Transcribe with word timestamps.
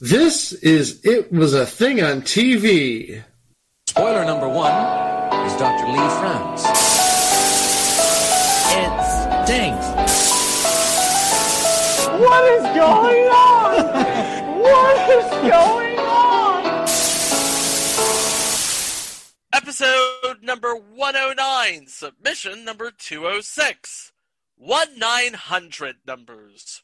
This 0.00 0.52
is 0.52 1.00
It 1.04 1.30
Was 1.30 1.54
a 1.54 1.64
Thing 1.64 2.02
on 2.02 2.22
TV. 2.22 3.22
Spoiler 3.86 4.24
number 4.24 4.48
one 4.48 4.72
is 5.46 5.56
Dr. 5.56 5.86
Lee 5.86 6.08
Frowns. 6.18 6.64
It 8.74 8.90
stinks. 9.46 9.86
What 12.20 12.44
is 12.44 12.62
going 12.74 13.28
on? 13.28 13.86
what 14.58 15.10
is 15.10 15.30
going 15.48 15.98
on? 16.00 16.64
Episode 19.52 20.42
number 20.42 20.74
109, 20.74 21.86
submission 21.86 22.64
number 22.64 22.90
206. 22.90 24.10
1 24.56 24.98
900 24.98 25.96
numbers. 26.04 26.82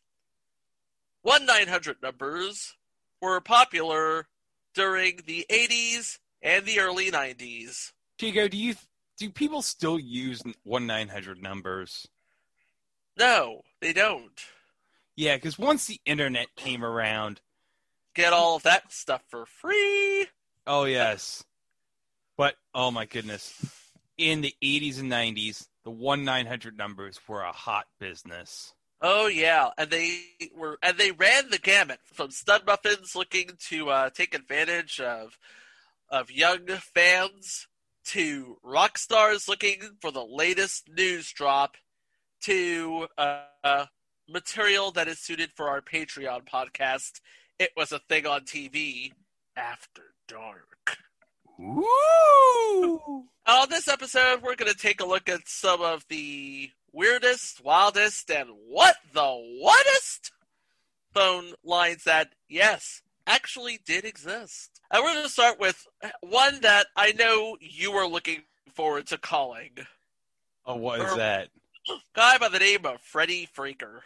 1 1.23 1.45
900 1.45 1.97
numbers 2.01 2.77
were 3.21 3.41
popular 3.41 4.27
during 4.75 5.21
the 5.27 5.47
80s 5.51 6.19
and 6.43 6.65
the 6.65 6.81
early 6.81 7.11
90s. 7.11 7.93
Chico, 8.19 8.49
do 8.49 8.57
you 8.57 8.75
do 9.19 9.31
people 9.31 9.63
still 9.63 9.99
use 9.99 10.43
one 10.63 10.87
nine 10.87 11.09
hundred 11.09 11.43
numbers? 11.43 12.09
No, 13.19 13.63
they 13.81 13.93
don't. 13.93 14.41
Yeah, 15.17 15.37
because 15.37 15.59
once 15.59 15.87
the 15.87 16.01
internet 16.07 16.55
came 16.57 16.85
around, 16.85 17.41
Get 18.15 18.33
all 18.33 18.57
of 18.57 18.63
that 18.65 18.93
stuff 18.93 19.23
for 19.29 19.47
free. 19.47 20.27
oh 20.67 20.85
yes, 20.85 21.45
but 22.37 22.57
oh 22.75 22.91
my 22.91 23.05
goodness, 23.07 23.55
in 24.19 24.41
the 24.41 24.55
eighties 24.63 24.99
and 24.99 25.09
nineties, 25.09 25.69
the 25.85 25.91
one 25.91 26.25
nine 26.25 26.47
hundred 26.47 26.77
numbers 26.77 27.21
were 27.29 27.43
a 27.43 27.53
hot 27.53 27.87
business. 27.99 28.75
Oh 29.03 29.29
yeah, 29.29 29.71
and 29.79 29.91
they 29.91 30.21
were 30.55 30.79
and 30.83 30.99
they 30.99 31.11
ran 31.13 31.51
the 31.51 31.59
gamut 31.59 32.01
from 32.05 32.31
stud 32.31 32.67
muffins 32.67 33.17
looking 33.17 33.51
to 33.69 33.89
uh, 33.89 34.11
take 34.11 34.35
advantage 34.35 35.01
of 35.01 35.39
of 36.11 36.31
young 36.31 36.67
fans 36.67 37.67
to 38.05 38.59
rock 38.63 38.99
stars 38.99 39.49
looking 39.49 39.81
for 40.01 40.11
the 40.11 40.25
latest 40.25 40.89
news 40.95 41.33
drop 41.33 41.77
to 42.43 43.07
uh, 43.17 43.87
material 44.29 44.91
that 44.93 45.09
is 45.09 45.19
suited 45.19 45.51
for 45.55 45.69
our 45.69 45.81
Patreon 45.81 46.45
podcast. 46.45 47.21
It 47.59 47.71
was 47.77 47.93
a 47.93 48.01
thing 48.01 48.27
on 48.27 48.43
TV 48.43 49.13
after 49.57 50.03
dark. 50.29 50.99
Woo! 51.59 51.85
On 53.47 53.69
this 53.69 53.89
episode, 53.89 54.43
we're 54.43 54.55
going 54.55 54.73
to 54.73 54.79
take 54.79 55.01
a 55.01 55.07
look 55.07 55.29
at 55.29 55.41
some 55.47 55.83
of 55.83 56.05
the 56.09 56.71
weirdest, 56.93 57.65
wildest, 57.65 58.31
and 58.31 58.51
what 58.69 58.97
the 59.13 59.59
whatest 59.61 60.33
phone 61.13 61.53
lines 61.65 62.05
that, 62.05 62.31
yes, 62.49 63.03
actually 63.27 63.79
did 63.85 64.05
exist. 64.05 64.81
And 64.91 65.03
we're 65.03 65.15
going 65.15 65.25
to 65.25 65.31
start 65.31 65.61
with 65.61 65.87
one 66.21 66.61
that 66.63 66.87
I 66.97 67.13
know 67.13 67.57
you 67.61 67.93
were 67.93 68.07
looking 68.07 68.43
forward 68.75 69.07
to 69.09 69.19
calling. 69.19 69.71
Oh, 70.67 70.77
what 70.77 71.01
is 71.01 71.15
that? 71.17 71.49
Guy 72.15 72.39
by 72.39 72.49
the 72.49 72.59
name 72.59 72.85
of 72.85 73.01
Freddie 73.01 73.49
Freaker. 73.57 74.01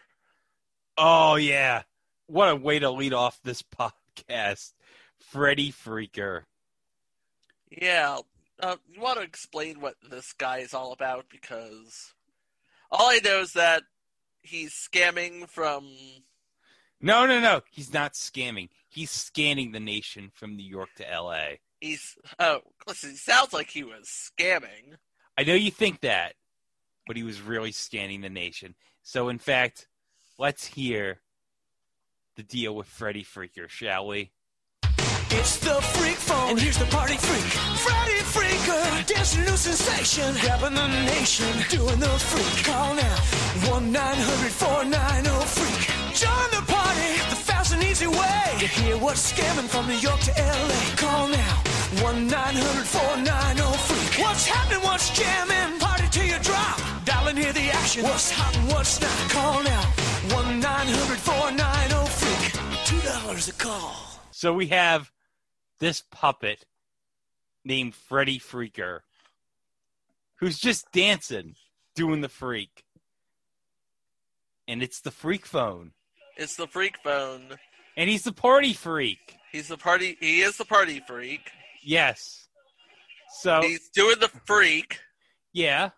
Oh 0.96 1.34
yeah, 1.34 1.82
what 2.26 2.48
a 2.48 2.56
way 2.56 2.78
to 2.78 2.90
lead 2.90 3.12
off 3.12 3.40
this 3.42 3.62
podcast, 3.78 4.72
Freddy 5.18 5.72
Freaker. 5.72 6.42
Yeah, 7.70 8.18
uh, 8.60 8.76
you 8.92 9.00
want 9.00 9.18
to 9.18 9.24
explain 9.24 9.80
what 9.80 9.96
this 10.08 10.32
guy 10.32 10.58
is 10.58 10.72
all 10.72 10.92
about? 10.92 11.26
Because 11.28 12.12
all 12.94 13.10
I 13.10 13.20
know 13.24 13.40
is 13.40 13.52
that 13.54 13.82
he's 14.42 14.72
scamming 14.72 15.48
from 15.48 15.90
No, 17.00 17.26
no, 17.26 17.40
no. 17.40 17.62
He's 17.70 17.92
not 17.92 18.14
scamming. 18.14 18.68
He's 18.88 19.10
scanning 19.10 19.72
the 19.72 19.80
nation 19.80 20.30
from 20.32 20.56
New 20.56 20.68
York 20.68 20.90
to 20.96 21.10
L.A. 21.10 21.60
He's 21.80 22.16
oh, 22.38 22.60
listen. 22.86 23.10
He 23.10 23.16
sounds 23.16 23.52
like 23.52 23.70
he 23.70 23.82
was 23.82 24.08
scamming. 24.08 24.96
I 25.36 25.42
know 25.42 25.54
you 25.54 25.70
think 25.70 26.00
that, 26.02 26.34
but 27.06 27.16
he 27.16 27.24
was 27.24 27.42
really 27.42 27.72
scanning 27.72 28.20
the 28.20 28.30
nation. 28.30 28.74
So, 29.02 29.28
in 29.28 29.38
fact, 29.38 29.88
let's 30.38 30.64
hear 30.64 31.18
the 32.36 32.42
deal 32.42 32.74
with 32.74 32.86
Freddy 32.86 33.24
Freaker, 33.24 33.68
shall 33.68 34.06
we? 34.06 34.30
It's 35.30 35.58
the 35.58 35.74
freak 35.74 36.16
phone, 36.16 36.50
and 36.50 36.60
here's 36.60 36.78
the 36.78 36.86
party 36.86 37.16
freak. 37.16 37.42
Freddy 37.42 38.20
Freaker, 38.64 39.06
dancing 39.06 39.44
new 39.44 39.56
sensation, 39.56 40.34
grabbing 40.40 40.74
the 40.74 40.88
nation, 41.04 41.52
doing 41.68 42.00
the 42.00 42.08
freak. 42.08 42.64
Call 42.64 42.94
now, 42.94 43.16
1 43.70 43.92
900 43.92 44.52
490 44.52 45.28
freak. 45.54 45.80
Join 46.16 46.48
the 46.50 46.64
party, 46.72 47.12
the 47.28 47.36
fast 47.36 47.74
and 47.74 47.82
easy 47.84 48.06
way 48.06 48.44
to 48.58 48.66
hear 48.66 48.96
what's 48.96 49.32
scamming 49.32 49.68
from 49.68 49.86
New 49.86 50.00
York 50.00 50.18
to 50.20 50.32
LA. 50.40 50.80
Call 50.96 51.28
now, 51.28 51.54
1 52.02 52.26
900 52.26 52.86
490 52.86 53.78
freak. 53.84 54.24
What's 54.24 54.46
happening, 54.46 54.82
what's 54.82 55.10
jamming? 55.10 55.78
Party 55.78 56.08
till 56.10 56.24
you 56.24 56.38
drop. 56.38 56.80
Dial 57.04 57.28
and 57.28 57.38
hear 57.38 57.52
the 57.52 57.68
action. 57.70 58.02
What's 58.04 58.30
hot 58.30 58.56
and 58.56 58.68
what's 58.72 58.98
not? 59.00 59.30
Call 59.30 59.62
now, 59.62 59.82
1 60.40 60.60
900 60.60 61.18
490 61.18 62.08
freak. 62.16 62.44
$2 63.02 63.48
a 63.48 63.52
call. 63.62 63.94
So, 64.30 64.54
we 64.54 64.68
have 64.68 65.12
this 65.80 66.02
puppet 66.10 66.64
named 67.64 67.94
Freddy 67.94 68.38
Freaker 68.38 69.00
who's 70.44 70.58
just 70.58 70.90
dancing, 70.92 71.54
doing 71.94 72.20
the 72.20 72.28
freak. 72.28 72.84
And 74.68 74.82
it's 74.82 75.00
the 75.00 75.10
freak 75.10 75.46
phone. 75.46 75.92
It's 76.36 76.56
the 76.56 76.66
freak 76.66 76.96
phone. 77.02 77.58
And 77.96 78.10
he's 78.10 78.24
the 78.24 78.32
party 78.32 78.72
freak. 78.72 79.36
He's 79.52 79.68
the 79.68 79.78
party. 79.78 80.16
He 80.20 80.40
is 80.40 80.56
the 80.56 80.64
party 80.64 81.02
freak. 81.06 81.50
Yes. 81.82 82.48
So, 83.40 83.62
He's 83.62 83.88
doing 83.88 84.16
the 84.20 84.28
freak. 84.44 85.00
yeah. 85.52 85.90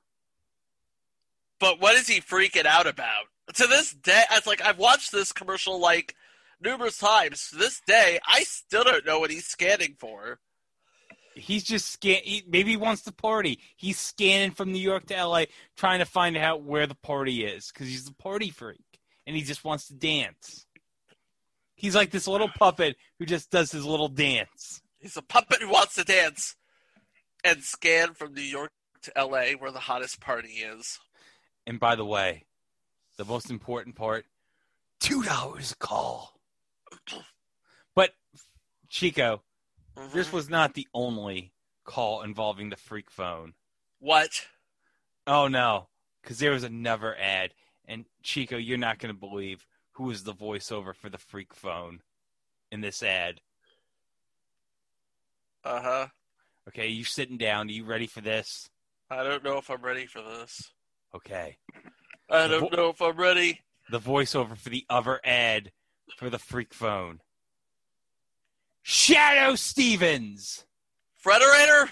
But 1.58 1.80
what 1.80 1.96
is 1.96 2.06
he 2.06 2.20
freaking 2.20 2.66
out 2.66 2.86
about? 2.86 3.24
To 3.54 3.66
this 3.66 3.94
day, 3.94 4.22
it's 4.32 4.46
like 4.46 4.60
I've 4.62 4.78
watched 4.78 5.10
this 5.10 5.32
commercial 5.32 5.80
like 5.80 6.14
numerous 6.60 6.98
times. 6.98 7.48
To 7.50 7.56
this 7.56 7.80
day, 7.86 8.18
I 8.28 8.42
still 8.42 8.84
don't 8.84 9.06
know 9.06 9.18
what 9.20 9.30
he's 9.30 9.46
scanning 9.46 9.96
for. 9.98 10.38
He's 11.36 11.64
just 11.64 11.92
scan. 11.92 12.20
He, 12.24 12.42
maybe 12.48 12.70
he 12.70 12.76
wants 12.76 13.02
to 13.02 13.12
party. 13.12 13.60
He's 13.76 13.98
scanning 13.98 14.52
from 14.52 14.72
New 14.72 14.78
York 14.78 15.06
to 15.06 15.26
LA, 15.26 15.44
trying 15.76 15.98
to 15.98 16.06
find 16.06 16.36
out 16.36 16.62
where 16.62 16.86
the 16.86 16.94
party 16.94 17.44
is 17.44 17.70
because 17.70 17.88
he's 17.88 18.08
a 18.08 18.14
party 18.14 18.50
freak 18.50 19.00
and 19.26 19.36
he 19.36 19.42
just 19.42 19.64
wants 19.64 19.86
to 19.88 19.94
dance. 19.94 20.66
He's 21.74 21.94
like 21.94 22.10
this 22.10 22.26
little 22.26 22.48
puppet 22.48 22.96
who 23.18 23.26
just 23.26 23.50
does 23.50 23.70
his 23.70 23.84
little 23.84 24.08
dance. 24.08 24.80
He's 24.98 25.16
a 25.16 25.22
puppet 25.22 25.60
who 25.60 25.68
wants 25.68 25.94
to 25.96 26.04
dance 26.04 26.56
and 27.44 27.62
scan 27.62 28.14
from 28.14 28.32
New 28.32 28.40
York 28.40 28.72
to 29.02 29.18
L.A., 29.18 29.54
where 29.54 29.70
the 29.70 29.80
hottest 29.80 30.20
party 30.20 30.48
is. 30.48 30.98
And 31.66 31.78
by 31.78 31.94
the 31.96 32.04
way, 32.04 32.44
the 33.18 33.26
most 33.26 33.50
important 33.50 33.94
part: 33.94 34.24
two 35.00 35.22
dollars 35.22 35.72
a 35.72 35.76
call. 35.76 36.40
But 37.94 38.10
Chico, 38.90 39.42
this 40.12 40.28
Mhm. 40.28 40.32
was 40.32 40.48
not 40.48 40.74
the 40.74 40.86
only 40.94 41.52
call 41.84 42.22
involving 42.22 42.70
the 42.70 42.76
freak 42.76 43.10
phone. 43.10 43.54
what? 43.98 44.46
Oh 45.26 45.48
no, 45.48 45.88
because 46.22 46.38
there 46.38 46.52
was 46.52 46.62
another 46.64 47.16
ad, 47.16 47.54
and 47.86 48.04
Chico, 48.22 48.56
you're 48.56 48.78
not 48.78 48.98
going 48.98 49.12
to 49.12 49.18
believe 49.18 49.66
who 49.92 50.04
was 50.04 50.22
the 50.24 50.34
voiceover 50.34 50.94
for 50.94 51.08
the 51.08 51.18
freak 51.18 51.54
phone 51.54 52.02
in 52.70 52.80
this 52.80 53.02
ad. 53.02 53.40
Uh 55.64 55.80
huh. 55.80 56.06
Okay, 56.68 56.88
you 56.88 57.04
sitting 57.04 57.38
down? 57.38 57.68
Are 57.68 57.72
you 57.72 57.84
ready 57.84 58.06
for 58.06 58.20
this? 58.20 58.68
I 59.10 59.22
don't 59.22 59.42
know 59.42 59.58
if 59.58 59.70
I'm 59.70 59.82
ready 59.82 60.06
for 60.06 60.22
this. 60.22 60.72
Okay, 61.14 61.58
I 62.28 62.46
don't 62.48 62.72
know 62.72 62.90
if 62.90 63.00
I'm 63.00 63.16
ready. 63.16 63.62
the 63.90 64.00
voiceover 64.00 64.56
for 64.56 64.68
the 64.68 64.84
other 64.90 65.20
ad 65.24 65.72
for 66.16 66.28
the 66.28 66.38
freak 66.38 66.74
phone. 66.74 67.20
Shadoe 68.86 69.58
Stevens. 69.58 70.64
Frederator? 71.24 71.88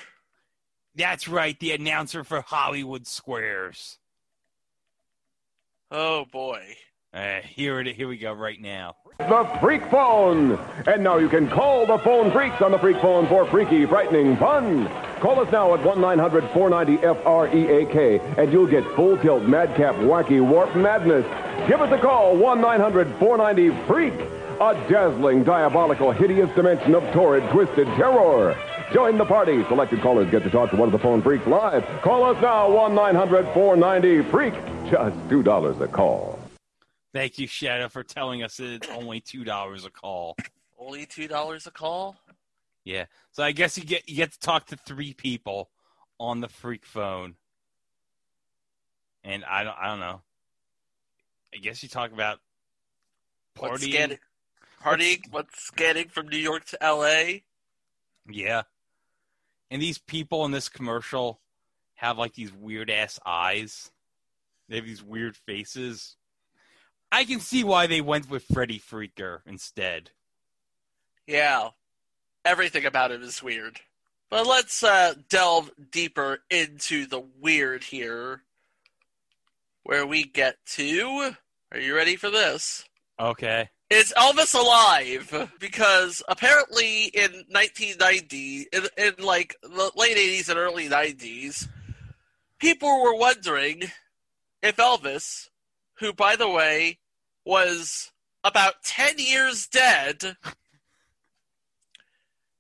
That's 0.95 1.27
right, 1.27 1.59
the 1.59 1.73
announcer 1.73 2.23
for 2.23 2.41
Hollywood 2.41 3.09
Squares. 3.09 3.99
Oh 5.91 6.25
boy. 6.27 6.63
Uh, 7.13 7.41
here 7.43 7.81
it, 7.81 7.89
here 7.97 8.07
we 8.07 8.17
go 8.17 8.33
right 8.33 8.61
now. 8.61 8.95
The 9.19 9.45
Freak 9.61 9.83
Phone. 9.91 10.53
And 10.87 11.03
now 11.03 11.19
you 11.19 11.29
can 11.29 11.49
call 11.49 11.85
the 11.85 11.99
phone 11.99 12.31
freaks 12.31 12.63
on 12.63 12.71
the 12.71 12.79
Freak 12.79 13.01
Phone 13.01 13.27
for 13.27 13.45
freaky, 13.47 13.87
frightening 13.87 14.37
fun. 14.37 14.87
Call 15.19 15.41
us 15.41 15.51
now 15.51 15.75
at 15.75 15.85
1 15.85 16.01
900 16.01 16.49
490 16.51 16.97
FREAK 16.99 18.39
and 18.39 18.53
you'll 18.53 18.69
get 18.69 18.85
full 18.95 19.17
tilt, 19.19 19.43
madcap, 19.45 19.97
wacky, 19.97 20.41
warp 20.41 20.77
madness. 20.77 21.27
Give 21.69 21.81
us 21.81 21.93
a 21.93 21.99
call 21.99 22.37
1 22.37 22.61
900 22.61 23.09
490 23.19 23.87
Freak. 23.89 24.44
A 24.61 24.75
dazzling, 24.89 25.43
diabolical, 25.43 26.13
hideous 26.13 26.49
dimension 26.55 26.95
of 26.95 27.03
torrid, 27.13 27.49
twisted 27.51 27.87
terror. 27.97 28.57
Join 28.93 29.19
the 29.19 29.25
party. 29.25 29.65
Selected 29.65 30.01
callers 30.01 30.31
get 30.31 30.45
to 30.45 30.51
talk 30.51 30.71
to 30.71 30.77
one 30.77 30.89
of 30.89 30.93
the 30.93 30.99
phone 30.99 31.21
freaks 31.23 31.47
live. 31.47 31.85
Call 32.03 32.23
us 32.25 32.41
now 32.41 32.71
1 32.71 32.95
900 32.95 33.45
490 33.53 34.31
Freak. 34.31 34.55
Just 34.91 35.17
$2 35.29 35.81
a 35.81 35.89
call. 35.89 36.39
Thank 37.13 37.39
you, 37.39 37.49
Shadoe, 37.49 37.91
for 37.91 38.05
telling 38.05 38.43
us 38.43 38.57
that 38.59 38.71
it's 38.75 38.89
only 38.91 39.21
two 39.21 39.43
dollars 39.45 39.85
a 39.85 39.91
call. 39.91 40.37
only 40.79 41.07
two 41.07 41.27
dollars 41.29 41.67
a 41.67 41.71
call. 41.71 42.17
Yeah. 42.85 43.07
So 43.33 43.43
I 43.43 43.53
guess 43.53 43.77
you 43.79 43.85
get 43.85 44.09
you 44.09 44.17
get 44.17 44.33
to 44.33 44.39
talk 44.39 44.67
to 44.67 44.77
three 44.77 45.15
people 45.15 45.71
on 46.21 46.41
the 46.41 46.49
freak 46.49 46.85
phone. 46.85 47.35
And 49.25 49.45
I 49.45 49.65
don't 49.65 49.77
I 49.81 49.87
don't 49.89 50.01
know. 50.01 50.23
I 51.55 51.59
guess 51.59 51.83
you 51.83 51.89
talk 51.89 52.13
about 52.13 52.39
What's 53.57 53.85
partying. 53.85 53.91
scanning? 53.93 54.19
Partying? 54.85 55.23
What's 55.31 55.63
scanning 55.63 56.09
from 56.09 56.29
New 56.29 56.37
York 56.37 56.67
to 56.67 56.83
L.A.? 56.83 57.43
Yeah. 58.29 58.63
And 59.71 59.81
these 59.81 59.97
people 59.97 60.45
in 60.45 60.51
this 60.51 60.69
commercial 60.69 61.41
have 61.95 62.19
like 62.19 62.35
these 62.35 62.53
weird 62.53 62.91
ass 62.91 63.19
eyes. 63.25 63.91
They 64.69 64.77
have 64.77 64.85
these 64.85 65.03
weird 65.03 65.37
faces. 65.37 66.17
I 67.11 67.25
can 67.25 67.41
see 67.41 67.65
why 67.65 67.87
they 67.87 68.01
went 68.01 68.29
with 68.29 68.45
Freddy 68.45 68.79
Freaker 68.79 69.39
instead. 69.47 70.11
Yeah, 71.27 71.69
everything 72.45 72.85
about 72.85 73.13
him 73.13 73.23
is 73.23 73.43
weird. 73.43 73.81
But 74.29 74.47
let's 74.47 74.83
uh, 74.83 75.15
delve 75.31 75.71
deeper 75.91 76.41
into 76.51 77.07
the 77.07 77.23
weird 77.41 77.85
here, 77.85 78.43
where 79.85 80.07
we 80.07 80.25
get 80.25 80.57
to. 80.73 81.35
Are 81.73 81.79
you 81.79 81.95
ready 81.95 82.17
for 82.17 82.31
this? 82.31 82.85
Okay. 83.19 83.71
Is 83.95 84.13
Elvis 84.17 84.59
alive? 84.59 85.53
Because 85.61 86.21
apparently 86.29 87.05
in 87.05 87.31
1990, 87.49 88.67
in, 88.73 88.83
in 88.99 89.25
like 89.25 89.55
the 89.63 89.93
late 89.95 90.17
80s 90.17 90.49
and 90.49 90.59
early 90.59 90.89
90s, 90.89 91.69
people 92.59 93.03
were 93.05 93.17
wondering 93.17 93.85
if 94.65 94.77
Elvis, 94.79 95.49
who 96.01 96.13
by 96.13 96.35
the 96.35 96.49
way 96.49 96.99
was 97.45 98.11
about 98.43 98.83
10 98.83 99.15
years 99.19 99.69
dead, 99.69 100.37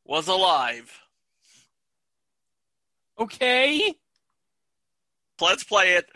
was 0.05 0.29
alive. 0.29 1.01
Okay. 3.19 3.93
Let's 5.41 5.65
play 5.65 5.95
it. 5.95 6.07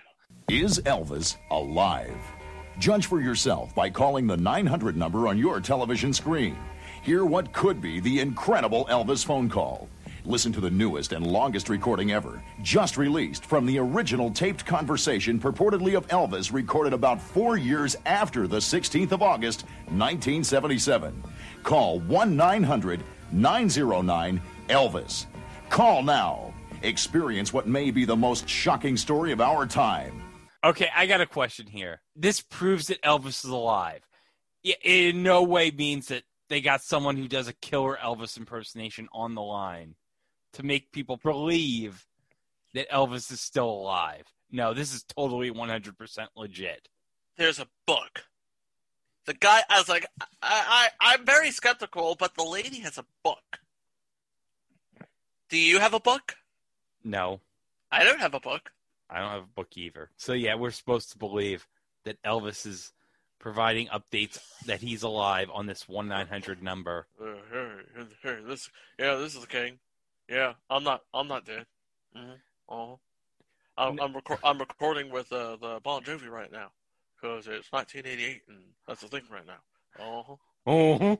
Is 0.48 0.78
Elvis 0.86 1.36
alive? 1.50 2.37
Judge 2.78 3.06
for 3.06 3.20
yourself 3.20 3.74
by 3.74 3.90
calling 3.90 4.26
the 4.28 4.36
900 4.36 4.96
number 4.96 5.26
on 5.26 5.36
your 5.36 5.60
television 5.60 6.12
screen. 6.12 6.56
Hear 7.02 7.24
what 7.24 7.52
could 7.52 7.80
be 7.80 7.98
the 7.98 8.20
incredible 8.20 8.86
Elvis 8.86 9.24
phone 9.24 9.48
call. 9.48 9.88
Listen 10.24 10.52
to 10.52 10.60
the 10.60 10.70
newest 10.70 11.12
and 11.12 11.26
longest 11.26 11.68
recording 11.68 12.12
ever, 12.12 12.40
just 12.62 12.96
released 12.96 13.44
from 13.44 13.66
the 13.66 13.78
original 13.78 14.30
taped 14.30 14.64
conversation 14.64 15.40
purportedly 15.40 15.96
of 15.96 16.06
Elvis 16.08 16.52
recorded 16.52 16.92
about 16.92 17.20
four 17.20 17.56
years 17.56 17.96
after 18.06 18.46
the 18.46 18.58
16th 18.58 19.10
of 19.10 19.22
August, 19.22 19.62
1977. 19.86 21.20
Call 21.64 21.98
1 22.00 22.36
900 22.36 23.02
909 23.32 24.40
Elvis. 24.68 25.26
Call 25.68 26.04
now. 26.04 26.54
Experience 26.82 27.52
what 27.52 27.66
may 27.66 27.90
be 27.90 28.04
the 28.04 28.14
most 28.14 28.48
shocking 28.48 28.96
story 28.96 29.32
of 29.32 29.40
our 29.40 29.66
time. 29.66 30.22
Okay, 30.62 30.88
I 30.94 31.06
got 31.06 31.20
a 31.20 31.26
question 31.26 31.66
here. 31.66 32.00
This 32.18 32.40
proves 32.40 32.88
that 32.88 33.00
Elvis 33.02 33.44
is 33.44 33.50
alive. 33.50 34.02
It 34.64 34.78
in 34.82 35.22
no 35.22 35.42
way 35.42 35.70
means 35.70 36.08
that 36.08 36.24
they 36.48 36.60
got 36.60 36.82
someone 36.82 37.16
who 37.16 37.28
does 37.28 37.46
a 37.46 37.52
killer 37.52 37.96
Elvis 38.02 38.36
impersonation 38.36 39.08
on 39.12 39.34
the 39.34 39.42
line 39.42 39.94
to 40.54 40.64
make 40.64 40.90
people 40.90 41.16
believe 41.16 42.06
that 42.74 42.90
Elvis 42.90 43.30
is 43.30 43.40
still 43.40 43.68
alive. 43.68 44.26
No, 44.50 44.74
this 44.74 44.92
is 44.92 45.04
totally 45.04 45.52
100% 45.52 46.26
legit. 46.34 46.88
There's 47.36 47.60
a 47.60 47.68
book. 47.86 48.24
The 49.26 49.34
guy, 49.34 49.60
I 49.68 49.78
was 49.78 49.88
like, 49.88 50.06
I, 50.20 50.26
I, 50.42 50.88
I'm 51.00 51.24
very 51.24 51.50
skeptical, 51.50 52.16
but 52.18 52.34
the 52.34 52.42
lady 52.42 52.80
has 52.80 52.98
a 52.98 53.04
book. 53.22 53.60
Do 55.50 55.58
you 55.58 55.78
have 55.78 55.94
a 55.94 56.00
book? 56.00 56.34
No, 57.04 57.40
I 57.92 58.04
don't 58.04 58.20
have 58.20 58.34
a 58.34 58.40
book. 58.40 58.72
I 59.08 59.20
don't 59.20 59.30
have 59.30 59.44
a 59.44 59.54
book 59.54 59.76
either. 59.76 60.10
So 60.16 60.32
yeah, 60.32 60.54
we're 60.54 60.70
supposed 60.70 61.12
to 61.12 61.18
believe 61.18 61.66
that 62.08 62.22
Elvis 62.22 62.66
is 62.66 62.92
providing 63.38 63.86
updates 63.88 64.38
that 64.66 64.80
he's 64.80 65.02
alive 65.02 65.48
on 65.52 65.66
this 65.66 65.84
1-900 65.84 66.60
number. 66.60 67.06
Uh, 67.20 67.34
hey, 67.52 68.04
hey, 68.22 68.38
this, 68.46 68.68
yeah, 68.98 69.14
this 69.14 69.34
is 69.34 69.40
the 69.40 69.46
king. 69.46 69.78
Yeah, 70.28 70.54
I'm 70.68 70.84
not, 70.84 71.02
I'm 71.14 71.28
not 71.28 71.44
dead. 71.44 71.66
Mm-hmm. 72.16 72.32
Uh-huh. 72.68 72.96
I'm, 73.76 74.00
I'm, 74.00 74.12
recor- 74.12 74.40
I'm 74.42 74.58
recording 74.58 75.10
with 75.10 75.32
uh, 75.32 75.56
the 75.56 75.80
Bon 75.84 76.02
Jovi 76.02 76.28
right 76.28 76.50
now 76.50 76.70
because 77.14 77.46
it's 77.46 77.70
1988 77.70 78.42
and 78.48 78.58
that's 78.86 79.02
the 79.02 79.08
thing 79.08 79.22
right 79.30 79.46
now. 79.46 80.04
Uh-huh. 80.04 80.34
Oh, 80.66 81.18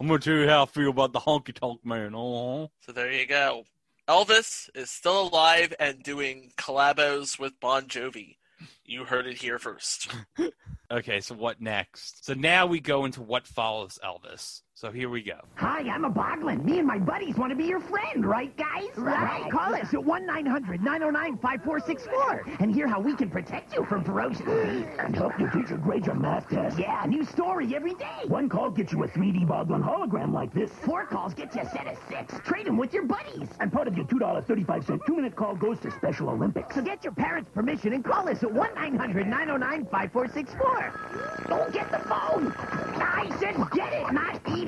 I'm 0.00 0.06
gonna 0.06 0.18
tell 0.18 0.34
you 0.34 0.48
how 0.48 0.62
I 0.62 0.66
feel 0.66 0.90
about 0.90 1.12
the 1.12 1.20
honky 1.20 1.54
tonk 1.54 1.84
man. 1.84 2.14
Oh, 2.14 2.70
So 2.80 2.92
there 2.92 3.12
you 3.12 3.26
go. 3.26 3.64
Elvis 4.08 4.70
is 4.74 4.90
still 4.90 5.28
alive 5.28 5.74
and 5.78 6.02
doing 6.02 6.50
collabos 6.56 7.38
with 7.38 7.52
Bon 7.60 7.82
Jovi. 7.84 8.37
You 8.84 9.04
heard 9.04 9.26
it 9.26 9.36
here 9.38 9.58
first. 9.58 10.10
okay. 10.90 11.20
So 11.20 11.34
what 11.34 11.60
next? 11.60 12.24
So 12.24 12.34
now 12.34 12.66
we 12.66 12.80
go 12.80 13.04
into 13.04 13.22
what 13.22 13.46
follows 13.46 13.98
Elvis. 14.04 14.62
So 14.80 14.92
here 14.92 15.10
we 15.10 15.22
go. 15.22 15.40
Hi, 15.56 15.80
I'm 15.90 16.04
a 16.04 16.10
Boglin. 16.10 16.64
Me 16.64 16.78
and 16.78 16.86
my 16.86 17.00
buddies 17.00 17.36
want 17.36 17.50
to 17.50 17.56
be 17.56 17.64
your 17.64 17.80
friend, 17.80 18.24
right, 18.24 18.56
guys? 18.56 18.86
Right. 18.96 19.50
Call 19.50 19.74
us 19.74 19.92
at 19.92 19.94
1-900-909-5464 19.94 22.60
and 22.60 22.72
hear 22.72 22.86
how 22.86 23.00
we 23.00 23.16
can 23.16 23.28
protect 23.28 23.74
you 23.74 23.84
from 23.86 24.04
ferocious 24.04 24.42
beasts. 24.42 24.88
And 25.00 25.16
help 25.16 25.36
your 25.36 25.50
teacher 25.50 25.76
grade 25.78 26.06
your 26.06 26.14
math 26.14 26.48
test. 26.48 26.78
Yeah, 26.78 27.04
new 27.08 27.24
story 27.24 27.74
every 27.74 27.94
day. 27.94 28.22
One 28.28 28.48
call 28.48 28.70
gets 28.70 28.92
you 28.92 29.02
a 29.02 29.08
3D 29.08 29.48
Boglin 29.48 29.82
hologram 29.82 30.32
like 30.32 30.54
this. 30.54 30.70
Four 30.70 31.06
calls 31.06 31.34
get 31.34 31.52
you 31.56 31.62
a 31.62 31.70
set 31.70 31.88
of 31.88 31.98
six. 32.08 32.32
Trade 32.46 32.66
them 32.66 32.76
with 32.76 32.94
your 32.94 33.04
buddies. 33.04 33.48
And 33.58 33.72
part 33.72 33.88
of 33.88 33.96
your 33.96 34.06
$2.35 34.06 35.04
two-minute 35.04 35.34
call 35.34 35.56
goes 35.56 35.80
to 35.80 35.90
Special 35.90 36.30
Olympics. 36.30 36.76
So 36.76 36.82
get 36.82 37.02
your 37.02 37.14
parents' 37.14 37.50
permission 37.52 37.94
and 37.94 38.04
call 38.04 38.28
us 38.28 38.44
at 38.44 38.50
1-900-909-5464. 38.50 41.48
Don't 41.48 41.72
get 41.72 41.90
the 41.90 41.98
phone. 41.98 42.54
I 43.00 43.28
said 43.40 43.56
get 43.72 43.92
it, 43.92 44.12
not 44.12 44.40
eat 44.56 44.67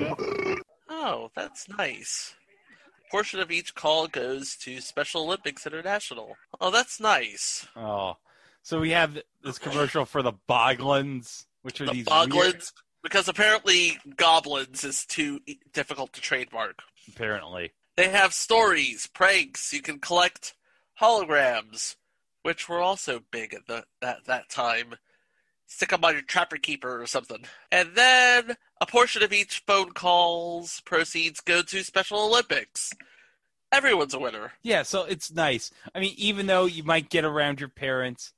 Oh, 0.89 1.31
that's 1.35 1.67
nice. 1.69 2.35
A 3.07 3.11
portion 3.11 3.39
of 3.39 3.51
each 3.51 3.75
call 3.75 4.07
goes 4.07 4.55
to 4.57 4.79
Special 4.81 5.23
Olympics 5.23 5.65
International. 5.65 6.35
Oh, 6.59 6.71
that's 6.71 6.99
nice. 6.99 7.67
Oh, 7.75 8.17
so 8.63 8.79
we 8.79 8.91
have 8.91 9.17
this 9.43 9.57
commercial 9.59 10.05
for 10.05 10.21
the 10.21 10.33
Boglins, 10.47 11.45
which 11.63 11.81
are 11.81 11.85
The 11.85 11.91
these 11.93 12.05
Boglins, 12.05 12.33
weird- 12.35 12.63
because 13.03 13.27
apparently 13.27 13.97
Goblins 14.15 14.83
is 14.83 15.05
too 15.05 15.39
difficult 15.73 16.13
to 16.13 16.21
trademark. 16.21 16.79
apparently. 17.07 17.71
They 17.97 18.09
have 18.09 18.33
stories, 18.33 19.07
pranks. 19.07 19.73
You 19.73 19.81
can 19.81 19.99
collect 19.99 20.53
holograms, 21.01 21.95
which 22.43 22.69
were 22.69 22.79
also 22.79 23.21
big 23.31 23.53
at 23.53 23.65
the, 23.67 23.85
that 24.01 24.25
that 24.27 24.49
time. 24.49 24.95
Stick 25.71 25.91
them 25.91 26.03
on 26.03 26.13
your 26.13 26.21
Trapper 26.21 26.57
Keeper 26.57 27.01
or 27.01 27.07
something. 27.07 27.45
And 27.71 27.95
then 27.95 28.57
a 28.81 28.85
portion 28.85 29.23
of 29.23 29.31
each 29.31 29.63
phone 29.65 29.93
call's 29.93 30.81
proceeds 30.81 31.39
go 31.39 31.61
to 31.61 31.81
Special 31.81 32.19
Olympics. 32.19 32.91
Everyone's 33.71 34.13
a 34.13 34.19
winner. 34.19 34.51
Yeah, 34.63 34.83
so 34.83 35.05
it's 35.05 35.31
nice. 35.31 35.71
I 35.95 36.01
mean, 36.01 36.13
even 36.17 36.45
though 36.45 36.65
you 36.65 36.83
might 36.83 37.09
get 37.09 37.23
around 37.23 37.61
your 37.61 37.69
parents 37.69 38.33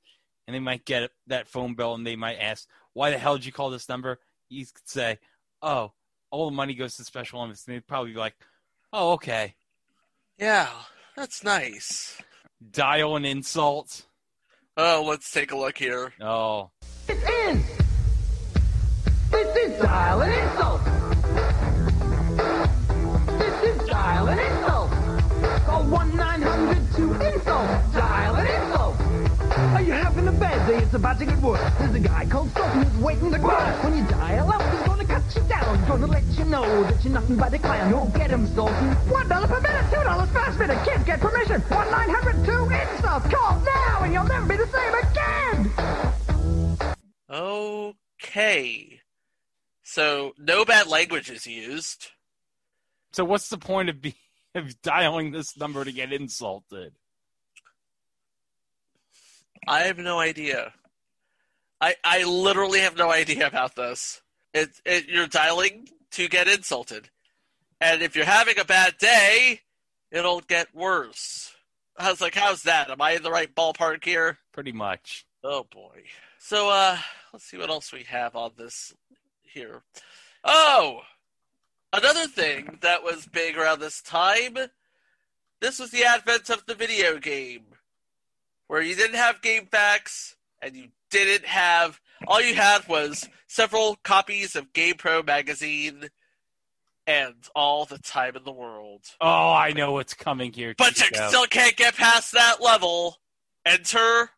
and 0.46 0.54
they 0.54 0.60
might 0.60 0.84
get 0.84 1.10
that 1.26 1.48
phone 1.48 1.74
bill 1.74 1.94
and 1.94 2.06
they 2.06 2.14
might 2.14 2.36
ask, 2.36 2.68
why 2.92 3.10
the 3.10 3.18
hell 3.18 3.34
did 3.34 3.44
you 3.44 3.52
call 3.52 3.68
this 3.68 3.88
number? 3.88 4.20
You 4.48 4.64
could 4.64 4.88
say, 4.88 5.18
oh, 5.60 5.90
all 6.30 6.48
the 6.48 6.56
money 6.56 6.74
goes 6.74 6.96
to 6.96 7.04
Special 7.04 7.40
Olympics. 7.40 7.66
And 7.66 7.74
they'd 7.74 7.86
probably 7.86 8.12
be 8.12 8.18
like, 8.18 8.36
oh, 8.92 9.14
okay. 9.14 9.56
Yeah, 10.38 10.68
that's 11.16 11.42
nice. 11.42 12.16
Dial 12.70 13.16
an 13.16 13.24
insult. 13.24 14.06
Oh, 14.76 15.04
let's 15.06 15.32
take 15.32 15.50
a 15.50 15.56
look 15.56 15.76
here. 15.76 16.12
Oh, 16.20 16.70
It's 17.06 17.22
in. 17.48 17.62
This 19.30 19.56
is 19.56 19.80
dial 19.80 20.22
an 20.22 20.32
insult. 20.32 20.82
This 23.38 23.62
is 23.64 23.88
dial 23.88 24.28
an 24.28 24.38
insult. 24.38 24.90
Call 25.66 25.84
one 25.84 26.16
nine 26.16 26.42
hundred 26.42 26.82
two 26.96 27.12
insult. 27.12 27.68
Dial 27.92 28.36
an 28.36 28.46
insult. 28.46 29.00
Are 29.74 29.82
you 29.82 29.92
having 29.92 30.28
a 30.28 30.32
bad 30.32 30.66
day? 30.68 30.78
It's 30.78 30.94
about 30.94 31.18
to 31.18 31.26
get 31.26 31.38
worse. 31.40 31.60
There's 31.78 31.94
a 31.94 32.00
guy 32.00 32.26
called 32.26 32.50
Sultan 32.52 32.82
who's 32.82 33.02
waiting 33.02 33.30
to 33.32 33.38
burst. 33.38 33.84
When 33.84 33.96
you 33.98 34.04
dial 34.04 34.50
up, 34.50 34.62
he's 34.72 34.86
gonna 34.86 35.04
cut 35.04 35.22
you 35.36 35.42
down. 35.42 35.84
Gonna 35.86 36.06
let 36.06 36.24
you 36.38 36.44
know 36.44 36.84
that 36.84 37.04
you're 37.04 37.12
nothing 37.12 37.36
but 37.36 37.52
a 37.52 37.58
clown. 37.58 37.90
You'll 37.90 38.06
get 38.06 38.30
him, 38.30 38.46
Sultan. 38.54 38.94
One 39.10 39.28
dollar 39.28 39.46
per 39.46 39.60
minute, 39.60 39.84
two 39.90 40.02
dollars 40.02 40.30
fast 40.30 40.58
minute. 40.58 40.78
Kids 40.84 41.04
get 41.04 41.20
permission. 41.20 41.60
One 41.62 41.90
nine 41.90 42.08
hundred 42.08 42.44
two 42.46 42.64
insult. 42.70 43.24
Call 43.30 43.60
now, 43.60 44.00
and 44.02 44.12
you'll 44.12 44.24
never 44.24 44.46
be 44.46 44.56
the 44.56 44.68
same 44.68 44.94
again. 44.94 45.93
Okay. 47.34 49.00
So, 49.82 50.32
no 50.38 50.64
bad 50.64 50.86
language 50.86 51.30
is 51.30 51.46
used. 51.46 52.10
so 53.12 53.24
what's 53.24 53.48
the 53.48 53.58
point 53.58 53.88
of, 53.90 54.00
be- 54.00 54.16
of 54.54 54.80
dialing 54.82 55.32
this 55.32 55.56
number 55.56 55.84
to 55.84 55.92
get 55.92 56.12
insulted? 56.12 56.94
I 59.66 59.80
have 59.80 59.98
no 59.98 60.18
idea. 60.20 60.72
I 61.80 61.96
I 62.04 62.24
literally 62.24 62.80
have 62.80 62.96
no 62.96 63.10
idea 63.10 63.46
about 63.46 63.74
this. 63.76 64.20
It, 64.52 64.70
it 64.84 65.08
you're 65.08 65.26
dialing 65.26 65.88
to 66.12 66.28
get 66.28 66.48
insulted. 66.48 67.08
And 67.80 68.02
if 68.02 68.14
you're 68.14 68.24
having 68.24 68.58
a 68.58 68.64
bad 68.64 68.96
day, 68.98 69.60
it'll 70.12 70.40
get 70.40 70.74
worse. 70.74 71.52
I 71.98 72.10
was 72.10 72.20
like, 72.20 72.34
how's 72.34 72.62
that? 72.62 72.90
Am 72.90 73.00
I 73.00 73.12
in 73.12 73.22
the 73.22 73.30
right 73.30 73.52
ballpark 73.54 74.04
here? 74.04 74.38
Pretty 74.52 74.72
much. 74.72 75.26
Oh 75.42 75.66
boy. 75.70 76.04
So 76.38 76.70
uh 76.70 76.98
let's 77.34 77.46
see 77.46 77.58
what 77.58 77.68
else 77.68 77.92
we 77.92 78.04
have 78.04 78.36
on 78.36 78.52
this 78.56 78.94
here. 79.42 79.82
Oh 80.44 81.00
another 81.92 82.28
thing 82.28 82.78
that 82.82 83.02
was 83.02 83.26
big 83.26 83.56
around 83.56 83.80
this 83.80 84.00
time. 84.00 84.56
This 85.60 85.80
was 85.80 85.90
the 85.90 86.04
advent 86.04 86.48
of 86.48 86.64
the 86.66 86.76
video 86.76 87.18
game. 87.18 87.64
Where 88.68 88.82
you 88.82 88.94
didn't 88.94 89.16
have 89.16 89.42
GameFAQs 89.42 90.34
and 90.62 90.76
you 90.76 90.88
didn't 91.10 91.44
have 91.44 92.00
all 92.28 92.40
you 92.40 92.54
had 92.54 92.86
was 92.86 93.28
several 93.48 93.96
copies 94.04 94.54
of 94.54 94.72
GamePro 94.72 95.26
magazine 95.26 96.08
and 97.06 97.34
all 97.54 97.84
the 97.84 97.98
time 97.98 98.36
in 98.36 98.44
the 98.44 98.52
world. 98.52 99.02
Oh, 99.20 99.52
I 99.52 99.72
know 99.72 99.92
what's 99.92 100.14
coming 100.14 100.52
here. 100.52 100.74
But 100.78 100.98
you 100.98 101.06
still 101.28 101.46
can't 101.46 101.76
get 101.76 101.96
past 101.96 102.32
that 102.32 102.62
level. 102.62 103.16
Enter 103.66 104.30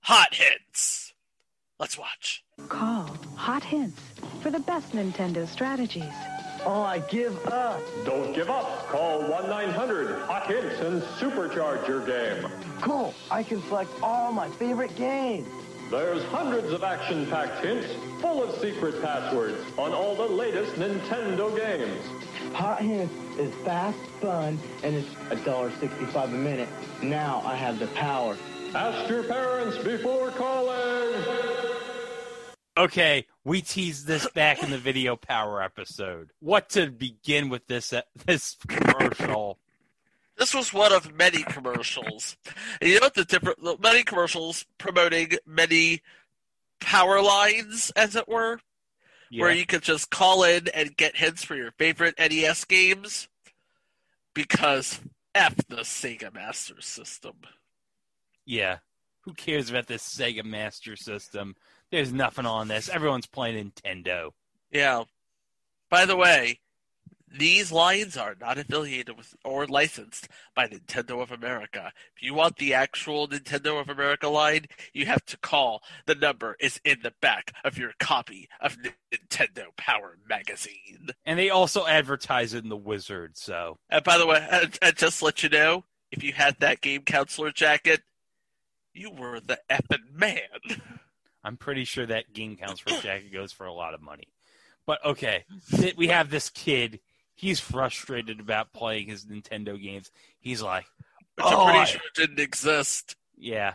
Hot 0.00 0.34
Hints. 0.34 1.03
Let's 1.80 1.98
watch. 1.98 2.44
Call 2.68 3.10
Hot 3.34 3.64
Hints 3.64 4.00
for 4.40 4.50
the 4.50 4.60
best 4.60 4.92
Nintendo 4.92 5.46
strategies. 5.46 6.12
Oh, 6.64 6.82
I 6.82 7.00
give 7.00 7.36
up. 7.48 7.82
Don't 8.04 8.32
give 8.32 8.48
up. 8.48 8.86
Call 8.86 9.22
1-900-HOT-HINTS 9.24 10.80
and 10.80 11.02
supercharge 11.02 11.86
your 11.88 12.06
game. 12.06 12.48
Cool. 12.80 13.12
I 13.28 13.42
can 13.42 13.60
select 13.64 13.90
all 14.02 14.32
my 14.32 14.48
favorite 14.50 14.94
games. 14.94 15.48
There's 15.90 16.22
hundreds 16.26 16.70
of 16.70 16.84
action-packed 16.84 17.64
hints 17.64 17.88
full 18.20 18.42
of 18.44 18.58
secret 18.60 19.02
passwords 19.02 19.60
on 19.76 19.92
all 19.92 20.14
the 20.14 20.28
latest 20.28 20.76
Nintendo 20.76 21.54
games. 21.54 22.00
Hot 22.54 22.80
Hints 22.80 23.12
is 23.36 23.52
fast, 23.64 23.98
fun, 24.20 24.60
and 24.84 24.94
it's 24.94 25.08
$1.65 25.28 26.24
a 26.24 26.28
minute. 26.28 26.68
Now 27.02 27.42
I 27.44 27.56
have 27.56 27.80
the 27.80 27.88
power. 27.88 28.36
Ask 28.74 29.08
your 29.08 29.22
parents 29.22 29.78
before 29.78 30.30
calling. 30.30 31.14
Okay, 32.76 33.24
we 33.44 33.62
teased 33.62 34.08
this 34.08 34.28
back 34.30 34.64
in 34.64 34.70
the 34.70 34.78
video 34.78 35.14
power 35.14 35.62
episode. 35.62 36.30
What 36.40 36.70
to 36.70 36.90
begin 36.90 37.50
with 37.50 37.68
this 37.68 37.92
uh, 37.92 38.02
this 38.26 38.56
commercial? 38.66 39.60
This 40.36 40.52
was 40.52 40.72
one 40.72 40.92
of 40.92 41.14
many 41.14 41.44
commercials. 41.44 42.36
And 42.80 42.90
you 42.90 42.96
know 42.96 43.06
what 43.06 43.14
the 43.14 43.24
different 43.24 43.80
many 43.80 44.02
commercials 44.02 44.66
promoting 44.76 45.34
many 45.46 46.02
power 46.80 47.22
lines, 47.22 47.92
as 47.94 48.16
it 48.16 48.26
were, 48.26 48.58
where 49.32 49.52
you 49.52 49.66
could 49.66 49.82
just 49.82 50.10
call 50.10 50.42
in 50.42 50.66
and 50.74 50.96
get 50.96 51.16
hints 51.16 51.44
for 51.44 51.54
your 51.54 51.70
favorite 51.78 52.16
NES 52.18 52.64
games. 52.64 53.28
Because 54.34 55.00
F 55.32 55.54
the 55.68 55.82
Sega 55.82 56.34
Master 56.34 56.80
System. 56.80 57.34
Yeah. 58.44 58.78
Who 59.22 59.32
cares 59.32 59.70
about 59.70 59.86
this 59.86 60.02
Sega 60.02 60.44
Master 60.44 60.96
System? 60.96 61.56
There's 61.90 62.12
nothing 62.12 62.46
on 62.46 62.68
this. 62.68 62.88
Everyone's 62.88 63.26
playing 63.26 63.72
Nintendo. 63.72 64.30
Yeah. 64.70 65.04
By 65.88 66.04
the 66.04 66.16
way, 66.16 66.60
these 67.36 67.72
lines 67.72 68.16
are 68.16 68.36
not 68.40 68.58
affiliated 68.58 69.16
with 69.16 69.34
or 69.44 69.66
licensed 69.66 70.28
by 70.54 70.68
Nintendo 70.68 71.20
of 71.20 71.32
America. 71.32 71.92
If 72.16 72.22
you 72.22 72.34
want 72.34 72.56
the 72.56 72.74
actual 72.74 73.28
Nintendo 73.28 73.80
of 73.80 73.88
America 73.88 74.28
line, 74.28 74.66
you 74.92 75.06
have 75.06 75.24
to 75.26 75.36
call. 75.36 75.82
The 76.06 76.14
number 76.14 76.56
is 76.60 76.80
in 76.84 76.98
the 77.02 77.12
back 77.20 77.52
of 77.64 77.76
your 77.78 77.92
copy 77.98 78.48
of 78.60 78.76
Nintendo 79.12 79.66
Power 79.76 80.18
Magazine. 80.28 81.08
And 81.24 81.38
they 81.38 81.50
also 81.50 81.86
advertise 81.86 82.54
it 82.54 82.62
in 82.62 82.70
the 82.70 82.76
Wizard, 82.76 83.36
so 83.36 83.78
And 83.90 84.04
by 84.04 84.18
the 84.18 84.26
way, 84.26 84.46
I, 84.50 84.70
and 84.82 84.96
just 84.96 85.22
let 85.22 85.42
you 85.42 85.48
know, 85.48 85.84
if 86.12 86.22
you 86.22 86.32
had 86.32 86.60
that 86.60 86.80
game 86.80 87.02
counselor 87.02 87.50
jacket, 87.50 88.02
you 88.94 89.10
were 89.10 89.40
the 89.40 89.58
effing 89.70 90.12
man. 90.14 90.40
I'm 91.42 91.56
pretty 91.56 91.84
sure 91.84 92.06
that 92.06 92.32
game 92.32 92.56
counselor 92.56 93.00
jacket 93.00 93.32
goes 93.32 93.52
for 93.52 93.66
a 93.66 93.72
lot 93.72 93.92
of 93.94 94.00
money. 94.00 94.28
But 94.86 95.04
okay, 95.04 95.44
we 95.96 96.08
have 96.08 96.30
this 96.30 96.48
kid. 96.50 97.00
He's 97.34 97.58
frustrated 97.60 98.40
about 98.40 98.72
playing 98.72 99.08
his 99.08 99.24
Nintendo 99.26 99.80
games. 99.82 100.10
He's 100.40 100.62
like, 100.62 100.86
Which 101.36 101.46
Oh, 101.46 101.64
I'm 101.66 101.74
pretty 101.74 101.78
I- 101.80 101.84
sure 101.84 102.00
didn't 102.14 102.40
exist. 102.40 103.16
yeah, 103.36 103.74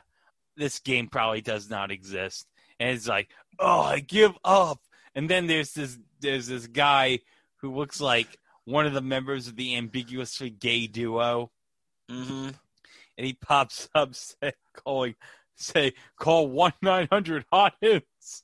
this 0.55 0.79
game 0.79 1.07
probably 1.07 1.41
does 1.41 1.69
not 1.69 1.91
exist. 1.91 2.47
And 2.79 2.89
it's 2.95 3.07
like, 3.07 3.29
oh, 3.59 3.81
I 3.81 3.99
give 3.99 4.31
up. 4.45 4.79
And 5.15 5.29
then 5.29 5.47
there's 5.47 5.73
this 5.73 5.97
there's 6.21 6.47
this 6.47 6.67
guy 6.67 7.19
who 7.57 7.75
looks 7.75 7.99
like 7.99 8.27
one 8.65 8.85
of 8.85 8.93
the 8.93 9.01
members 9.01 9.47
of 9.47 9.55
the 9.57 9.75
ambiguously 9.75 10.49
gay 10.49 10.87
duo, 10.87 11.51
Mm-hmm. 12.09 12.49
And 13.19 13.27
he 13.27 13.33
pops 13.33 13.89
up 13.95 14.15
say, 14.15 14.53
calling, 14.73 15.15
say, 15.55 15.93
call 16.17 16.47
one 16.47 16.71
nine 16.81 17.09
hundred 17.11 17.45
hot 17.51 17.73
hints. 17.81 18.43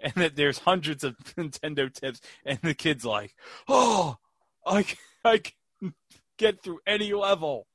And 0.00 0.12
that 0.16 0.36
there's 0.36 0.58
hundreds 0.58 1.02
of 1.02 1.16
Nintendo 1.38 1.90
tips, 1.90 2.20
and 2.44 2.58
the 2.60 2.74
kid's 2.74 3.06
like, 3.06 3.34
"Oh, 3.66 4.18
I 4.66 4.82
can, 4.82 4.98
I 5.24 5.38
can 5.38 5.94
get 6.36 6.62
through 6.62 6.80
any 6.86 7.14
level." 7.14 7.66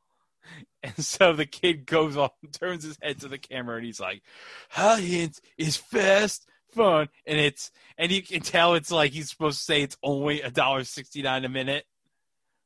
And 0.84 1.04
so 1.04 1.34
the 1.34 1.48
kid 1.48 1.88
goes 1.88 2.16
off 2.16 2.34
and 2.44 2.54
turns 2.54 2.84
his 2.84 3.00
head 3.02 3.20
to 3.22 3.28
the 3.28 3.40
camera 3.40 3.78
and 3.78 3.86
he's 3.86 4.00
like, 4.00 4.22
Hot 4.70 5.00
Hints 5.00 5.42
is 5.58 5.76
fast, 5.76 6.48
fun, 6.72 7.10
and 7.26 7.40
it's 7.40 7.72
and 7.98 8.12
you 8.12 8.22
can 8.22 8.42
tell 8.42 8.76
it's 8.76 8.92
like 8.92 9.12
he's 9.12 9.30
supposed 9.30 9.58
to 9.58 9.64
say 9.66 9.82
it's 9.82 9.98
only 10.04 10.42
a 10.42 10.52
dollar 10.52 10.84
sixty 10.84 11.24
nine 11.24 11.46
a 11.46 11.50
minute. 11.50 11.86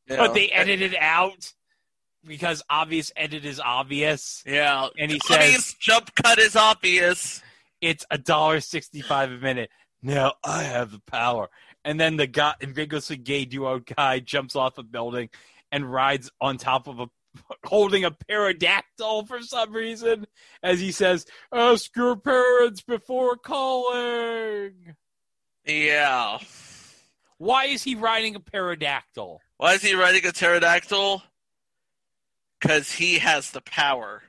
But 0.07 0.33
they 0.33 0.50
edited 0.50 0.93
it 0.93 1.00
out 1.00 1.53
because 2.25 2.62
obvious 2.70 3.12
edit 3.16 3.46
is 3.46 3.60
obvious. 3.60 4.44
Yeah. 4.46 4.88
And 4.98 5.12
he 5.12 5.20
Obvious 5.30 5.66
says 5.68 5.75
jump 5.80 6.13
cut 6.16 6.40
is 6.40 6.56
obvious. 6.56 7.42
it's 7.82 8.06
a 8.12 8.18
dollar 8.18 8.60
sixty 8.60 9.01
five 9.01 9.32
a 9.32 9.38
minute. 9.38 9.70
Now 10.01 10.34
I 10.44 10.63
have 10.63 10.92
the 10.92 11.01
power. 11.08 11.50
And 11.84 12.00
then 12.00 12.18
the 12.18 12.28
guy 12.28 12.54
ambiguously 12.62 13.18
gay 13.18 13.46
duo 13.46 13.80
guy 13.80 14.20
jumps 14.20 14.56
off 14.56 14.78
a 14.78 14.84
building 14.84 15.30
and 15.72 15.92
rides 15.92 16.30
on 16.40 16.58
top 16.58 16.88
of 16.88 17.00
a 17.00 17.08
holding 17.66 18.04
a 18.06 18.12
pterodactyl 18.12 19.25
for 19.25 19.42
some 19.42 19.72
reason 19.74 20.28
as 20.62 20.80
he 20.80 20.92
says, 20.92 21.25
Ask 21.51 21.96
your 21.96 22.16
parents 22.18 22.82
before 22.82 23.36
calling. 23.38 24.96
Yeah. 25.66 26.40
Why 27.38 27.66
is 27.66 27.84
he 27.84 27.96
riding 27.96 28.36
a 28.36 28.40
pterodactyl? 28.40 29.40
Why 29.58 29.74
is 29.74 29.82
he 29.82 29.96
riding 29.96 30.25
a 30.25 30.32
pterodactyl? 30.32 31.24
Because 32.62 32.94
he 32.94 33.20
has 33.20 33.51
the 33.51 33.62
power. 33.62 34.24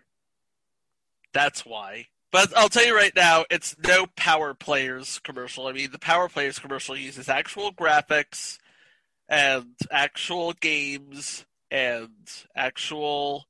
That's 1.34 1.66
why. 1.66 2.06
But 2.32 2.56
I'll 2.56 2.70
tell 2.70 2.86
you 2.86 2.96
right 2.96 3.14
now, 3.14 3.44
it's 3.50 3.76
no 3.86 4.06
Power 4.16 4.54
Players 4.54 5.20
commercial. 5.22 5.66
I 5.66 5.72
mean, 5.72 5.92
the 5.92 5.98
Power 5.98 6.30
Players 6.30 6.58
commercial 6.58 6.96
uses 6.96 7.28
actual 7.28 7.72
graphics 7.72 8.58
and 9.28 9.74
actual 9.90 10.54
games 10.54 11.44
and 11.70 12.08
actual, 12.56 13.44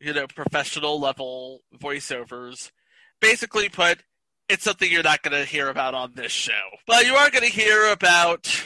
you 0.00 0.12
know, 0.12 0.26
professional 0.26 0.98
level 0.98 1.62
voiceovers. 1.78 2.72
Basically 3.20 3.68
put, 3.68 4.02
it's 4.48 4.64
something 4.64 4.90
you're 4.90 5.04
not 5.04 5.22
going 5.22 5.40
to 5.40 5.48
hear 5.48 5.68
about 5.68 5.94
on 5.94 6.14
this 6.16 6.32
show. 6.32 6.52
But 6.88 7.06
you 7.06 7.14
are 7.14 7.30
going 7.30 7.44
to 7.44 7.50
hear 7.50 7.92
about. 7.92 8.64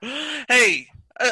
hey, 0.02 0.88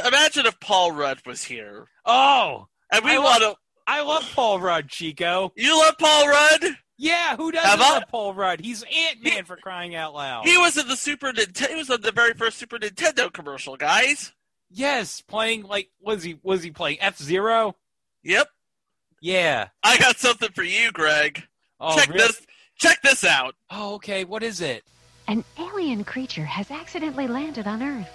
imagine 0.07 0.47
if 0.47 0.59
Paul 0.61 0.93
Rudd 0.93 1.21
was 1.27 1.45
here. 1.45 1.89
Oh, 2.09 2.67
And 2.91 3.05
we 3.05 3.13
I 3.13 3.19
want 3.19 3.43
love- 3.43 3.53
to. 3.55 3.59
I 3.87 4.03
love 4.03 4.29
Paul 4.35 4.61
Rudd, 4.61 4.89
Chico. 4.89 5.53
You 5.57 5.79
love 5.79 5.97
Paul 5.99 6.29
Rudd? 6.29 6.65
Yeah, 6.99 7.37
who 7.37 7.53
doesn't 7.53 7.71
Have 7.71 7.81
I- 7.81 7.91
love 7.95 8.03
Paul 8.11 8.35
Rudd? 8.35 8.61
He's 8.61 8.83
Ant 8.83 9.23
Man 9.23 9.45
for 9.45 9.57
crying 9.57 9.95
out 9.95 10.15
loud. 10.15 10.47
He 10.47 10.59
was 10.59 10.77
in 10.77 10.89
the 10.89 10.97
Super 10.97 11.33
Nintendo. 11.33 11.69
He 11.69 11.75
was 11.77 11.89
in 11.91 12.01
the 12.01 12.11
very 12.13 12.35
first 12.35 12.59
Super 12.59 12.79
Nintendo 12.79 13.33
commercial, 13.33 13.77
guys. 13.77 14.33
yes, 14.71 15.21
playing 15.23 15.63
like 15.63 15.91
was 16.01 16.23
he 16.23 16.39
was 16.43 16.63
he 16.63 16.71
playing 16.71 16.99
F 17.01 17.17
Zero? 17.19 17.77
Yep. 18.25 18.49
Yeah. 19.23 19.69
I 19.83 19.97
got 19.99 20.19
something 20.19 20.51
for 20.53 20.65
you, 20.65 20.91
Greg. 20.93 21.43
Oh, 21.81 21.97
check 21.97 22.09
really? 22.09 22.21
this. 22.27 22.41
Check 22.79 23.01
this 23.03 23.25
out. 23.25 23.55
Oh, 23.71 23.95
okay. 23.95 24.25
What 24.25 24.43
is 24.43 24.61
it? 24.61 24.85
An 25.29 25.45
alien 25.59 26.05
creature 26.05 26.45
has 26.45 26.71
accidentally 26.71 27.27
landed 27.29 27.67
on 27.67 27.83
Earth. 27.83 28.09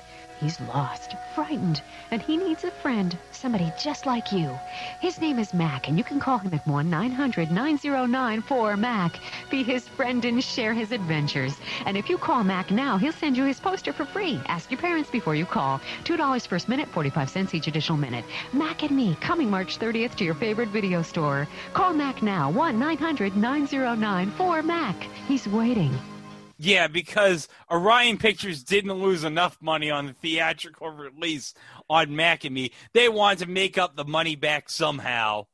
He's 0.44 0.60
lost, 0.60 1.16
frightened, 1.34 1.82
and 2.12 2.22
he 2.22 2.36
needs 2.36 2.66
a 2.66 2.72
friend, 2.72 3.18
somebody 3.32 3.72
just 3.82 4.06
like 4.06 4.34
you. 4.34 4.60
His 5.00 5.22
name 5.22 5.40
is 5.40 5.54
Mac, 5.54 5.88
and 5.88 5.98
you 5.98 6.04
can 6.04 6.20
call 6.20 6.38
him 6.38 6.54
at 6.54 6.68
1 6.68 6.90
900 6.90 7.50
909 7.50 8.42
4MAC. 8.42 9.16
Be 9.50 9.64
his 9.64 9.88
friend 9.88 10.26
and 10.26 10.44
share 10.44 10.74
his 10.74 10.92
adventures. 10.92 11.56
And 11.86 11.96
if 11.96 12.10
you 12.10 12.18
call 12.18 12.44
Mac 12.44 12.72
now, 12.72 12.98
he'll 12.98 13.14
send 13.14 13.38
you 13.38 13.46
his 13.46 13.62
poster 13.62 13.94
for 13.94 14.04
free. 14.04 14.38
Ask 14.48 14.70
your 14.70 14.82
parents 14.82 15.10
before 15.10 15.34
you 15.34 15.46
call. 15.46 15.80
$2 16.04 16.46
first 16.46 16.68
minute, 16.68 16.90
45 16.90 17.30
cents 17.30 17.54
each 17.54 17.68
additional 17.68 17.98
minute. 17.98 18.26
Mac 18.52 18.84
and 18.84 18.98
Me, 18.98 19.16
coming 19.22 19.50
March 19.50 19.80
30th 19.80 20.16
to 20.16 20.26
your 20.26 20.36
favorite 20.36 20.70
video 20.70 21.02
store. 21.02 21.48
Call 21.72 21.94
Mac 21.94 22.22
now, 22.22 22.52
1 22.52 22.78
900 22.78 23.38
909 23.38 24.32
4MAC. 24.32 24.96
He's 25.26 25.48
waiting. 25.48 25.98
Yeah, 26.58 26.88
because 26.88 27.48
Orion 27.72 28.18
Pictures 28.18 28.64
didn't 28.64 28.94
lose 28.94 29.24
enough 29.24 29.58
money 29.62 29.90
on 29.90 30.08
the 30.08 30.14
theatrical 30.14 30.90
release 30.90 31.54
on 31.90 32.16
Mac 32.16 32.46
and 32.46 32.54
Me. 32.54 32.72
They 32.94 33.10
wanted 33.10 33.40
to 33.40 33.52
make 33.52 33.78
up 33.78 33.96
the 33.96 34.06
money 34.06 34.36
back 34.36 34.70
somehow 34.70 35.48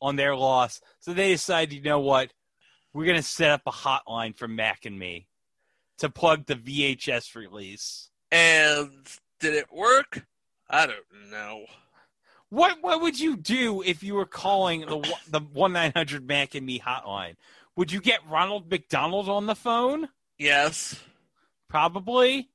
on 0.00 0.16
their 0.16 0.36
loss. 0.36 0.80
So 1.00 1.14
they 1.14 1.30
decided, 1.30 1.74
you 1.74 1.82
know 1.82 2.00
what? 2.00 2.32
We're 2.92 3.06
going 3.06 3.16
to 3.16 3.22
set 3.22 3.50
up 3.50 3.62
a 3.66 3.70
hotline 3.70 4.36
for 4.36 4.46
Mac 4.46 4.84
and 4.84 4.98
Me 4.98 5.26
to 5.98 6.10
plug 6.10 6.46
the 6.46 6.56
VHS 6.56 7.34
release. 7.34 8.10
And 8.30 8.90
did 9.40 9.54
it 9.54 9.72
work? 9.72 10.26
I 10.68 10.86
don't 10.86 11.30
know. 11.30 11.64
What 12.50 12.82
what 12.82 13.00
would 13.00 13.18
you 13.18 13.36
do 13.36 13.82
if 13.82 14.02
you 14.02 14.14
were 14.14 14.26
calling 14.26 14.82
the 14.82 15.16
the 15.30 15.40
one 15.40 15.72
nine 15.72 15.92
hundred 15.96 16.26
Mac 16.26 16.54
and 16.54 16.66
Me 16.66 16.78
hotline? 16.78 17.36
Would 17.76 17.90
you 17.90 18.00
get 18.00 18.28
Ronald 18.28 18.70
McDonald 18.70 19.28
on 19.28 19.46
the 19.46 19.54
phone? 19.54 20.08
Yes, 20.38 21.00
Probably, 21.68 22.50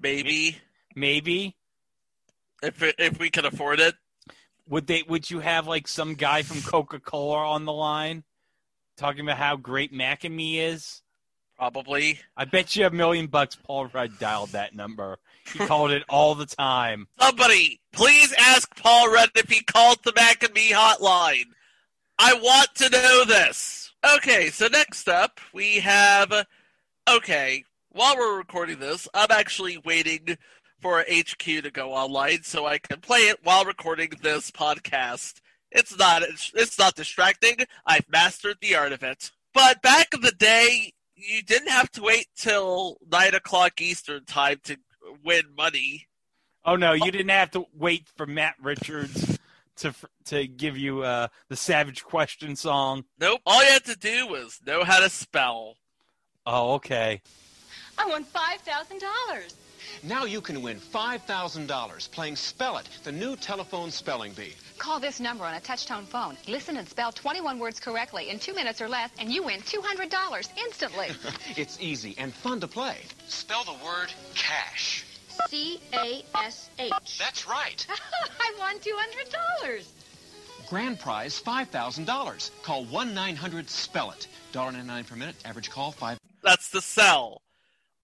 maybe 0.00 0.58
maybe. 0.94 1.56
if 2.62 2.82
it, 2.82 2.94
if 2.98 3.18
we 3.18 3.28
can 3.30 3.44
afford 3.44 3.80
it. 3.80 3.94
Would 4.68 4.86
they? 4.86 5.02
Would 5.02 5.30
you 5.30 5.40
have 5.40 5.66
like 5.66 5.86
some 5.88 6.14
guy 6.14 6.42
from 6.42 6.62
Coca 6.62 7.00
Cola 7.00 7.48
on 7.50 7.64
the 7.64 7.72
line 7.72 8.22
talking 8.96 9.20
about 9.22 9.36
how 9.38 9.56
great 9.56 9.92
Mac 9.92 10.24
and 10.24 10.34
Me 10.34 10.60
is? 10.60 11.02
Probably. 11.58 12.20
I 12.36 12.44
bet 12.46 12.74
you 12.76 12.86
a 12.86 12.90
million 12.90 13.26
bucks 13.26 13.56
Paul 13.56 13.86
Rudd 13.86 14.18
dialed 14.18 14.50
that 14.50 14.74
number. 14.74 15.18
He 15.52 15.58
called 15.58 15.90
it 15.90 16.02
all 16.08 16.34
the 16.34 16.46
time. 16.46 17.08
Somebody, 17.20 17.80
please 17.92 18.32
ask 18.38 18.74
Paul 18.76 19.12
Rudd 19.12 19.30
if 19.34 19.50
he 19.50 19.62
called 19.62 19.98
the 20.04 20.12
Mac 20.16 20.42
and 20.42 20.54
Me 20.54 20.70
hotline. 20.70 21.46
I 22.18 22.34
want 22.34 22.74
to 22.76 22.88
know 22.90 23.24
this. 23.26 23.81
Okay, 24.04 24.50
so 24.50 24.66
next 24.66 25.08
up 25.08 25.38
we 25.52 25.76
have. 25.78 26.46
Okay, 27.08 27.64
while 27.90 28.16
we're 28.16 28.36
recording 28.36 28.80
this, 28.80 29.08
I'm 29.14 29.30
actually 29.30 29.78
waiting 29.78 30.38
for 30.80 31.04
HQ 31.08 31.38
to 31.38 31.70
go 31.70 31.92
online 31.92 32.42
so 32.42 32.66
I 32.66 32.78
can 32.78 33.00
play 33.00 33.28
it 33.28 33.38
while 33.44 33.64
recording 33.64 34.10
this 34.20 34.50
podcast. 34.50 35.40
It's 35.70 35.96
not 35.96 36.22
it's 36.24 36.78
not 36.80 36.96
distracting. 36.96 37.58
I've 37.86 38.08
mastered 38.10 38.56
the 38.60 38.74
art 38.74 38.92
of 38.92 39.04
it. 39.04 39.30
But 39.54 39.82
back 39.82 40.12
in 40.12 40.20
the 40.20 40.32
day, 40.32 40.94
you 41.14 41.42
didn't 41.42 41.70
have 41.70 41.90
to 41.92 42.02
wait 42.02 42.26
till 42.36 42.98
nine 43.08 43.34
o'clock 43.34 43.80
Eastern 43.80 44.24
time 44.24 44.58
to 44.64 44.78
win 45.24 45.44
money. 45.56 46.08
Oh 46.64 46.74
no, 46.74 46.92
you 46.92 47.12
didn't 47.12 47.30
have 47.30 47.52
to 47.52 47.66
wait 47.72 48.08
for 48.16 48.26
Matt 48.26 48.56
Richards 48.60 49.38
to 49.82 49.94
to 50.26 50.46
give 50.46 50.76
you 50.76 51.02
uh, 51.02 51.28
the 51.48 51.56
Savage 51.56 52.02
Question 52.04 52.56
song. 52.56 53.04
Nope. 53.20 53.40
All 53.46 53.62
you 53.62 53.70
had 53.70 53.84
to 53.84 53.96
do 53.96 54.26
was 54.28 54.60
know 54.66 54.84
how 54.84 55.00
to 55.00 55.10
spell. 55.10 55.76
Oh, 56.46 56.74
okay. 56.74 57.20
I 57.98 58.06
won 58.06 58.24
$5,000. 58.24 59.54
Now 60.02 60.24
you 60.24 60.40
can 60.40 60.62
win 60.62 60.78
$5,000 60.78 62.10
playing 62.10 62.36
Spell 62.36 62.78
It, 62.78 62.88
the 63.04 63.12
new 63.12 63.36
telephone 63.36 63.90
spelling 63.90 64.32
bee. 64.32 64.54
Call 64.78 64.98
this 64.98 65.20
number 65.20 65.44
on 65.44 65.54
a 65.54 65.60
touch-tone 65.60 66.06
phone. 66.06 66.36
Listen 66.48 66.76
and 66.76 66.88
spell 66.88 67.12
21 67.12 67.58
words 67.58 67.78
correctly 67.78 68.30
in 68.30 68.38
two 68.38 68.54
minutes 68.54 68.80
or 68.80 68.88
less, 68.88 69.10
and 69.18 69.30
you 69.30 69.44
win 69.44 69.60
$200 69.60 70.48
instantly. 70.58 71.08
It's 71.56 71.80
easy 71.80 72.14
and 72.18 72.32
fun 72.32 72.60
to 72.60 72.68
play. 72.68 72.96
Spell 73.28 73.62
the 73.64 73.84
word 73.84 74.12
cash. 74.34 75.04
C-A-S-H. 75.48 77.18
That's 77.18 77.48
right. 77.48 77.86
I 78.40 78.54
won 78.58 78.78
$200. 78.78 79.86
Grand 80.68 80.98
prize 80.98 81.40
$5,000. 81.40 82.50
Call 82.62 82.86
1-900-SPELL-IT. 82.86 84.28
$1.99 84.52 85.06
per 85.06 85.16
minute. 85.16 85.36
Average 85.44 85.70
call 85.70 85.92
5 85.92 86.18
That's 86.42 86.70
the 86.70 86.80
cell. 86.80 87.42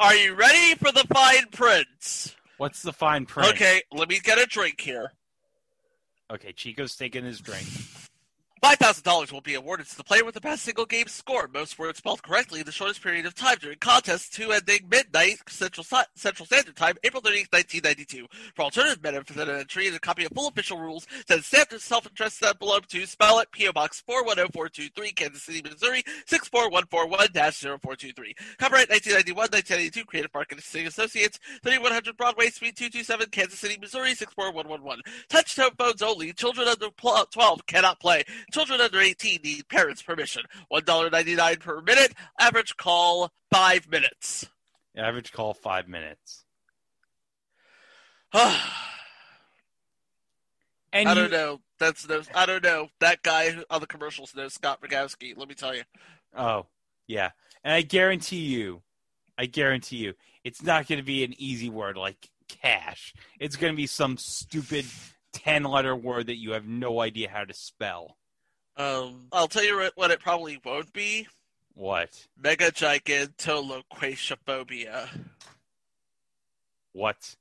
Are 0.01 0.15
you 0.15 0.35
ready 0.35 0.75
for 0.77 0.93
the 0.93 1.05
fine 1.13 1.47
print? 1.51 2.37
What's 2.59 2.83
the 2.83 2.93
fine 2.93 3.27
print? 3.27 3.51
Okay, 3.51 3.83
let 3.93 4.09
me 4.09 4.21
get 4.21 4.39
a 4.39 4.47
drink 4.47 4.81
here. 4.81 5.13
Okay, 6.31 6.53
Chico's 6.53 6.95
taking 6.95 7.25
his 7.25 7.41
drink. 7.41 7.67
$5,000 8.63 9.33
will 9.33 9.41
be 9.41 9.55
awarded 9.55 9.87
to 9.87 9.97
the 9.97 10.05
player 10.05 10.25
with 10.25 10.35
the 10.35 10.41
best 10.41 10.63
single 10.63 10.87
game 10.87 11.07
score. 11.07 11.49
Most 11.53 11.79
words 11.79 11.99
spelled 11.99 12.23
correctly 12.23 12.61
in 12.61 12.67
the 12.67 12.73
shortest 12.73 13.03
period 13.03 13.27
of 13.27 13.35
time 13.35 13.57
during 13.61 13.79
contests 13.79 14.29
to 14.31 14.53
ending 14.53 14.89
midnight 14.91 15.39
Central, 15.49 15.87
Central 16.15 16.47
Standard 16.47 16.77
Time, 16.77 16.97
April 17.05 17.23
30th, 17.23 17.53
1992. 17.53 18.27
For 18.55 18.63
alternative 18.63 19.03
method 19.03 19.39
of 19.39 19.49
entry 19.49 19.87
and 19.87 19.97
a 19.97 20.01
copy 20.01 20.25
of 20.25 20.33
full 20.33 20.49
official 20.49 20.79
rules, 20.79 21.07
send 21.29 21.45
standard 21.45 21.81
self-addressed 21.81 22.43
envelope 22.43 22.87
to 22.87 23.07
spell 23.07 23.39
it 23.41 23.51
P.O. 23.53 23.73
Box 23.73 24.03
410423, 24.07 25.13
Kansas 25.13 25.43
City, 25.43 25.63
Missouri 25.63 26.03
64141-0423. 26.27 28.35
Copyright 28.59 28.89
1991-1992, 28.89 30.07
Creative 30.07 30.35
Marketing 30.35 30.87
Associates, 30.87 31.39
3100 31.63 32.17
Broadway, 32.17 32.51
Suite 32.51 32.77
227, 32.77 33.29
Kansas 33.31 33.59
City, 33.59 33.79
Missouri 33.81 34.15
64111. 34.15 35.03
Touch-tone 35.29 35.71
phones 35.79 36.03
only. 36.03 36.33
Children 36.33 36.69
under 36.69 36.89
12 36.89 37.67
cannot 37.67 38.01
play. 38.01 38.25
Children 38.53 38.81
under 38.81 39.01
18 39.01 39.41
need 39.43 39.69
parents' 39.69 40.03
permission. 40.03 40.43
$1.99 40.73 41.61
per 41.61 41.81
minute. 41.83 42.13
Average 42.39 42.77
call, 42.77 43.31
five 43.51 43.89
minutes. 43.91 44.47
Average 44.97 45.33
call 45.33 45.55
five 45.55 45.89
minutes. 45.89 46.45
And 50.93 51.09
I 51.09 51.15
don't 51.15 51.31
know. 51.31 51.61
That's 51.79 52.09
no. 52.09 52.23
I 52.35 52.47
don't 52.47 52.65
know. 52.65 52.89
That 53.01 53.23
guy 53.23 53.51
who- 53.51 53.65
on 53.71 53.81
the 53.81 53.87
commercials 53.87 54.35
knows 54.35 54.55
Scott 54.55 54.81
Rogowski. 54.81 55.37
Let 55.37 55.49
me 55.49 55.55
tell 55.55 55.75
you. 55.75 55.83
Oh, 56.35 56.67
yeah. 57.07 57.31
And 57.63 57.75
I 57.75 57.83
guarantee 57.83 58.41
you, 58.41 58.83
I 59.37 59.47
guarantee 59.47 59.97
you, 59.99 60.15
it's 60.45 60.63
not 60.63 60.89
going 60.89 60.99
to 60.99 61.05
be 61.05 61.25
an 61.25 61.35
easy 61.37 61.69
word 61.69 61.97
like 61.99 62.31
cash. 62.49 63.13
It's 63.39 63.57
going 63.57 63.73
to 63.73 63.77
be 63.77 63.87
some 63.87 64.17
stupid 64.17 64.87
10 65.35 65.65
letter 65.65 65.95
word 65.95 66.27
that 66.29 66.39
you 66.39 66.53
have 66.53 66.67
no 66.67 67.01
idea 67.01 67.29
how 67.29 67.45
to 67.45 67.53
spell. 67.55 68.17
Um, 68.79 69.27
I'll 69.33 69.49
tell 69.49 69.65
you 69.65 69.91
what, 69.97 70.13
it 70.13 70.21
probably 70.21 70.61
won't 70.65 70.93
be. 70.93 71.27
What? 71.75 72.27
Mega 72.41 72.71
gigantoloquasiophobia. 72.71 75.09
What? 76.93 77.35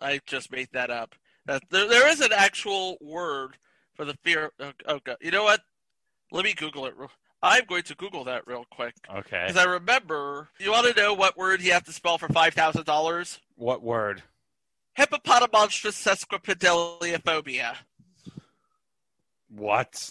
I 0.00 0.20
just 0.26 0.52
made 0.52 0.68
that 0.72 0.90
up. 0.90 1.14
That 1.46 1.62
there, 1.70 1.88
there 1.88 2.08
is 2.08 2.20
an 2.20 2.32
actual 2.34 2.98
word 3.00 3.56
for 3.94 4.04
the 4.04 4.14
fear. 4.22 4.52
Oh, 4.60 4.72
oh 4.86 5.00
god! 5.02 5.16
You 5.20 5.30
know 5.30 5.44
what? 5.44 5.60
Let 6.32 6.44
me 6.44 6.52
Google 6.54 6.86
it. 6.86 6.94
I'm 7.42 7.64
going 7.66 7.82
to 7.84 7.94
Google 7.94 8.24
that 8.24 8.46
real 8.46 8.64
quick 8.70 8.94
Okay. 9.08 9.44
because 9.46 9.56
I 9.56 9.64
remember. 9.64 10.48
You 10.58 10.72
want 10.72 10.92
to 10.94 11.00
know 11.00 11.14
what 11.14 11.36
word 11.36 11.62
you 11.62 11.72
have 11.72 11.84
to 11.84 11.92
spell 11.92 12.18
for 12.18 12.28
five 12.28 12.54
thousand 12.54 12.84
dollars? 12.84 13.38
What 13.56 13.82
word? 13.82 14.22
Hippopotamonstrous 14.98 15.96
sesquipedaliophobia. 16.02 17.76
What? 19.48 20.10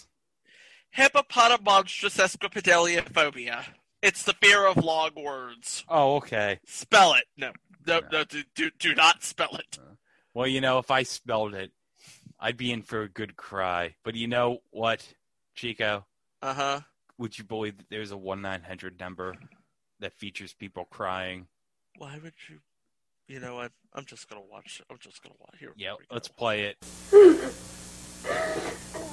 Hippopotamonstrous 0.96 2.16
sesquipedaliophobia. 2.16 3.64
It's 4.02 4.22
the 4.22 4.32
fear 4.34 4.66
of 4.66 4.82
long 4.82 5.10
words. 5.16 5.84
Oh, 5.88 6.16
okay. 6.16 6.60
Spell 6.64 7.14
it. 7.14 7.24
No, 7.36 7.52
no, 7.86 8.00
no. 8.10 8.24
Do, 8.24 8.42
do, 8.54 8.70
do 8.78 8.94
not 8.94 9.22
spell 9.22 9.56
it. 9.56 9.78
Well, 10.32 10.46
you 10.46 10.60
know, 10.60 10.78
if 10.78 10.90
I 10.90 11.02
spelled 11.02 11.54
it, 11.54 11.72
I'd 12.38 12.56
be 12.56 12.72
in 12.72 12.82
for 12.82 13.02
a 13.02 13.08
good 13.08 13.36
cry. 13.36 13.96
But 14.04 14.14
you 14.14 14.26
know 14.26 14.58
what, 14.70 15.06
Chico? 15.54 16.06
Uh 16.42 16.54
huh. 16.54 16.80
Would 17.18 17.38
you 17.38 17.44
believe 17.44 17.78
that 17.78 17.88
there's 17.90 18.10
a 18.10 18.16
1 18.16 18.42
900 18.42 19.00
number 19.00 19.34
that 20.00 20.12
features 20.12 20.52
people 20.52 20.84
crying? 20.84 21.46
Why 21.98 22.18
would 22.22 22.34
you? 22.48 22.58
You 23.28 23.40
know 23.40 23.56
what? 23.56 23.72
I'm 23.94 24.04
just 24.04 24.28
gonna 24.28 24.42
watch. 24.42 24.82
I'm 24.90 24.98
just 24.98 25.22
gonna 25.22 25.34
watch 25.40 25.56
here. 25.58 25.72
Yep, 25.76 25.96
let's 26.10 26.28
play 26.28 26.64
it. 26.64 26.76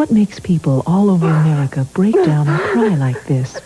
What 0.00 0.10
makes 0.10 0.40
people 0.40 0.82
all 0.86 1.10
over 1.10 1.28
America 1.28 1.86
break 1.92 2.14
down 2.14 2.48
and 2.48 2.58
cry 2.58 2.94
like 2.94 3.22
this? 3.26 3.60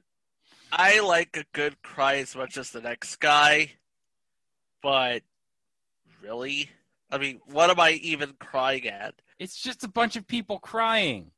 I 0.74 1.00
like 1.00 1.36
a 1.36 1.44
good 1.52 1.82
cry 1.82 2.16
as 2.16 2.34
much 2.34 2.56
as 2.56 2.70
the 2.70 2.80
next 2.80 3.16
guy, 3.16 3.72
but 4.82 5.22
really, 6.22 6.70
I 7.10 7.18
mean, 7.18 7.40
what 7.44 7.68
am 7.68 7.78
I 7.78 7.90
even 8.02 8.32
crying 8.40 8.88
at? 8.88 9.14
It's 9.38 9.60
just 9.60 9.84
a 9.84 9.88
bunch 9.88 10.16
of 10.16 10.26
people 10.26 10.58
crying. 10.58 11.30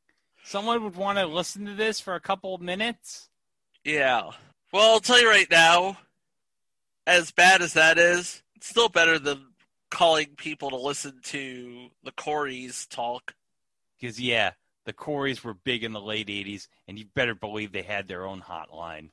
Someone 0.44 0.84
would 0.84 0.94
want 0.94 1.18
to 1.18 1.26
listen 1.26 1.66
to 1.66 1.74
this 1.74 1.98
for 1.98 2.14
a 2.14 2.20
couple 2.20 2.54
of 2.54 2.60
minutes. 2.60 3.28
Yeah. 3.82 4.30
Well, 4.72 4.92
I'll 4.92 5.00
tell 5.00 5.20
you 5.20 5.28
right 5.28 5.50
now, 5.50 5.98
as 7.04 7.32
bad 7.32 7.60
as 7.60 7.72
that 7.72 7.98
is, 7.98 8.40
it's 8.54 8.68
still 8.68 8.88
better 8.88 9.18
than 9.18 9.46
calling 9.90 10.28
people 10.36 10.70
to 10.70 10.76
listen 10.76 11.18
to 11.24 11.88
the 12.04 12.12
Corys 12.12 12.88
talk. 12.88 13.34
Because 14.00 14.20
yeah, 14.20 14.52
the 14.84 14.92
Corys 14.92 15.42
were 15.42 15.54
big 15.54 15.82
in 15.82 15.92
the 15.92 16.00
late 16.00 16.28
'80s, 16.28 16.68
and 16.86 16.98
you 16.98 17.06
better 17.16 17.34
believe 17.34 17.72
they 17.72 17.82
had 17.82 18.06
their 18.06 18.24
own 18.24 18.40
hotline. 18.40 19.10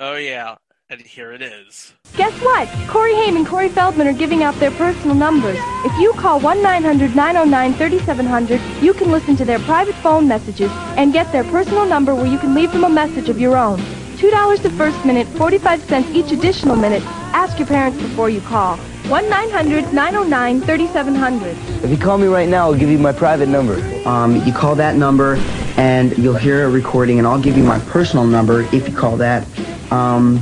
Oh 0.00 0.16
yeah, 0.16 0.56
and 0.90 1.00
here 1.00 1.30
it 1.30 1.40
is. 1.40 1.92
Guess 2.16 2.32
what? 2.42 2.68
Corey 2.88 3.14
Haim 3.14 3.36
and 3.36 3.46
Corey 3.46 3.68
Feldman 3.68 4.08
are 4.08 4.12
giving 4.12 4.42
out 4.42 4.56
their 4.56 4.72
personal 4.72 5.14
numbers. 5.14 5.56
If 5.84 5.96
you 6.00 6.12
call 6.14 6.40
1-900-909-3700, 6.40 8.82
you 8.82 8.92
can 8.92 9.12
listen 9.12 9.36
to 9.36 9.44
their 9.44 9.60
private 9.60 9.94
phone 9.96 10.26
messages 10.26 10.72
and 10.96 11.12
get 11.12 11.30
their 11.30 11.44
personal 11.44 11.86
number 11.86 12.12
where 12.12 12.26
you 12.26 12.38
can 12.38 12.56
leave 12.56 12.72
them 12.72 12.82
a 12.82 12.88
message 12.88 13.28
of 13.28 13.38
your 13.38 13.56
own. 13.56 13.78
$2 14.16 14.62
the 14.62 14.70
first 14.70 15.04
minute, 15.04 15.28
45 15.28 15.84
cents 15.84 16.10
each 16.10 16.32
additional 16.32 16.74
minute. 16.74 17.04
Ask 17.32 17.60
your 17.60 17.68
parents 17.68 18.02
before 18.02 18.28
you 18.28 18.40
call. 18.40 18.78
1-900-909-3700. 19.04 21.84
If 21.84 21.90
you 21.90 21.98
call 21.98 22.18
me 22.18 22.26
right 22.26 22.48
now, 22.48 22.64
I'll 22.64 22.74
give 22.74 22.88
you 22.88 22.98
my 22.98 23.12
private 23.12 23.48
number. 23.48 23.76
Um, 24.08 24.44
you 24.44 24.52
call 24.52 24.74
that 24.74 24.96
number, 24.96 25.36
and 25.76 26.18
you'll 26.18 26.34
hear 26.34 26.64
a 26.64 26.68
recording, 26.70 27.18
and 27.18 27.28
I'll 27.28 27.40
give 27.40 27.56
you 27.56 27.62
my 27.62 27.78
personal 27.80 28.24
number 28.26 28.62
if 28.74 28.88
you 28.88 28.96
call 28.96 29.16
that, 29.18 29.46
um, 29.90 30.40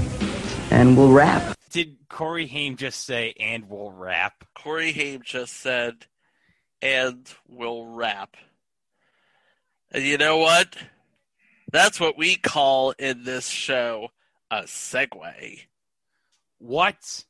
and 0.70 0.96
we'll 0.96 1.12
wrap. 1.12 1.57
Did 1.70 1.96
Corey 2.09 2.46
Haim 2.46 2.76
just 2.76 3.05
say, 3.05 3.35
"And 3.38 3.68
we'll 3.68 3.92
wrap? 3.92 4.44
Corey 4.55 4.92
Haim 4.92 5.22
just 5.24 5.55
said, 5.55 6.07
and 6.83 7.33
we'll 7.48 7.87
wrap. 7.87 8.37
And 9.92 10.05
you 10.05 10.18
know 10.18 10.38
what? 10.38 10.76
That's 11.70 12.00
what 12.00 12.18
we 12.18 12.35
call 12.35 12.90
in 12.98 13.24
this 13.24 13.48
show 13.48 14.09
a 14.50 14.62
segue. 14.62 15.61
What? 16.59 17.24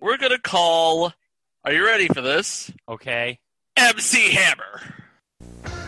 We're 0.00 0.18
going 0.18 0.32
to 0.32 0.38
call, 0.38 1.12
are 1.64 1.72
you 1.72 1.84
ready 1.84 2.06
for 2.08 2.20
this? 2.20 2.70
Okay. 2.88 3.40
MC 3.76 4.30
Hammer. 4.30 4.80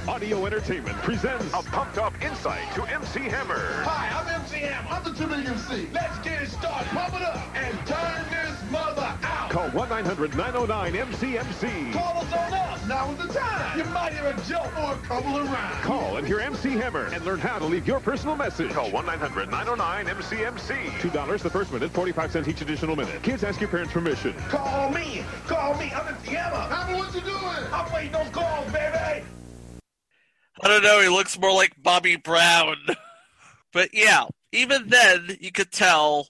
Audio 0.08 0.46
Entertainment 0.46 0.96
presents 0.98 1.46
a 1.52 1.62
pumped 1.62 1.98
up 1.98 2.20
insight 2.22 2.72
to 2.74 2.82
MC 2.84 3.20
Hammer. 3.20 3.82
Hi, 3.84 4.08
I'm 4.18 4.39
MC 4.39 4.39
Hammer. 4.60 4.88
I'm 4.90 5.04
the 5.04 5.18
2 5.18 5.26
million 5.26 5.52
MC. 5.52 5.88
Let's 5.92 6.18
get 6.18 6.42
it 6.42 6.48
started. 6.48 6.88
Pump 6.88 7.14
it 7.14 7.22
up 7.22 7.56
and 7.56 7.86
turn 7.86 8.24
this 8.30 8.70
mother 8.70 9.16
out. 9.22 9.50
Call 9.50 9.68
1 9.70 9.88
900 9.88 10.36
909 10.36 10.92
MCMC. 10.92 11.92
Call 11.92 12.22
us 12.22 12.32
on 12.32 12.54
up. 12.54 12.86
Now 12.86 13.10
is 13.10 13.26
the 13.26 13.32
time. 13.32 13.78
You 13.78 13.84
might 13.86 14.12
hear 14.12 14.26
a 14.26 14.40
joke 14.48 14.76
or 14.78 14.94
a 14.94 14.96
couple 14.98 15.36
of 15.36 15.50
rhymes. 15.50 15.84
Call 15.84 16.16
and 16.16 16.26
hear 16.26 16.40
MC 16.40 16.70
Hammer 16.70 17.06
and 17.06 17.24
learn 17.24 17.40
how 17.40 17.58
to 17.58 17.64
leave 17.64 17.86
your 17.86 18.00
personal 18.00 18.36
message. 18.36 18.70
Call 18.70 18.90
1 18.90 19.06
900 19.06 19.50
909 19.50 20.06
MCMC. 20.06 20.90
$2 21.00 21.42
the 21.42 21.50
first 21.50 21.72
minute, 21.72 21.90
45 21.90 22.32
cents 22.32 22.48
each 22.48 22.60
additional 22.60 22.96
minute. 22.96 23.22
Kids 23.22 23.44
ask 23.44 23.60
your 23.60 23.70
parents' 23.70 23.92
permission. 23.92 24.34
Call 24.48 24.90
me. 24.90 25.24
Call 25.46 25.74
me. 25.76 25.92
I'm 25.94 26.14
MC 26.14 26.34
Hammer. 26.34 26.56
Hammer, 26.74 26.98
what 26.98 27.14
you 27.14 27.20
doing? 27.20 27.72
I'm 27.72 27.92
waiting 27.92 28.14
on 28.14 28.30
calls, 28.30 28.72
baby. 28.72 29.24
I 30.62 30.68
don't 30.68 30.82
know, 30.82 31.00
he 31.00 31.08
looks 31.08 31.38
more 31.38 31.52
like 31.54 31.72
Bobby 31.82 32.16
Brown. 32.16 32.76
but 33.72 33.94
yeah, 33.94 34.26
even 34.52 34.88
then, 34.88 35.36
you 35.40 35.52
could 35.52 35.72
tell 35.72 36.28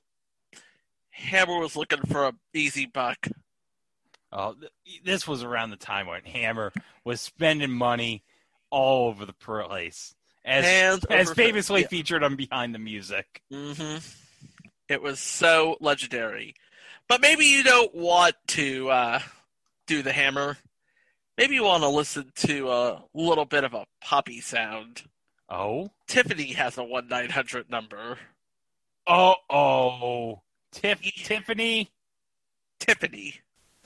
Hammer 1.10 1.58
was 1.58 1.76
looking 1.76 2.02
for 2.02 2.26
a 2.26 2.34
easy 2.54 2.86
buck. 2.86 3.28
Oh, 4.32 4.54
th- 4.54 5.02
this 5.04 5.26
was 5.26 5.42
around 5.42 5.70
the 5.70 5.76
time 5.76 6.06
when 6.06 6.22
Hammer 6.24 6.72
was 7.04 7.20
spending 7.20 7.70
money 7.72 8.22
all 8.70 9.08
over 9.08 9.26
the 9.26 9.32
place, 9.32 10.14
as 10.44 10.64
Hands 10.64 11.04
as 11.06 11.32
famously 11.32 11.82
yeah. 11.82 11.88
featured 11.88 12.22
on 12.22 12.36
Behind 12.36 12.74
the 12.74 12.78
Music. 12.78 13.42
Mm-hmm. 13.52 13.98
It 14.88 15.02
was 15.02 15.20
so 15.20 15.76
legendary. 15.80 16.54
But 17.08 17.20
maybe 17.20 17.44
you 17.44 17.64
don't 17.64 17.92
want 17.94 18.36
to 18.48 18.88
uh, 18.90 19.20
do 19.86 20.02
the 20.02 20.12
hammer. 20.12 20.56
Maybe 21.36 21.54
you 21.54 21.64
want 21.64 21.82
to 21.82 21.88
listen 21.88 22.30
to 22.36 22.70
a 22.70 23.02
little 23.14 23.44
bit 23.44 23.64
of 23.64 23.74
a 23.74 23.86
poppy 24.00 24.40
sound. 24.40 25.02
Oh, 25.50 25.90
Tiffany 26.06 26.52
has 26.52 26.78
a 26.78 26.84
1 26.84 27.08
900 27.08 27.68
number. 27.70 28.18
oh, 29.06 29.34
oh, 29.50 30.40
Tiff, 30.70 31.00
Tiffany. 31.02 31.90
Tiffany. 32.78 33.34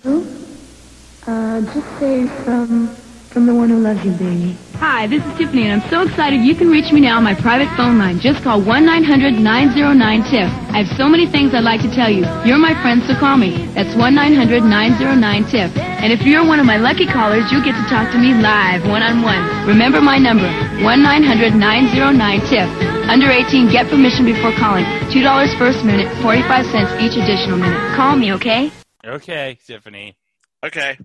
Uh, 0.05 1.61
just 1.63 1.99
say 1.99 2.27
from 2.27 2.95
from 3.35 3.51
the 3.51 3.55
one 3.55 3.69
who 3.69 3.83
loves 3.83 3.99
you, 4.07 4.13
baby. 4.13 4.57
Hi, 4.79 5.09
this 5.11 5.27
is 5.27 5.37
Tiffany, 5.37 5.67
and 5.67 5.83
I'm 5.83 5.91
so 5.91 6.03
excited 6.07 6.47
you 6.47 6.55
can 6.55 6.71
reach 6.71 6.95
me 6.95 7.03
now 7.03 7.19
on 7.19 7.27
my 7.27 7.35
private 7.35 7.67
phone 7.75 7.99
line. 7.99 8.23
Just 8.23 8.47
call 8.47 8.63
1-900-909-TIFF. 8.63 10.51
I 10.71 10.87
have 10.87 10.97
so 10.97 11.11
many 11.11 11.27
things 11.27 11.53
I'd 11.53 11.67
like 11.67 11.83
to 11.83 11.91
tell 11.91 12.07
you. 12.09 12.23
You're 12.47 12.63
my 12.63 12.79
friend, 12.79 13.03
so 13.03 13.19
call 13.19 13.37
me. 13.37 13.67
That's 13.75 13.91
1-900-909-TIFF. 13.99 15.75
And 15.77 16.15
if 16.15 16.23
you're 16.23 16.47
one 16.47 16.63
of 16.63 16.67
my 16.67 16.79
lucky 16.79 17.11
callers, 17.11 17.51
you'll 17.51 17.67
get 17.67 17.75
to 17.75 17.83
talk 17.91 18.15
to 18.15 18.23
me 18.23 18.39
live, 18.39 18.87
one-on-one. 18.87 19.67
Remember 19.67 19.99
my 20.01 20.17
number, 20.17 20.47
1-900-909-TIFF. 20.87 22.71
Under 23.11 23.35
18, 23.35 23.67
get 23.67 23.91
permission 23.91 24.23
before 24.25 24.55
calling. 24.55 24.87
$2 25.11 25.59
first 25.59 25.85
minute, 25.85 26.07
45 26.23 26.67
cents 26.71 26.95
each 27.03 27.19
additional 27.19 27.59
minute. 27.59 27.83
Call 27.99 28.15
me, 28.15 28.31
okay? 28.39 28.71
Okay, 29.05 29.59
Tiffany. 29.67 30.15
Okay. 30.63 30.97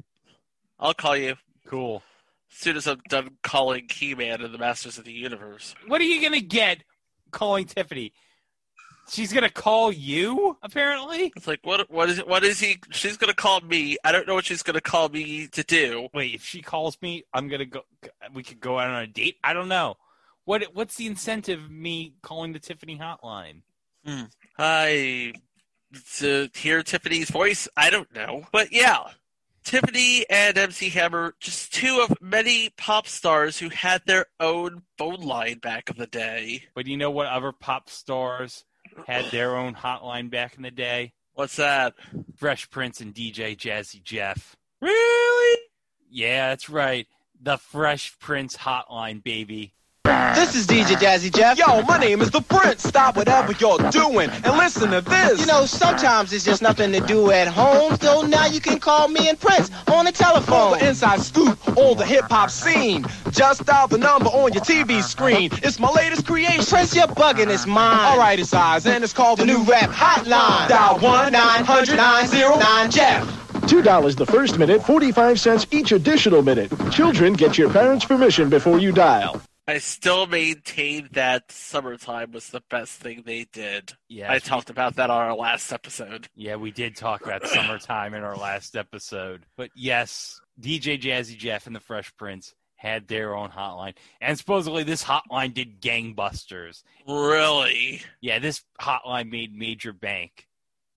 I'll 0.80 0.94
call 0.94 1.18
you 1.18 1.34
Cool. 1.70 2.02
As 2.52 2.58
soon 2.58 2.78
as 2.78 2.88
I'm 2.88 3.02
done 3.10 3.38
calling 3.44 3.88
He 3.92 4.16
Man 4.16 4.42
and 4.42 4.54
the 4.54 4.58
Masters 4.58 4.98
of 4.98 5.06
the 5.06 5.14
Universe. 5.14 5.76
What 5.88 6.02
are 6.02 6.06
you 6.06 6.22
gonna 6.22 6.42
get 6.42 6.84
calling 7.32 7.66
Tiffany? 7.66 8.14
She's 9.10 9.34
gonna 9.34 9.50
call 9.50 9.92
you, 9.92 10.58
apparently. 10.62 11.34
It's 11.36 11.48
like, 11.48 11.62
what? 11.64 11.90
What 11.90 12.10
is? 12.10 12.20
What 12.20 12.44
is 12.44 12.60
he? 12.60 12.78
She's 12.92 13.18
gonna 13.18 13.34
call 13.34 13.62
me. 13.62 13.98
I 14.04 14.12
don't 14.12 14.28
know 14.28 14.36
what 14.36 14.46
she's 14.46 14.62
gonna 14.62 14.82
call 14.82 15.10
me 15.10 15.48
to 15.48 15.64
do. 15.64 16.10
Wait, 16.14 16.36
if 16.36 16.46
she 16.46 16.62
calls 16.62 16.98
me, 17.02 17.24
I'm 17.34 17.48
gonna 17.48 17.66
go. 17.66 17.82
We 18.34 18.44
could 18.44 18.60
go 18.60 18.78
out 18.78 18.90
on 18.90 19.02
a 19.02 19.08
date. 19.08 19.38
I 19.44 19.54
don't 19.54 19.68
know. 19.68 19.96
What 20.46 20.64
What's 20.74 20.96
the 20.96 21.08
incentive 21.08 21.64
of 21.64 21.72
me 21.72 22.14
calling 22.22 22.54
the 22.54 22.60
Tiffany 22.60 23.00
hotline? 23.00 23.62
Hmm. 24.06 24.24
I 24.58 25.34
to 26.18 26.50
hear 26.54 26.84
Tiffany's 26.84 27.32
voice. 27.32 27.68
I 27.76 27.90
don't 27.90 28.14
know, 28.14 28.46
but 28.52 28.72
yeah, 28.72 29.06
Tiffany 29.64 30.26
and 30.30 30.58
MC 30.58 30.90
Hammer, 30.90 31.36
just 31.40 31.74
two 31.74 32.06
of 32.08 32.22
many 32.22 32.70
pop 32.78 33.08
stars 33.08 33.58
who 33.60 33.70
had 33.70 34.02
their 34.06 34.26
own 34.40 34.84
phone 34.98 35.22
line 35.22 35.60
back 35.60 35.90
in 35.90 35.98
the 35.98 36.08
day. 36.08 36.64
But 36.74 36.88
you 36.88 36.98
know 36.98 37.12
what 37.12 37.28
other 37.28 37.52
pop 37.52 37.90
stars 37.90 38.66
had 39.06 39.26
their 39.26 39.56
own 39.56 39.76
hotline 39.76 40.30
back 40.30 40.56
in 40.56 40.64
the 40.64 40.72
day? 40.72 41.14
What's 41.34 41.56
that? 41.58 41.94
Fresh 42.36 42.70
Prince 42.70 43.02
and 43.02 43.14
DJ 43.14 43.56
Jazzy 43.56 44.04
Jeff. 44.04 44.56
Really? 44.82 45.60
Yeah, 46.10 46.50
that's 46.50 46.70
right. 46.70 47.08
The 47.42 47.58
Fresh 47.58 48.20
Prince 48.20 48.58
hotline, 48.58 49.24
baby. 49.24 49.74
This 50.10 50.56
is 50.56 50.66
DJ 50.66 50.96
Jazzy 50.96 51.32
Jeff. 51.32 51.56
Yo, 51.56 51.84
my 51.84 52.00
name 52.00 52.20
is 52.22 52.32
The 52.32 52.42
Prince. 52.42 52.82
Stop 52.82 53.16
whatever 53.16 53.54
you're 53.60 53.78
doing 53.92 54.32
and 54.32 54.58
listen 54.58 54.90
to 54.90 55.02
this. 55.02 55.40
You 55.40 55.46
know, 55.46 55.68
sometimes 55.68 56.34
it's 56.34 56.44
just 56.44 56.64
nothing 56.64 56.92
to 56.94 57.00
do 57.02 57.30
at 57.30 57.48
home, 57.48 57.96
so 57.98 58.24
now 58.24 58.48
you 58.48 58.60
can 58.60 58.80
call 58.80 59.08
me 59.08 59.30
and 59.30 59.40
Prince 59.40 59.70
on 59.88 60.06
the 60.06 60.12
telephone. 60.12 60.56
All 60.56 60.72
the 60.72 60.88
inside 60.88 61.22
scoop 61.22 61.60
on 61.78 61.96
the 61.96 62.06
hip 62.06 62.26
hop 62.28 62.50
scene. 62.50 63.06
Just 63.30 63.66
dial 63.66 63.88
the 63.88 64.00
number 64.00 64.30
on 64.30 64.52
your 64.52 64.64
TV 64.64 65.04
screen. 65.04 65.52
It's 65.62 65.80
my 65.80 65.92
latest 65.92 66.26
creation. 66.26 66.66
Prince, 66.66 66.96
you're 66.96 67.06
bugging, 67.06 67.54
it's 67.54 67.68
mine. 67.68 68.00
All 68.00 68.18
right, 68.18 68.40
it's 68.40 68.54
ours, 68.54 68.88
and 68.88 69.04
it's 69.04 69.14
called 69.14 69.38
the 69.38 69.46
new 69.46 69.62
rap 69.62 69.92
hotline. 69.92 70.70
Dial 70.70 70.98
1 70.98 71.32
900 71.32 71.96
909 71.96 72.90
Jeff. 72.90 73.28
$2 73.70 74.16
the 74.16 74.26
first 74.26 74.58
minute, 74.58 74.84
45 74.84 75.40
cents 75.40 75.68
each 75.70 75.92
additional 75.92 76.42
minute. 76.42 76.72
Children, 76.92 77.34
get 77.34 77.60
your 77.60 77.70
parents' 77.70 78.06
permission 78.06 78.50
before 78.50 78.80
you 78.80 78.92
dial. 78.92 79.40
I 79.70 79.78
still 79.78 80.26
maintain 80.26 81.10
that 81.12 81.52
summertime 81.52 82.32
was 82.32 82.50
the 82.50 82.64
best 82.72 83.00
thing 83.00 83.22
they 83.24 83.46
did. 83.54 83.94
Yeah, 84.08 84.32
I 84.32 84.40
talked 84.40 84.72
about 84.72 84.96
that 84.96 85.12
on 85.12 85.22
our 85.22 85.36
last 85.36 85.72
episode. 85.72 86.28
Yeah, 86.36 86.56
we 86.56 86.72
did 86.72 86.96
talk 86.96 87.22
about 87.22 87.46
summertime 87.48 88.16
in 88.16 88.24
our 88.24 88.36
last 88.36 88.76
episode. 88.76 89.46
But 89.56 89.70
yes, 89.76 90.42
DJ 90.60 91.00
Jazzy 91.00 91.38
Jeff 91.38 91.68
and 91.68 91.76
the 91.76 91.80
Fresh 91.80 92.18
Prince 92.18 92.56
had 92.78 93.08
their 93.08 93.36
own 93.36 93.52
hotline. 93.52 93.94
And 94.20 94.40
supposedly 94.40 94.82
this 94.82 95.04
hotline 95.04 95.54
did 95.54 95.80
gangbusters. 95.80 96.82
Really? 97.08 98.02
Yeah, 98.22 98.40
this 98.40 98.64
hotline 98.82 99.30
made 99.30 99.56
major 99.56 99.94
bank. 99.94 100.48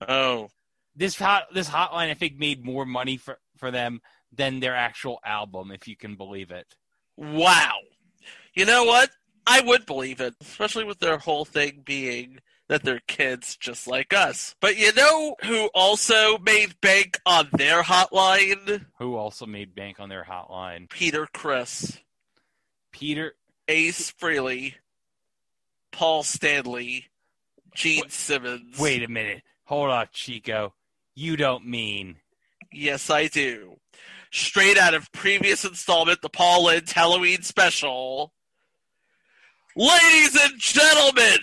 Oh. 0.09 0.49
This 0.97 1.19
hot 1.19 1.53
this 1.53 1.69
hotline 1.69 2.09
I 2.09 2.15
think 2.15 2.39
made 2.39 2.65
more 2.65 2.87
money 2.87 3.19
for, 3.19 3.39
for 3.59 3.71
them 3.71 4.01
than 4.33 4.61
their 4.61 4.75
actual 4.75 5.19
album, 5.27 5.73
if 5.73 5.87
you 5.87 5.95
can 5.95 6.17
believe 6.17 6.51
it. 6.51 6.75
Wow. 7.19 7.75
You 8.55 8.67
know 8.67 8.85
what? 8.85 9.11
I 9.47 9.61
would 9.61 9.87
believe 9.87 10.21
it, 10.21 10.35
especially 10.41 10.85
with 10.85 11.01
their 11.01 11.19
whole 11.19 11.45
thing 11.45 11.83
being 11.85 12.39
that 12.69 12.85
they're 12.85 13.01
kids 13.07 13.57
just 13.57 13.87
like 13.87 14.15
us. 14.15 14.55
But 14.61 14.77
you 14.77 14.93
know 14.93 15.37
who 15.45 15.69
also 15.75 16.39
made 16.39 16.81
bank 16.81 17.21
on 17.27 17.49
their 17.53 17.83
hotline? 17.83 18.87
Who 18.99 19.17
also 19.17 19.47
made 19.47 19.75
bank 19.75 20.01
on 20.01 20.09
their 20.09 20.25
hotline? 20.25 20.89
Peter 20.89 21.27
Criss, 21.33 21.99
Peter 22.93 23.35
Ace 23.69 24.13
Frehley, 24.13 24.75
Paul 25.91 26.23
Stanley, 26.23 27.07
Gene 27.75 28.09
Simmons. 28.09 28.79
Wait 28.79 29.03
a 29.03 29.09
minute. 29.09 29.43
Hold 29.65 29.91
on, 29.91 30.07
Chico. 30.13 30.75
You 31.15 31.37
don't 31.37 31.67
mean. 31.67 32.17
Yes, 32.73 33.11
I 33.11 33.27
do. 33.27 33.77
Straight 34.31 34.79
out 34.79 34.95
of 34.95 35.13
previous 35.13 35.65
installment, 35.65 36.23
the 36.23 36.31
Paul 36.31 36.65
Lynde 36.65 36.89
Halloween 36.89 37.43
special. 37.43 38.33
Ladies 39.75 40.37
and 40.39 40.53
gentlemen, 40.59 41.39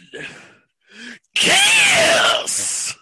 Kiss! 1.34 2.96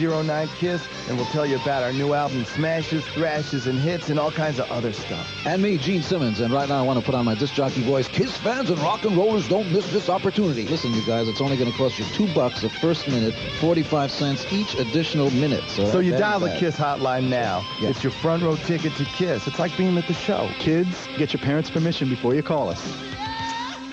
09 0.00 0.48
Kiss, 0.58 0.84
and 1.08 1.16
we'll 1.16 1.26
tell 1.26 1.46
you 1.46 1.56
about 1.56 1.82
our 1.82 1.92
new 1.92 2.12
album, 2.12 2.44
smashes, 2.44 3.04
thrashes, 3.06 3.66
and 3.66 3.78
hits, 3.78 4.10
and 4.10 4.18
all 4.18 4.30
kinds 4.30 4.58
of 4.58 4.70
other 4.70 4.92
stuff. 4.92 5.28
And 5.44 5.62
me, 5.62 5.76
Gene 5.78 6.02
Simmons, 6.02 6.40
and 6.40 6.52
right 6.52 6.68
now 6.68 6.80
I 6.80 6.82
want 6.82 6.98
to 7.00 7.04
put 7.04 7.14
on 7.14 7.24
my 7.24 7.34
disc 7.36 7.54
jockey 7.54 7.82
voice. 7.82 8.08
Kiss 8.08 8.36
fans 8.36 8.70
and 8.70 8.78
rock 8.80 9.04
and 9.04 9.16
rollers 9.16 9.48
don't 9.48 9.70
miss 9.72 9.92
this 9.92 10.08
opportunity. 10.08 10.66
Listen, 10.68 10.92
you 10.92 11.04
guys, 11.04 11.28
it's 11.28 11.40
only 11.40 11.56
going 11.56 11.70
to 11.70 11.76
cost 11.76 11.98
you 11.98 12.04
two 12.06 12.32
bucks 12.34 12.60
the 12.62 12.68
first 12.68 13.06
minute, 13.08 13.34
45 13.60 14.10
cents 14.10 14.52
each 14.52 14.74
additional 14.74 15.30
minute. 15.30 15.64
So, 15.68 15.84
So 15.90 15.98
you 16.00 16.16
dial 16.16 16.40
the 16.40 16.46
bad. 16.46 16.58
Kiss 16.60 16.76
hotline 16.76 17.28
now. 17.28 17.64
Yeah. 17.80 17.90
It's 17.90 18.02
your 18.02 18.12
front 18.12 18.42
row 18.42 18.56
ticket 18.56 18.94
to 18.96 19.04
Kiss. 19.04 19.46
It's 19.46 19.58
like 19.58 19.76
being 19.76 19.96
at 19.98 20.06
the 20.06 20.14
show. 20.14 20.48
Kids, 20.58 21.06
get 21.16 21.32
your 21.32 21.42
parents' 21.42 21.70
permission 21.70 22.08
before 22.08 22.34
you 22.34 22.42
call 22.42 22.68
us. 22.68 23.17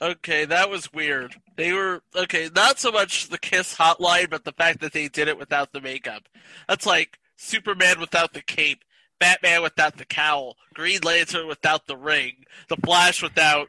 Okay, 0.06 0.46
that 0.46 0.70
was 0.70 0.94
weird. 0.94 1.36
They 1.56 1.74
were 1.74 2.04
okay, 2.16 2.50
not 2.56 2.78
so 2.78 2.92
much 2.92 3.30
the 3.30 3.40
kiss 3.40 3.76
hotline, 3.76 4.30
but 4.30 4.44
the 4.44 4.52
fact 4.52 4.82
that 4.82 4.94
they 4.94 5.08
did 5.08 5.28
it 5.28 5.40
without 5.40 5.74
the 5.74 5.82
makeup. 5.82 6.30
That's 6.70 6.86
like 6.86 7.18
Superman 7.38 8.00
without 8.00 8.34
the 8.34 8.44
cape, 8.44 8.84
Batman 9.20 9.64
without 9.64 9.98
the 9.98 10.06
cowl, 10.06 10.58
Green 10.76 11.00
Lantern 11.04 11.48
without 11.48 11.88
the 11.88 11.98
ring, 11.98 12.46
the 12.70 12.78
Flash 12.78 13.24
without 13.24 13.68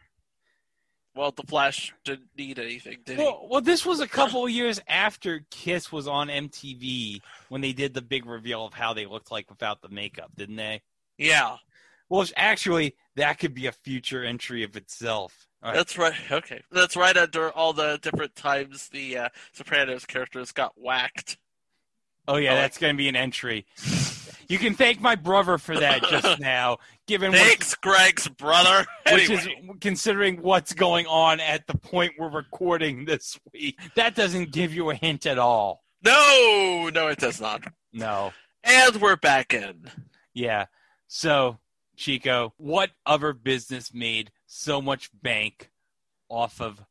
well, 1.15 1.31
the 1.31 1.45
Flash 1.45 1.95
didn't 2.05 2.29
need 2.37 2.59
anything, 2.59 2.99
did 3.07 3.17
he? 3.17 3.25
Well, 3.25 3.49
well, 3.51 3.61
this 3.63 3.87
was 3.87 4.01
a 4.01 4.07
couple 4.07 4.45
of 4.45 4.51
years 4.51 4.79
after 4.87 5.47
Kiss 5.51 5.91
was 5.91 6.07
on 6.07 6.29
MTV 6.29 7.23
when 7.49 7.63
they 7.63 7.73
did 7.73 7.95
the 7.95 8.03
big 8.03 8.27
reveal 8.27 8.67
of 8.67 8.75
how 8.75 8.93
they 8.93 9.07
looked 9.07 9.33
like 9.33 9.49
without 9.49 9.81
the 9.81 9.89
makeup, 9.89 10.31
didn't 10.37 10.57
they? 10.57 10.83
Yeah. 11.17 11.57
Well, 12.11 12.27
actually, 12.37 12.97
that 13.15 13.39
could 13.39 13.55
be 13.55 13.67
a 13.67 13.73
future 13.73 14.23
entry 14.23 14.63
of 14.63 14.77
itself. 14.77 15.46
Right. 15.63 15.75
That's 15.75 15.99
right. 15.99 16.15
Okay, 16.31 16.63
that's 16.71 16.97
right 16.97 17.17
under 17.17 17.51
all 17.51 17.73
the 17.73 17.99
different 18.03 18.35
times 18.37 18.89
the 18.89 19.17
uh, 19.19 19.29
Sopranos 19.53 20.05
characters 20.05 20.53
got 20.53 20.73
whacked. 20.77 21.39
Oh 22.29 22.37
yeah, 22.37 22.53
like- 22.53 22.63
that's 22.63 22.79
going 22.79 22.95
to 22.95 22.99
be 22.99 23.09
an 23.09 23.17
entry. 23.17 23.67
You 24.49 24.59
can 24.59 24.75
thank 24.75 25.01
my 25.01 25.17
brother 25.17 25.59
for 25.59 25.77
that 25.81 26.05
just 26.05 26.39
now, 26.41 26.79
given 27.09 27.33
Thanks, 27.33 27.75
Greg's 27.75 28.29
brother. 28.29 28.87
which 29.11 29.29
Anyway. 29.29 29.35
is 29.69 29.77
considering 29.81 30.41
what's 30.41 30.73
going 30.73 31.07
on 31.07 31.41
at 31.41 31.67
the 31.67 31.77
point 31.77 32.13
we're 32.17 32.31
recording 32.31 33.07
this 33.07 33.41
week. 33.53 33.77
That 33.97 34.15
doesn't 34.15 34.53
give 34.53 34.73
you 34.73 34.91
a 34.91 34.95
hint 34.95 35.27
at 35.27 35.39
all. 35.39 35.83
No, 36.05 36.91
no, 36.95 37.09
it 37.09 37.19
does 37.19 37.41
not. 37.41 37.65
No. 37.93 38.33
And 38.63 38.95
we're 39.01 39.17
back 39.17 39.53
in. 39.53 39.91
Yeah. 40.33 40.67
So, 41.09 41.59
Chico, 41.97 42.55
what 42.57 42.91
other 43.05 43.33
business 43.33 43.93
made 43.93 44.31
so 44.57 44.81
much 44.81 45.11
bank 45.23 45.71
off 46.29 46.61
of 46.61 46.83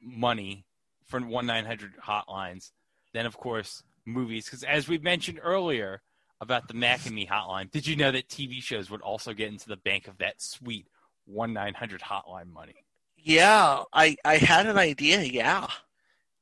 money 0.00 0.64
for 1.04 1.20
1 1.20 1.46
900 1.46 1.94
hotlines 1.96 2.72
Then 3.12 3.26
of 3.26 3.36
course, 3.36 3.82
movies? 4.04 4.44
Because 4.44 4.62
as 4.62 4.88
we 4.88 4.98
mentioned 4.98 5.40
earlier 5.42 6.02
about 6.40 6.68
the 6.68 6.74
Mac 6.74 7.06
and 7.06 7.14
Me 7.14 7.26
hotline, 7.26 7.70
did 7.70 7.86
you 7.86 7.96
know 7.96 8.12
that 8.12 8.28
TV 8.28 8.62
shows 8.62 8.90
would 8.90 9.00
also 9.00 9.32
get 9.32 9.48
into 9.48 9.68
the 9.68 9.76
bank 9.76 10.06
of 10.06 10.18
that 10.18 10.40
sweet 10.40 10.86
1 11.24 11.52
900 11.52 12.00
hotline 12.02 12.52
money? 12.52 12.84
Yeah, 13.16 13.84
I 13.92 14.16
I 14.24 14.36
had 14.36 14.66
an 14.66 14.78
idea. 14.78 15.22
Yeah. 15.22 15.66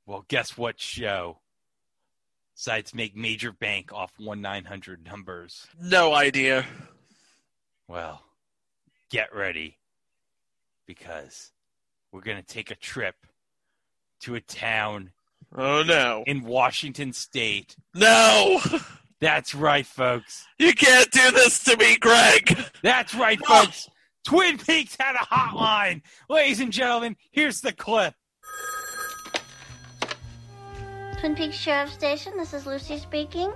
Well, 0.05 0.25
guess 0.29 0.59
what 0.59 0.81
show 0.81 1.39
decides 2.57 2.91
to 2.91 2.97
make 2.97 3.17
major 3.17 3.53
bank 3.53 3.93
off 3.93 4.13
1 4.19 4.41
900 4.41 5.05
numbers? 5.07 5.67
No 5.81 6.13
idea. 6.13 6.67
Well, 7.89 8.23
get 9.11 9.35
ready 9.35 9.79
because 10.87 11.53
we're 12.13 12.21
going 12.21 12.37
to 12.37 12.47
take 12.47 12.71
a 12.71 12.77
trip 12.77 13.17
to 14.21 14.35
a 14.35 14.41
town. 14.41 15.11
Oh, 15.55 15.83
no. 15.83 16.25
In 16.27 16.45
Washington 16.45 17.13
State. 17.13 17.77
No! 17.95 18.61
That's 19.21 19.55
right, 19.55 19.87
folks. 19.87 20.47
You 20.59 20.75
can't 20.75 21.11
do 21.11 21.31
this 21.31 21.65
to 21.65 21.77
me, 21.77 21.97
Greg! 21.97 22.59
That's 22.83 23.15
right, 23.15 23.39
folks. 23.45 23.89
Twin 24.25 24.59
Peaks 24.59 24.97
had 24.99 25.15
a 25.15 25.25
hotline. 25.25 26.03
Ladies 26.29 26.61
and 26.61 26.73
gentlemen, 26.73 27.17
here's 27.31 27.61
the 27.61 27.73
clip. 27.73 28.15
Twin 31.21 31.35
Peaks 31.35 31.57
Sheriff 31.57 31.93
Station, 31.93 32.37
this 32.37 32.53
is 32.53 32.67
Lucy 32.67 32.99
speaking. 32.99 33.53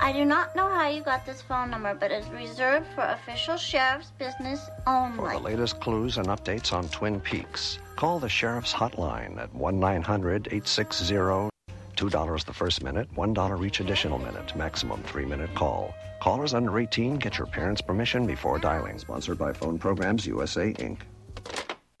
I 0.00 0.12
do 0.12 0.24
not 0.24 0.54
know 0.54 0.68
how 0.68 0.88
you 0.88 1.02
got 1.02 1.26
this 1.26 1.42
phone 1.42 1.70
number, 1.70 1.94
but 1.94 2.10
it's 2.10 2.28
reserved 2.28 2.86
for 2.94 3.02
official 3.02 3.56
sheriff's 3.56 4.12
business 4.12 4.70
only. 4.86 5.18
For 5.18 5.32
the 5.32 5.38
latest 5.38 5.80
clues 5.80 6.18
and 6.18 6.28
updates 6.28 6.72
on 6.72 6.88
Twin 6.88 7.20
Peaks, 7.20 7.78
call 7.96 8.18
the 8.18 8.28
Sheriff's 8.28 8.72
Hotline 8.72 9.38
at 9.38 9.52
1 9.54 9.80
900 9.80 10.46
860 10.46 11.50
$2 11.98 12.44
the 12.44 12.52
first 12.52 12.84
minute, 12.84 13.12
$1 13.16 13.66
each 13.66 13.80
additional 13.80 14.18
minute, 14.18 14.54
maximum 14.54 15.02
three 15.02 15.26
minute 15.26 15.52
call. 15.54 15.92
Callers 16.20 16.54
under 16.54 16.78
18 16.78 17.16
get 17.16 17.38
your 17.38 17.48
parents' 17.48 17.80
permission 17.80 18.26
before 18.26 18.58
dialing. 18.58 18.98
Sponsored 18.98 19.38
by 19.38 19.52
Phone 19.52 19.78
Programs 19.78 20.26
USA, 20.26 20.72
Inc. 20.74 20.98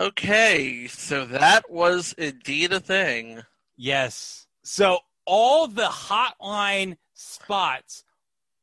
Okay, 0.00 0.86
so 0.86 1.26
that 1.26 1.68
was 1.68 2.14
indeed 2.16 2.72
a 2.72 2.78
thing. 2.78 3.42
Yes. 3.76 4.46
So 4.62 5.00
all 5.24 5.66
the 5.66 5.82
hotline 5.82 6.96
spots 7.18 8.04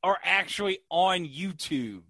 are 0.04 0.18
actually 0.24 0.80
on 0.90 1.26
YouTube, 1.26 2.04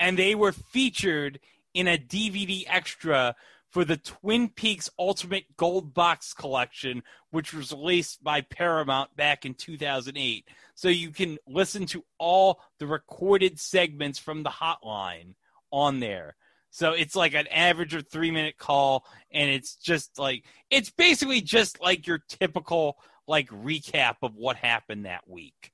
and 0.00 0.18
they 0.18 0.34
were 0.34 0.52
featured 0.52 1.38
in 1.74 1.86
a 1.86 1.98
DVD 1.98 2.64
extra 2.66 3.34
for 3.70 3.84
the 3.84 3.96
Twin 3.96 4.48
Peaks 4.48 4.90
Ultimate 4.98 5.56
Gold 5.56 5.94
Box 5.94 6.34
Collection, 6.34 7.02
which 7.30 7.54
was 7.54 7.72
released 7.72 8.22
by 8.22 8.42
Paramount 8.42 9.14
back 9.16 9.46
in 9.46 9.54
2008. 9.54 10.46
So 10.74 10.88
you 10.88 11.10
can 11.10 11.38
listen 11.46 11.86
to 11.86 12.04
all 12.18 12.60
the 12.78 12.86
recorded 12.86 13.58
segments 13.58 14.18
from 14.18 14.42
the 14.42 14.50
hotline 14.50 15.34
on 15.70 16.00
there. 16.00 16.36
So 16.70 16.92
it's 16.92 17.16
like 17.16 17.34
an 17.34 17.46
average 17.48 17.94
of 17.94 18.08
three 18.08 18.30
minute 18.30 18.58
call, 18.58 19.06
and 19.30 19.50
it's 19.50 19.76
just 19.76 20.18
like 20.18 20.44
it's 20.70 20.90
basically 20.90 21.40
just 21.40 21.80
like 21.80 22.06
your 22.06 22.22
typical 22.28 22.98
like 23.26 23.48
recap 23.50 24.16
of 24.22 24.34
what 24.34 24.56
happened 24.56 25.04
that 25.04 25.28
week 25.28 25.72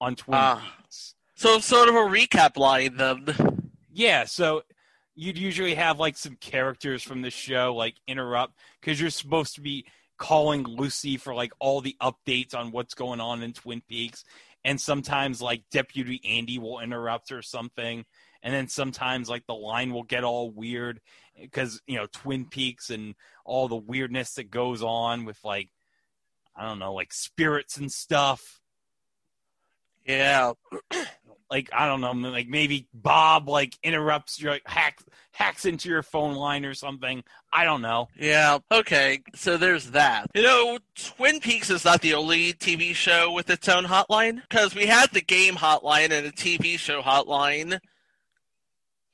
on 0.00 0.16
Twin. 0.16 0.38
Ah. 0.38 0.74
Peaks. 0.80 1.14
So 1.34 1.58
sort 1.58 1.88
of 1.88 1.94
a 1.94 1.98
recap 1.98 2.56
line 2.56 2.96
then. 2.96 3.26
Yeah, 3.92 4.24
so 4.24 4.62
you'd 5.14 5.38
usually 5.38 5.74
have 5.74 5.98
like 5.98 6.16
some 6.16 6.36
characters 6.36 7.02
from 7.02 7.22
the 7.22 7.30
show 7.30 7.74
like 7.74 7.94
interrupt 8.06 8.54
because 8.80 9.00
you're 9.00 9.10
supposed 9.10 9.54
to 9.54 9.60
be 9.60 9.86
calling 10.18 10.64
Lucy 10.64 11.16
for 11.16 11.34
like 11.34 11.52
all 11.58 11.80
the 11.80 11.96
updates 12.00 12.54
on 12.54 12.70
what's 12.70 12.94
going 12.94 13.20
on 13.20 13.42
in 13.42 13.52
Twin 13.52 13.82
Peaks. 13.88 14.24
And 14.64 14.80
sometimes 14.80 15.40
like 15.40 15.62
Deputy 15.70 16.20
Andy 16.24 16.58
will 16.58 16.80
interrupt 16.80 17.32
or 17.32 17.42
something. 17.42 18.04
And 18.42 18.54
then 18.54 18.68
sometimes 18.68 19.28
like 19.28 19.46
the 19.46 19.54
line 19.54 19.92
will 19.92 20.02
get 20.02 20.24
all 20.24 20.50
weird 20.50 21.00
because, 21.40 21.80
you 21.86 21.96
know, 21.96 22.06
Twin 22.12 22.46
Peaks 22.46 22.90
and 22.90 23.14
all 23.44 23.68
the 23.68 23.76
weirdness 23.76 24.34
that 24.34 24.50
goes 24.50 24.82
on 24.82 25.24
with 25.24 25.38
like, 25.44 25.68
I 26.56 26.66
don't 26.66 26.78
know, 26.78 26.94
like 26.94 27.12
spirits 27.12 27.76
and 27.76 27.92
stuff. 27.92 28.60
Yeah. 30.06 30.52
like 31.50 31.70
I 31.72 31.86
don't 31.86 32.00
know, 32.00 32.12
like 32.12 32.48
maybe 32.48 32.88
Bob 32.92 33.48
like 33.48 33.76
interrupts 33.82 34.40
your 34.40 34.52
like 34.52 34.66
hacks 34.66 35.04
hacks 35.32 35.64
into 35.66 35.88
your 35.88 36.02
phone 36.02 36.34
line 36.34 36.64
or 36.64 36.74
something. 36.74 37.22
I 37.52 37.64
don't 37.64 37.82
know. 37.82 38.08
Yeah, 38.18 38.58
okay, 38.72 39.22
so 39.34 39.56
there's 39.56 39.90
that. 39.92 40.30
You 40.34 40.42
know, 40.42 40.78
Twin 40.94 41.40
Peaks 41.40 41.70
is 41.70 41.84
not 41.84 42.00
the 42.00 42.14
only 42.14 42.52
TV 42.54 42.94
show 42.94 43.32
with 43.32 43.50
its 43.50 43.68
own 43.68 43.84
hotline, 43.84 44.40
because 44.48 44.74
we 44.74 44.86
had 44.86 45.10
the 45.12 45.20
game 45.20 45.54
hotline 45.54 46.10
and 46.10 46.26
a 46.26 46.32
TV 46.32 46.78
show 46.78 47.02
hotline. 47.02 47.78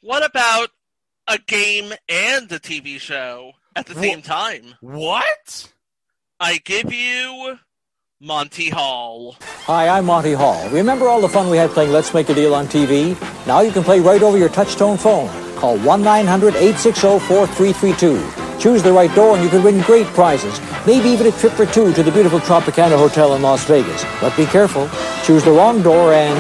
What 0.01 0.25
about 0.25 0.71
a 1.29 1.39
game 1.39 1.93
and 2.09 2.51
a 2.51 2.59
TV 2.59 2.99
show 3.01 3.53
at 3.77 3.87
the 3.87 3.95
same 3.95 4.23
time? 4.23 4.75
What? 4.81 5.73
I 6.41 6.59
give 6.59 6.93
you 6.93 7.59
Monty 8.25 8.71
Hall. 8.71 9.35
Hi, 9.67 9.89
I'm 9.89 10.05
Monty 10.05 10.33
Hall. 10.33 10.69
Remember 10.71 11.09
all 11.09 11.21
the 11.21 11.29
fun 11.29 11.51
we 11.51 11.57
had 11.57 11.71
playing 11.71 11.91
Let's 11.91 12.15
Make 12.15 12.29
a 12.29 12.35
Deal 12.35 12.55
on 12.55 12.69
TV? 12.69 13.19
Now 13.49 13.63
you 13.63 13.73
can 13.73 13.83
play 13.83 13.99
right 13.99 14.23
over 14.23 14.39
your 14.39 14.49
touchtone 14.49 14.97
phone. 14.97 15.29
Call 15.57 15.77
1 15.79 16.03
900 16.03 16.55
860 16.55 17.19
4332. 17.19 18.61
Choose 18.61 18.81
the 18.81 18.93
right 18.93 19.13
door 19.17 19.35
and 19.35 19.43
you 19.43 19.51
can 19.51 19.65
win 19.65 19.81
great 19.81 20.07
prizes, 20.07 20.61
maybe 20.87 21.09
even 21.09 21.27
a 21.27 21.33
trip 21.33 21.53
for 21.55 21.67
two 21.67 21.93
to 21.95 22.05
the 22.05 22.13
beautiful 22.13 22.39
Tropicana 22.39 22.97
Hotel 22.97 23.35
in 23.35 23.43
Las 23.43 23.65
Vegas. 23.65 24.05
But 24.21 24.37
be 24.37 24.47
careful, 24.47 24.89
choose 25.25 25.43
the 25.43 25.51
wrong 25.51 25.83
door 25.83 26.13
and. 26.13 26.39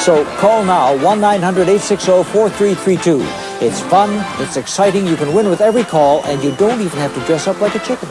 So 0.00 0.24
call 0.38 0.64
now 0.64 0.92
1 1.04 1.20
900 1.20 1.68
860 1.68 2.24
4332. 2.32 3.20
It's 3.64 3.80
fun, 3.80 4.10
it's 4.42 4.56
exciting, 4.56 5.06
you 5.06 5.14
can 5.14 5.32
win 5.32 5.48
with 5.48 5.60
every 5.60 5.84
call, 5.84 6.24
and 6.24 6.42
you 6.42 6.52
don't 6.56 6.80
even 6.80 6.98
have 6.98 7.14
to 7.14 7.24
dress 7.26 7.46
up 7.46 7.60
like 7.60 7.76
a 7.76 7.78
chicken. 7.78 8.08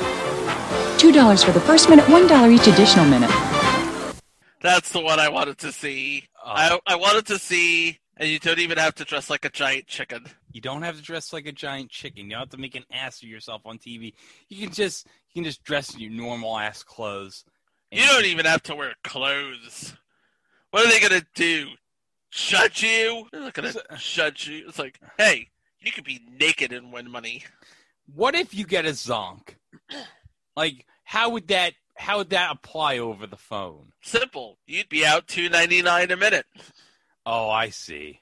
$2 0.95 1.45
for 1.45 1.51
the 1.51 1.61
first 1.61 1.89
minute, 1.89 2.05
$1 2.05 2.51
each 2.51 2.67
additional 2.67 3.05
minute. 3.05 3.31
That's 4.61 4.91
the 4.91 4.99
one 4.99 5.19
I 5.19 5.29
wanted 5.29 5.59
to 5.59 5.71
see. 5.71 6.27
Oh. 6.43 6.51
I, 6.51 6.79
I 6.87 6.95
wanted 6.95 7.27
to 7.27 7.37
see, 7.37 7.99
and 8.17 8.27
you 8.27 8.39
don't 8.39 8.57
even 8.57 8.79
have 8.79 8.95
to 8.95 9.03
dress 9.03 9.29
like 9.29 9.45
a 9.45 9.49
giant 9.49 9.85
chicken. 9.85 10.25
You 10.51 10.61
don't 10.61 10.81
have 10.81 10.95
to 10.95 11.03
dress 11.03 11.33
like 11.33 11.45
a 11.45 11.51
giant 11.51 11.91
chicken. 11.91 12.25
You 12.25 12.31
don't 12.31 12.39
have 12.39 12.49
to 12.49 12.57
make 12.57 12.75
an 12.75 12.85
ass 12.91 13.21
of 13.21 13.29
yourself 13.29 13.61
on 13.65 13.77
TV. 13.77 14.13
You 14.49 14.65
can 14.65 14.73
just 14.73 15.05
you 15.05 15.41
can 15.41 15.43
just 15.43 15.63
dress 15.63 15.93
in 15.93 15.99
your 15.99 16.11
normal 16.11 16.57
ass 16.57 16.81
clothes. 16.81 17.45
You 17.91 18.07
don't 18.07 18.25
even 18.25 18.45
have 18.45 18.63
to 18.63 18.75
wear 18.75 18.93
clothes. 19.03 19.93
What 20.71 20.85
are 20.85 20.89
they 20.89 20.99
gonna 20.99 21.25
do? 21.35 21.67
Judge 22.31 22.83
you? 22.83 23.27
They're 23.31 23.41
not 23.41 23.53
gonna 23.53 23.73
judge 23.97 24.47
you. 24.47 24.65
It's 24.67 24.79
like, 24.79 24.99
hey, 25.17 25.49
you 25.79 25.91
could 25.91 26.05
be 26.05 26.21
naked 26.39 26.73
and 26.73 26.91
win 26.91 27.11
money. 27.11 27.43
What 28.13 28.33
if 28.33 28.53
you 28.53 28.65
get 28.65 28.85
a 28.85 28.89
zonk? 28.89 29.55
Like, 30.55 30.85
how 31.03 31.29
would 31.31 31.47
that 31.49 31.73
how 31.97 32.17
would 32.17 32.29
that 32.31 32.51
apply 32.51 32.97
over 32.97 33.25
the 33.27 33.37
phone? 33.37 33.91
Simple. 34.01 34.57
You'd 34.67 34.89
be 34.89 35.05
out 35.05 35.27
two 35.27 35.49
ninety 35.49 35.81
nine 35.81 36.11
a 36.11 36.17
minute. 36.17 36.45
Oh, 37.25 37.49
I 37.49 37.69
see. 37.69 38.21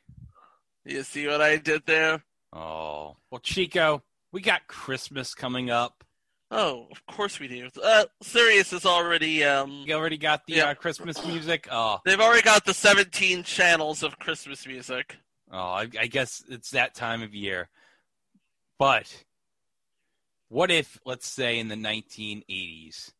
You 0.85 1.03
see 1.03 1.27
what 1.27 1.41
I 1.41 1.57
did 1.57 1.85
there? 1.85 2.23
Oh, 2.51 3.17
well, 3.31 3.39
Chico, 3.41 4.03
we 4.31 4.41
got 4.41 4.67
Christmas 4.67 5.33
coming 5.33 5.69
up. 5.71 6.03
Oh, 6.51 6.87
of 6.91 7.03
course 7.07 7.39
we 7.39 7.47
do. 7.47 7.67
Uh, 7.83 8.05
Sirius 8.21 8.73
is 8.73 8.85
already 8.85 9.43
um. 9.43 9.83
You 9.87 9.95
already 9.95 10.17
got 10.17 10.45
the 10.45 10.61
uh, 10.61 10.73
Christmas 10.75 11.25
music. 11.25 11.67
Oh, 11.71 11.97
They've 12.05 12.19
already 12.19 12.43
got 12.43 12.63
the 12.65 12.73
seventeen 12.75 13.43
channels 13.43 14.03
of 14.03 14.19
Christmas 14.19 14.67
music. 14.67 15.17
oh, 15.51 15.57
I, 15.57 15.87
I 15.99 16.07
guess 16.07 16.43
it's 16.49 16.71
that 16.71 16.93
time 16.93 17.23
of 17.23 17.33
year. 17.33 17.69
But 18.77 19.23
what 20.53 20.69
if, 20.69 20.99
let's 21.03 21.27
say, 21.27 21.57
in 21.57 21.67
the 21.67 21.75
1980s, 21.75 23.11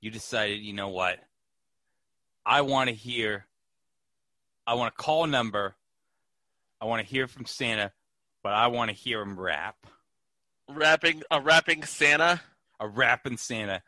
you 0.00 0.10
decided, 0.10 0.60
you 0.60 0.72
know 0.72 0.88
what? 0.88 1.18
I 2.46 2.62
want 2.62 2.88
to 2.88 2.94
hear. 2.94 3.44
I 4.66 4.72
want 4.72 4.96
to 4.96 5.02
call 5.02 5.24
a 5.24 5.26
number. 5.26 5.74
I 6.80 6.86
want 6.86 7.06
to 7.06 7.12
hear 7.12 7.26
from 7.26 7.44
Santa, 7.44 7.92
but 8.42 8.54
I 8.54 8.68
want 8.68 8.88
to 8.88 8.96
hear 8.96 9.20
him 9.20 9.38
rap. 9.38 9.86
Rapping 10.66 11.22
a 11.30 11.42
rapping 11.42 11.84
Santa. 11.84 12.40
A 12.80 12.88
rapping 12.88 13.36
Santa. 13.36 13.82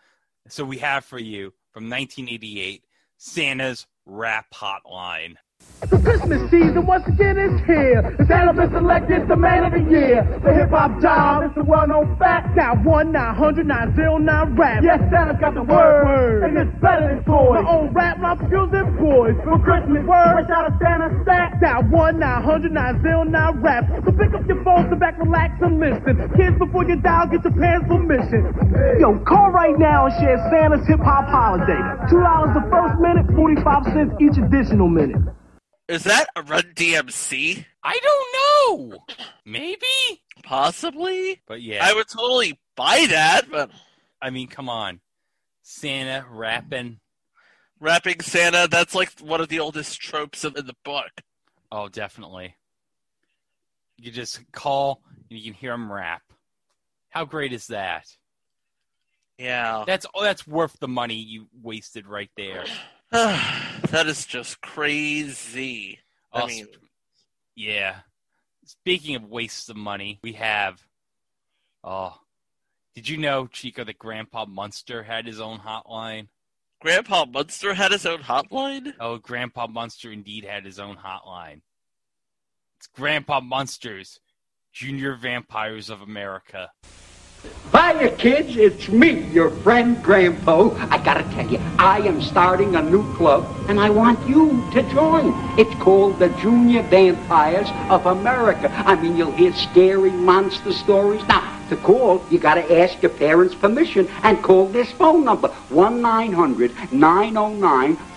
So 0.48 0.62
we 0.62 0.76
have 0.76 1.06
for 1.06 1.18
you 1.18 1.54
from 1.72 1.88
1988 1.88 2.84
Santa's 3.16 3.86
Rap 4.04 4.52
Hotline. 4.52 5.36
The 5.83 5.98
Christmas 5.98 6.48
season 6.48 6.87
once 6.87 7.03
again 7.09 7.37
is 7.37 7.59
here. 7.66 8.14
Santa 8.29 8.55
been 8.55 8.70
selected 8.70 9.27
the 9.27 9.35
man 9.35 9.66
of 9.66 9.72
the 9.75 9.83
year. 9.90 10.22
The 10.40 10.55
hip 10.55 10.70
hop 10.70 11.03
job 11.03 11.51
is 11.51 11.51
the 11.59 11.64
well 11.64 11.88
known 11.88 12.16
fact. 12.22 12.55
Got 12.55 12.85
one 12.87 13.11
nine 13.11 13.35
hundred 13.35 13.66
nine 13.66 13.92
zero 13.96 14.16
nine 14.16 14.55
rap. 14.55 14.85
Yes, 14.85 15.03
Santa's 15.11 15.37
got 15.42 15.55
the 15.59 15.66
word, 15.66 16.44
and 16.44 16.57
it's 16.57 16.70
better 16.79 17.11
than 17.11 17.25
toys. 17.27 17.66
My 17.66 17.68
own 17.68 17.92
rap 17.92 18.16
rhyme 18.22 18.38
skills 18.46 18.70
and 18.72 18.94
boys. 18.96 19.35
For 19.42 19.59
Christmas, 19.59 20.07
word 20.07 20.46
fresh 20.46 20.51
out 20.55 20.70
of 20.70 20.79
Santa's 20.79 21.18
stack. 21.27 21.61
Got 21.61 21.90
one 21.90 22.20
nine 22.20 22.42
hundred 22.46 22.70
nine 22.70 23.03
zero 23.03 23.25
nine 23.25 23.61
rap. 23.61 23.85
So 24.07 24.12
pick 24.14 24.33
up 24.38 24.46
your 24.46 24.62
phone, 24.62 24.87
sit 24.88 25.01
back, 25.01 25.18
relax, 25.18 25.61
and 25.61 25.83
listen. 25.83 26.14
Kids, 26.38 26.57
before 26.62 26.87
you 26.87 26.94
dial, 27.03 27.27
get 27.27 27.42
your 27.42 27.59
parents' 27.59 27.90
permission. 27.90 28.55
Yo, 29.03 29.18
call 29.27 29.51
right 29.51 29.77
now 29.77 30.07
and 30.07 30.14
share 30.22 30.38
Santa's 30.46 30.87
hip 30.87 31.03
hop 31.03 31.27
holiday. 31.27 31.83
Two 32.09 32.22
dollars 32.22 32.55
the 32.55 32.62
first 32.70 33.03
minute, 33.03 33.27
forty 33.35 33.61
five 33.61 33.83
cents 33.90 34.14
each 34.22 34.38
additional 34.38 34.87
minute. 34.87 35.18
Is 35.92 36.05
that 36.05 36.26
a 36.35 36.40
Run 36.40 36.72
DMC? 36.74 37.66
I 37.85 37.98
don't 38.02 38.90
know. 38.92 39.05
Maybe. 39.44 40.22
Possibly. 40.42 41.42
But 41.46 41.61
yeah. 41.61 41.87
I 41.87 41.92
would 41.92 42.09
totally 42.09 42.59
buy 42.76 43.07
that, 43.11 43.50
but 43.50 43.70
I 44.22 44.31
mean, 44.31 44.48
come 44.48 44.70
on. 44.70 45.00
Santa 45.61 46.24
rapping. 46.31 46.98
rapping 47.78 48.20
Santa, 48.20 48.68
that's 48.70 48.94
like 48.94 49.20
one 49.20 49.42
of 49.42 49.48
the 49.48 49.61
oldest 49.61 50.00
tropes 50.00 50.46
in 50.46 50.57
in 50.57 50.66
the 50.66 50.76
book. 50.83 51.11
Oh, 51.70 51.90
definitely. 51.90 52.57
You 53.98 54.11
just 54.11 54.50
call 54.50 55.02
and 55.28 55.38
you 55.38 55.44
can 55.44 55.52
hear 55.52 55.74
him 55.74 55.92
rap. 55.92 56.22
How 57.11 57.26
great 57.26 57.52
is 57.52 57.66
that? 57.66 58.07
Yeah. 59.37 59.85
That's 59.87 60.07
oh, 60.14 60.22
that's 60.22 60.46
worth 60.46 60.78
the 60.81 60.88
money 60.88 61.16
you 61.16 61.48
wasted 61.62 62.07
right 62.07 62.31
there. 62.35 62.64
that 63.90 64.07
is 64.07 64.25
just 64.25 64.62
crazy. 64.62 65.98
I 66.33 66.46
mean, 66.46 66.66
Yeah. 67.55 67.96
Speaking 68.64 69.16
of 69.16 69.25
wastes 69.25 69.68
of 69.68 69.77
money, 69.77 70.18
we 70.22 70.33
have. 70.33 70.83
Oh, 71.85 72.16
did 72.94 73.11
you 73.11 73.18
know, 73.18 73.48
Chico, 73.48 73.85
that 73.85 73.98
Grandpa 73.98 74.46
Munster 74.46 75.03
had 75.03 75.27
his 75.27 75.40
own 75.40 75.59
hotline? 75.59 76.29
Grandpa 76.81 77.27
Munster 77.27 77.75
had 77.75 77.92
his 77.92 78.07
own 78.07 78.20
hotline? 78.20 78.94
Oh, 78.98 79.18
Grandpa 79.18 79.66
Munster 79.66 80.11
indeed 80.11 80.46
had 80.46 80.64
his 80.64 80.79
own 80.79 80.96
hotline. 80.96 81.61
It's 82.79 82.87
Grandpa 82.87 83.40
Munster's 83.40 84.20
Junior 84.72 85.16
Vampires 85.16 85.90
of 85.90 86.01
America. 86.01 86.70
Hiya, 87.72 88.11
kids. 88.16 88.57
It's 88.57 88.88
me, 88.88 89.22
your 89.33 89.50
friend 89.50 90.02
Grandpa. 90.02 90.70
I 90.90 91.02
gotta 91.02 91.24
tell 91.35 91.48
you, 91.50 91.59
I 91.78 92.00
am 92.00 92.20
starting 92.20 92.76
a 92.76 92.83
new 92.83 93.02
club, 93.14 93.46
and 93.68 93.81
I 93.81 93.88
want 93.88 94.28
you 94.28 94.62
to 94.72 94.83
join. 94.92 95.33
It's 95.59 95.74
called 95.83 96.18
the 96.18 96.28
Junior 96.40 96.83
Vampires 96.83 97.68
of 97.90 98.05
America. 98.05 98.70
I 98.87 98.94
mean, 98.96 99.16
you'll 99.16 99.33
hear 99.33 99.52
scary 99.55 100.11
monster 100.11 100.72
stories. 100.72 101.22
Now, 101.26 101.59
to 101.70 101.76
call, 101.78 102.22
you 102.31 102.38
gotta 102.38 102.81
ask 102.81 103.00
your 103.02 103.11
parents' 103.11 103.55
permission 103.55 104.07
and 104.22 104.42
call 104.42 104.66
this 104.66 104.92
phone 104.92 105.24
number, 105.24 105.50
oh 105.70 105.88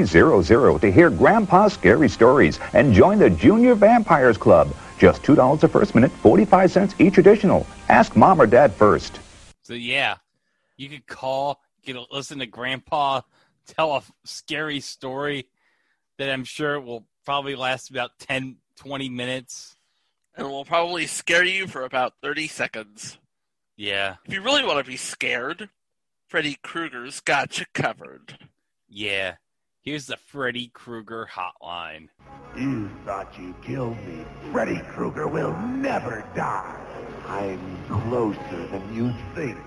1-900-909-4300 0.02 0.82
to 0.82 0.92
hear 0.92 1.10
Grandpa's 1.10 1.74
scary 1.74 2.10
stories 2.10 2.60
and 2.74 2.94
join 2.94 3.20
the 3.20 3.30
Junior 3.30 3.76
Vampires 3.76 4.38
Club. 4.38 4.74
Just 4.98 5.22
$2 5.24 5.60
the 5.60 5.68
first 5.68 5.96
minute, 5.96 6.12
45 6.12 6.72
cents 6.72 6.96
each 7.00 7.18
additional. 7.18 7.66
Ask 7.90 8.16
mom 8.16 8.42
or 8.42 8.48
dad 8.48 8.74
first. 8.74 9.20
So 9.62 9.74
yeah, 9.74 10.16
you 10.78 10.90
could 10.90 11.08
call, 11.08 11.62
you 11.84 11.94
could 11.94 12.06
listen 12.12 12.40
to 12.40 12.46
Grandpa 12.46 13.22
tell 13.66 13.96
a 13.96 14.04
scary 14.26 14.80
story 14.80 15.48
that 16.18 16.30
I'm 16.30 16.44
sure 16.44 16.80
will 16.80 17.06
probably 17.26 17.56
last 17.56 17.90
about 17.90 18.20
10, 18.20 18.58
20 18.76 19.10
minutes. 19.10 19.76
And 20.36 20.48
will 20.50 20.66
probably 20.66 21.06
scare 21.06 21.44
you 21.44 21.68
for 21.68 21.84
about 21.86 22.14
30 22.24 22.48
seconds. 22.48 23.20
Yeah, 23.78 24.16
If 24.26 24.34
you 24.34 24.42
really 24.42 24.64
want 24.66 24.84
to 24.84 24.90
be 24.90 24.98
scared, 24.98 25.70
Freddy 26.28 26.58
Krueger's 26.64 27.20
got 27.20 27.60
you 27.60 27.66
covered. 27.74 28.38
yeah. 28.90 29.36
Here's 29.84 30.08
the 30.08 30.16
Freddy 30.16 30.70
Krueger 30.70 31.28
hotline. 31.30 32.08
You 32.58 32.90
thought 33.04 33.38
you 33.38 33.54
killed 33.62 33.98
me. 34.08 34.24
Freddy 34.54 34.80
Krueger 34.80 35.28
will 35.28 35.52
never 35.58 36.24
die. 36.34 36.80
I'm 37.28 37.60
closer 38.08 38.68
than 38.68 38.96
you 38.96 39.14
think. 39.36 39.58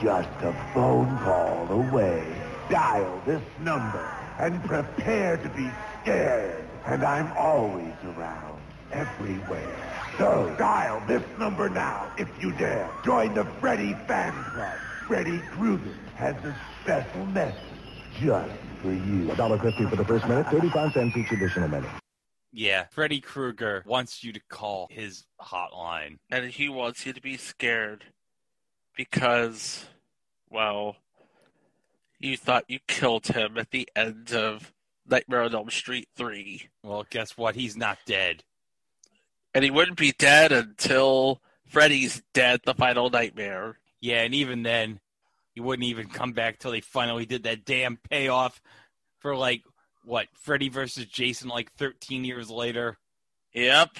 Just 0.00 0.28
a 0.42 0.54
phone 0.72 1.18
call 1.18 1.66
away. 1.72 2.24
Dial 2.70 3.20
this 3.26 3.42
number 3.58 4.08
and 4.38 4.62
prepare 4.62 5.38
to 5.38 5.48
be 5.48 5.68
scared. 6.02 6.64
And 6.86 7.02
I'm 7.02 7.36
always 7.36 7.94
around, 8.16 8.60
everywhere. 8.92 9.76
So 10.18 10.54
dial 10.56 11.02
this 11.08 11.24
number 11.36 11.68
now 11.68 12.12
if 12.16 12.28
you 12.40 12.52
dare. 12.52 12.88
Join 13.04 13.34
the 13.34 13.44
Freddy 13.58 13.94
Fan 14.06 14.34
Club. 14.52 14.78
Freddy 15.08 15.40
Krueger 15.50 15.98
has 16.14 16.36
a 16.44 16.56
special 16.80 17.26
message 17.26 17.73
just 18.20 18.50
for 18.82 18.92
you. 18.92 19.28
$1.50 19.28 19.90
for 19.90 19.96
the 19.96 20.04
first 20.04 20.26
minute, 20.28 20.46
35 20.48 20.92
cents 20.92 21.16
each 21.16 21.30
additional 21.32 21.68
minute. 21.68 21.90
Yeah, 22.52 22.84
Freddy 22.90 23.20
Krueger 23.20 23.82
wants 23.84 24.22
you 24.22 24.32
to 24.32 24.40
call 24.48 24.86
his 24.90 25.26
hotline. 25.40 26.18
And 26.30 26.46
he 26.46 26.68
wants 26.68 27.04
you 27.04 27.12
to 27.12 27.20
be 27.20 27.36
scared 27.36 28.04
because, 28.96 29.86
well, 30.48 30.96
you 32.20 32.36
thought 32.36 32.64
you 32.68 32.78
killed 32.86 33.26
him 33.26 33.58
at 33.58 33.72
the 33.72 33.88
end 33.96 34.32
of 34.32 34.72
Nightmare 35.06 35.42
on 35.42 35.54
Elm 35.54 35.68
Street 35.70 36.08
3. 36.16 36.68
Well, 36.82 37.04
guess 37.10 37.36
what? 37.36 37.56
He's 37.56 37.76
not 37.76 37.98
dead. 38.06 38.44
And 39.52 39.64
he 39.64 39.70
wouldn't 39.70 39.98
be 39.98 40.12
dead 40.12 40.52
until 40.52 41.40
Freddy's 41.66 42.22
dead, 42.32 42.60
the 42.64 42.74
final 42.74 43.10
nightmare. 43.10 43.78
Yeah, 44.00 44.22
and 44.22 44.34
even 44.34 44.62
then, 44.62 45.00
he 45.54 45.60
wouldn't 45.60 45.88
even 45.88 46.08
come 46.08 46.32
back 46.32 46.58
till 46.58 46.72
they 46.72 46.80
finally 46.80 47.26
did 47.26 47.44
that 47.44 47.64
damn 47.64 47.96
payoff 47.96 48.60
for 49.20 49.36
like 49.36 49.62
what 50.04 50.26
Freddy 50.34 50.68
versus 50.68 51.06
Jason 51.06 51.48
like 51.48 51.72
13 51.72 52.24
years 52.24 52.50
later. 52.50 52.98
Yep. 53.54 53.90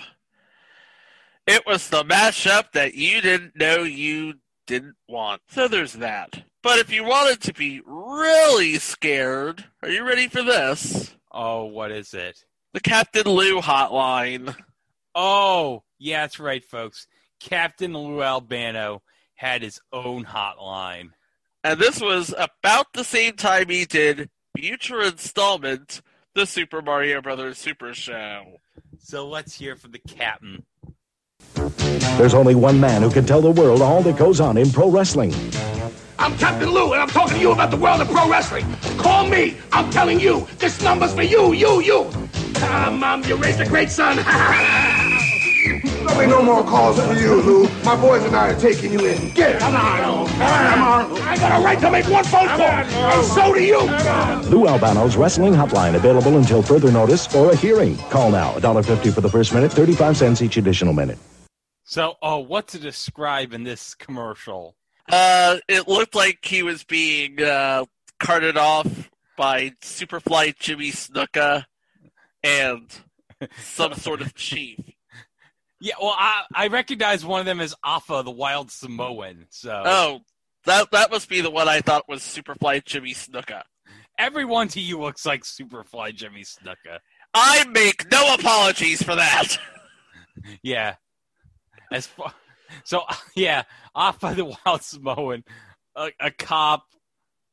It 1.46 1.62
was 1.66 1.88
the 1.88 2.02
mashup 2.02 2.72
that 2.72 2.94
you 2.94 3.20
didn't 3.20 3.56
know 3.56 3.82
you 3.82 4.34
didn't 4.66 4.96
want. 5.08 5.42
So 5.48 5.68
there's 5.68 5.94
that. 5.94 6.44
But 6.62 6.78
if 6.78 6.90
you 6.90 7.04
wanted 7.04 7.40
to 7.42 7.52
be 7.52 7.82
really 7.84 8.76
scared, 8.76 9.66
are 9.82 9.90
you 9.90 10.06
ready 10.06 10.28
for 10.28 10.42
this? 10.42 11.14
Oh, 11.30 11.64
what 11.66 11.90
is 11.92 12.14
it? 12.14 12.44
The 12.72 12.80
Captain 12.80 13.26
Lou 13.26 13.60
hotline. 13.60 14.56
Oh, 15.14 15.84
yeah, 15.98 16.22
that's 16.22 16.40
right, 16.40 16.64
folks. 16.64 17.06
Captain 17.38 17.92
Lou 17.92 18.22
Albano 18.22 19.02
had 19.34 19.62
his 19.62 19.80
own 19.92 20.24
hotline. 20.24 21.10
And 21.64 21.80
this 21.80 21.98
was 21.98 22.34
about 22.36 22.92
the 22.92 23.04
same 23.04 23.36
time 23.36 23.70
he 23.70 23.86
did 23.86 24.28
future 24.54 25.00
installment, 25.00 26.02
the 26.34 26.44
Super 26.44 26.82
Mario 26.82 27.22
Brothers 27.22 27.56
Super 27.56 27.94
Show. 27.94 28.60
So 28.98 29.26
let's 29.26 29.54
hear 29.54 29.74
from 29.74 29.92
the 29.92 29.98
captain. 29.98 30.66
There's 32.18 32.34
only 32.34 32.54
one 32.54 32.78
man 32.78 33.00
who 33.00 33.10
can 33.10 33.24
tell 33.24 33.40
the 33.40 33.50
world 33.50 33.80
all 33.80 34.02
that 34.02 34.18
goes 34.18 34.40
on 34.40 34.58
in 34.58 34.70
pro 34.70 34.90
wrestling. 34.90 35.34
I'm 36.18 36.36
Captain 36.36 36.68
Lou, 36.68 36.92
and 36.92 37.00
I'm 37.00 37.08
talking 37.08 37.36
to 37.36 37.40
you 37.40 37.52
about 37.52 37.70
the 37.70 37.78
world 37.78 38.02
of 38.02 38.10
pro 38.10 38.28
wrestling. 38.30 38.70
Call 38.98 39.26
me. 39.26 39.56
I'm 39.72 39.90
telling 39.90 40.20
you, 40.20 40.46
this 40.58 40.82
number's 40.82 41.14
for 41.14 41.22
you, 41.22 41.54
you, 41.54 41.80
you. 41.80 42.10
Ah, 42.56 42.94
Mom, 42.94 43.24
you 43.24 43.36
raised 43.36 43.60
a 43.60 43.66
great 43.66 43.90
son. 43.90 44.18
There'll 46.04 46.20
be 46.20 46.26
no 46.26 46.42
more 46.42 46.62
calls 46.62 47.00
for 47.00 47.14
you, 47.14 47.40
Lou. 47.42 47.68
My 47.82 47.96
boys 47.96 48.22
and 48.24 48.36
I 48.36 48.50
are 48.50 48.60
taking 48.60 48.92
you 48.92 49.06
in. 49.06 49.30
Get 49.30 49.56
it. 49.56 49.58
Come 49.58 49.74
on. 49.74 50.26
Come 50.28 50.82
on. 50.82 51.22
I 51.22 51.36
got 51.36 51.60
a 51.60 51.64
right 51.64 51.80
to 51.80 51.90
make 51.90 52.06
one 52.08 52.24
phone 52.24 52.46
call, 52.48 52.60
and 52.60 53.26
so 53.26 53.54
do 53.54 53.62
you. 53.62 53.80
Lou 54.50 54.66
Albano's 54.66 55.16
Wrestling 55.16 55.54
Hotline 55.54 55.94
available 55.94 56.36
until 56.36 56.62
further 56.62 56.92
notice 56.92 57.34
or 57.34 57.52
a 57.52 57.56
hearing. 57.56 57.96
Call 58.10 58.30
now. 58.30 58.52
$1.50 58.58 59.14
for 59.14 59.22
the 59.22 59.30
first 59.30 59.54
minute, 59.54 59.72
35 59.72 60.16
cents 60.16 60.42
each 60.42 60.56
additional 60.56 60.92
minute. 60.92 61.18
So, 61.84 62.16
oh, 62.22 62.38
what 62.38 62.68
to 62.68 62.78
describe 62.78 63.52
in 63.52 63.64
this 63.64 63.94
commercial? 63.94 64.76
Uh, 65.10 65.58
it 65.68 65.88
looked 65.88 66.14
like 66.14 66.44
he 66.44 66.62
was 66.62 66.84
being 66.84 67.42
uh, 67.42 67.84
carted 68.18 68.56
off 68.56 69.10
by 69.36 69.70
Superfly 69.82 70.58
Jimmy 70.58 70.90
Snuka 70.90 71.64
and 72.42 72.90
some 73.58 73.94
sort 73.94 74.20
of 74.20 74.34
chief. 74.34 74.78
Yeah, 75.84 75.96
well, 76.00 76.14
I, 76.16 76.44
I 76.54 76.66
recognize 76.68 77.26
one 77.26 77.40
of 77.40 77.46
them 77.46 77.60
as 77.60 77.74
Afa, 77.84 78.22
the 78.24 78.30
Wild 78.30 78.70
Samoan. 78.70 79.44
So, 79.50 79.82
Oh, 79.84 80.20
that 80.64 80.90
that 80.92 81.10
must 81.10 81.28
be 81.28 81.42
the 81.42 81.50
one 81.50 81.68
I 81.68 81.82
thought 81.82 82.08
was 82.08 82.22
Superfly 82.22 82.86
Jimmy 82.86 83.12
Snuka. 83.12 83.64
everyone 84.18 84.68
to 84.68 84.80
you 84.80 84.98
looks 84.98 85.26
like 85.26 85.42
Superfly 85.42 86.14
Jimmy 86.14 86.42
Snuka. 86.44 87.00
I 87.34 87.66
make 87.68 88.10
no 88.10 88.34
apologies 88.34 89.02
for 89.02 89.14
that. 89.14 89.58
Yeah. 90.62 90.96
As 91.92 92.06
far, 92.06 92.32
so 92.84 93.02
yeah, 93.36 93.62
by 93.94 94.34
the 94.34 94.56
Wild 94.66 94.82
Samoan, 94.82 95.44
a, 95.94 96.10
a 96.18 96.30
cop 96.30 96.86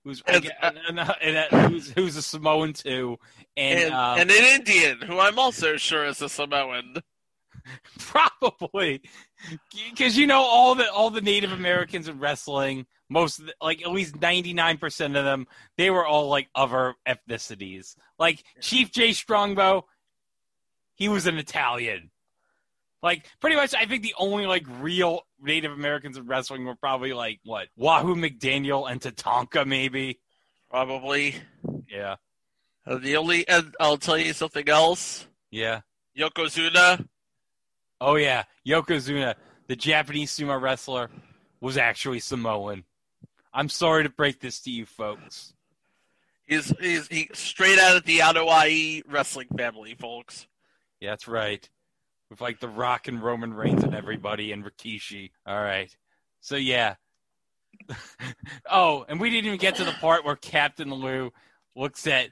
who's 0.05 0.23
and, 0.25 0.49
and, 0.61 0.99
and 0.99 1.71
who's 1.71 1.91
who's 1.91 2.15
a 2.15 2.21
Samoan 2.21 2.73
too, 2.73 3.17
and, 3.55 3.79
And, 3.79 3.93
um, 3.93 4.19
and 4.19 4.31
an 4.31 4.43
Indian, 4.59 5.01
who 5.01 5.19
I'm 5.19 5.37
also 5.37 5.75
sure 5.77 6.05
is 6.05 6.21
a 6.21 6.29
Samoan. 6.29 6.95
probably 7.99 9.01
because 9.89 10.17
you 10.17 10.27
know 10.27 10.41
all 10.41 10.75
the 10.75 10.91
all 10.91 11.09
the 11.09 11.21
Native 11.21 11.51
Americans 11.51 12.07
in 12.07 12.19
wrestling, 12.19 12.85
most 13.09 13.45
the, 13.45 13.53
like 13.61 13.81
at 13.81 13.91
least 13.91 14.19
ninety 14.21 14.53
nine 14.53 14.77
percent 14.77 15.15
of 15.15 15.25
them, 15.25 15.47
they 15.77 15.89
were 15.89 16.05
all 16.05 16.27
like 16.29 16.49
other 16.55 16.95
ethnicities. 17.07 17.95
Like 18.19 18.43
Chief 18.61 18.91
Jay 18.91 19.13
Strongbow, 19.13 19.85
he 20.95 21.07
was 21.09 21.25
an 21.27 21.37
Italian. 21.37 22.11
Like 23.03 23.25
pretty 23.39 23.55
much, 23.55 23.73
I 23.73 23.85
think 23.85 24.03
the 24.03 24.13
only 24.19 24.45
like 24.45 24.65
real 24.79 25.21
Native 25.41 25.71
Americans 25.71 26.17
in 26.17 26.27
wrestling 26.27 26.65
were 26.65 26.75
probably 26.75 27.13
like 27.13 27.39
what 27.43 27.67
Wahoo 27.75 28.15
McDaniel 28.15 28.89
and 28.89 29.01
Tatanka, 29.01 29.65
maybe. 29.65 30.19
Probably. 30.69 31.35
Yeah, 31.89 32.15
Uh, 32.87 32.97
the 32.97 33.17
only, 33.17 33.45
and 33.49 33.75
I'll 33.79 33.97
tell 33.97 34.17
you 34.17 34.31
something 34.33 34.69
else. 34.69 35.25
yeah. 35.49 35.81
Yokozuna, 36.17 37.05
Oh 38.01 38.15
yeah, 38.15 38.45
Yokozuna, 38.67 39.35
the 39.67 39.75
Japanese 39.75 40.31
sumo 40.35 40.59
wrestler, 40.59 41.11
was 41.61 41.77
actually 41.77 42.19
Samoan. 42.19 42.83
I'm 43.53 43.69
sorry 43.69 44.03
to 44.03 44.09
break 44.09 44.39
this 44.39 44.59
to 44.61 44.71
you 44.71 44.87
folks. 44.87 45.53
he's 46.47 46.73
he's 46.79 47.07
he 47.07 47.29
straight 47.33 47.77
out 47.77 47.95
of 47.95 48.03
the 48.05 48.19
Anoa'i 48.19 49.03
wrestling 49.07 49.49
family, 49.55 49.93
folks. 49.93 50.47
Yeah, 50.99 51.11
that's 51.11 51.27
right. 51.27 51.69
With 52.31 52.41
like 52.41 52.59
the 52.59 52.69
Rock 52.69 53.07
and 53.07 53.21
Roman 53.21 53.53
Reigns 53.53 53.83
and 53.83 53.93
everybody 53.93 54.51
and 54.51 54.65
Rikishi. 54.65 55.29
All 55.45 55.61
right. 55.61 55.95
So 56.39 56.55
yeah. 56.55 56.95
oh, 58.69 59.05
and 59.09 59.19
we 59.19 59.29
didn't 59.29 59.45
even 59.45 59.59
get 59.59 59.75
to 59.75 59.83
the 59.83 59.91
part 59.91 60.25
where 60.25 60.35
Captain 60.35 60.91
Lou 60.91 61.31
looks 61.75 62.07
at 62.07 62.29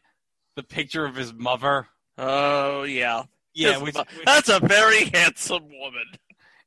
the 0.55 0.63
picture 0.63 1.05
of 1.05 1.15
his 1.15 1.32
mother. 1.32 1.88
Oh 2.17 2.84
yeah, 2.84 3.24
Yeah, 3.60 4.03
that's 4.26 4.49
a 4.49 4.60
very 4.60 5.05
handsome 5.14 5.68
woman. 5.70 6.05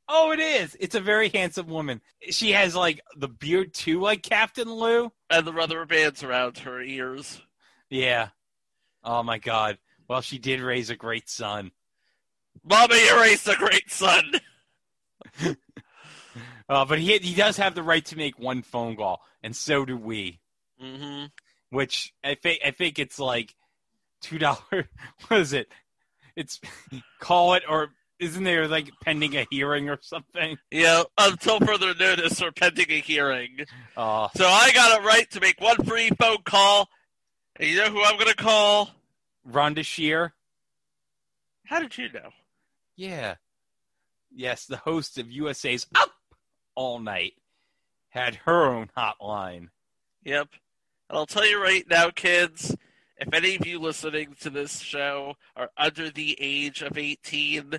Oh, 0.09 0.33
it 0.33 0.41
is. 0.41 0.77
It's 0.79 0.95
a 0.95 1.01
very 1.01 1.31
handsome 1.31 1.69
woman. 1.69 2.01
She 2.31 2.53
has 2.53 2.75
like 2.77 3.01
the 3.17 3.29
beard 3.29 3.73
too, 3.73 4.01
like 4.01 4.23
Captain 4.23 4.71
Lou. 4.71 5.11
And 5.31 5.47
the 5.47 5.53
rubber 5.53 5.87
bands 5.87 6.23
around 6.23 6.59
her 6.59 6.83
ears. 6.83 7.41
Yeah. 7.89 8.29
Oh 9.03 9.23
my 9.23 9.39
God. 9.39 9.79
Well, 10.09 10.21
she 10.21 10.39
did 10.39 10.61
raise 10.61 10.91
a 10.91 10.97
great 10.97 11.31
son. 11.31 11.71
Mama, 12.63 12.95
you 12.95 13.21
raised 13.21 13.49
a 13.49 13.57
great 13.57 13.91
son. 13.91 14.33
Uh, 16.69 16.85
but 16.87 16.99
he 16.99 17.19
he 17.19 17.35
does 17.35 17.57
have 17.59 17.75
the 17.75 17.83
right 17.83 18.05
to 18.07 18.17
make 18.17 18.39
one 18.39 18.63
phone 18.63 18.97
call, 18.97 19.21
and 19.43 19.55
so 19.55 19.85
do 19.85 19.97
we. 19.97 20.41
hmm 20.81 21.25
Which 21.71 22.15
I 22.25 22.35
think 22.35 22.61
I 22.65 22.71
think 22.71 22.99
it's 22.99 23.19
like 23.19 23.55
two 24.23 24.39
dollar. 24.39 24.59
What 25.29 25.41
is 25.41 25.53
it? 25.53 25.69
It's 26.37 26.61
call 27.21 27.55
it 27.55 27.63
or 27.69 27.89
isn't 28.19 28.45
there 28.45 28.69
like 28.69 28.89
pending 29.03 29.37
a 29.37 29.47
hearing 29.51 29.89
or 29.89 29.99
something? 30.01 30.57
Yeah, 30.71 31.03
until 31.19 31.59
further 31.61 31.93
notice 31.95 32.41
or 32.41 32.53
pending 32.53 32.91
a 32.91 33.01
hearing. 33.01 33.59
Uh, 33.97 34.29
So 34.37 34.47
I 34.47 34.71
got 34.73 35.01
a 35.01 35.05
right 35.05 35.29
to 35.33 35.41
make 35.41 35.61
one 35.61 35.77
free 35.85 36.11
phone 36.21 36.43
call. 36.45 36.89
And 37.57 37.69
you 37.69 37.77
know 37.77 37.91
who 37.91 38.03
I'm 38.03 38.19
gonna 38.19 38.35
call? 38.35 38.91
Rhonda 39.49 39.85
Shear. 39.85 40.35
How 41.65 41.81
did 41.81 41.99
you 41.99 42.11
know? 42.13 42.31
Yeah. 42.97 43.37
Yes, 44.35 44.67
the 44.67 44.77
host 44.77 45.19
of 45.19 45.31
USA's 45.31 45.87
Up 45.95 46.11
All 46.75 46.99
Night 47.01 47.33
had 48.11 48.37
her 48.47 48.67
own 48.67 48.89
hotline. 48.97 49.69
Yep. 50.25 50.49
And 51.09 51.19
I'll 51.19 51.27
tell 51.27 51.47
you 51.47 51.61
right 51.63 51.85
now, 51.89 52.11
kids, 52.11 52.77
if 53.23 53.33
any 53.33 53.55
of 53.55 53.65
you 53.65 53.79
listening 53.79 54.35
to 54.41 54.51
this 54.51 54.81
show 54.81 55.35
are 55.55 55.71
under 55.77 56.11
the 56.11 56.37
age 56.41 56.83
of 56.83 56.99
18, 56.99 57.79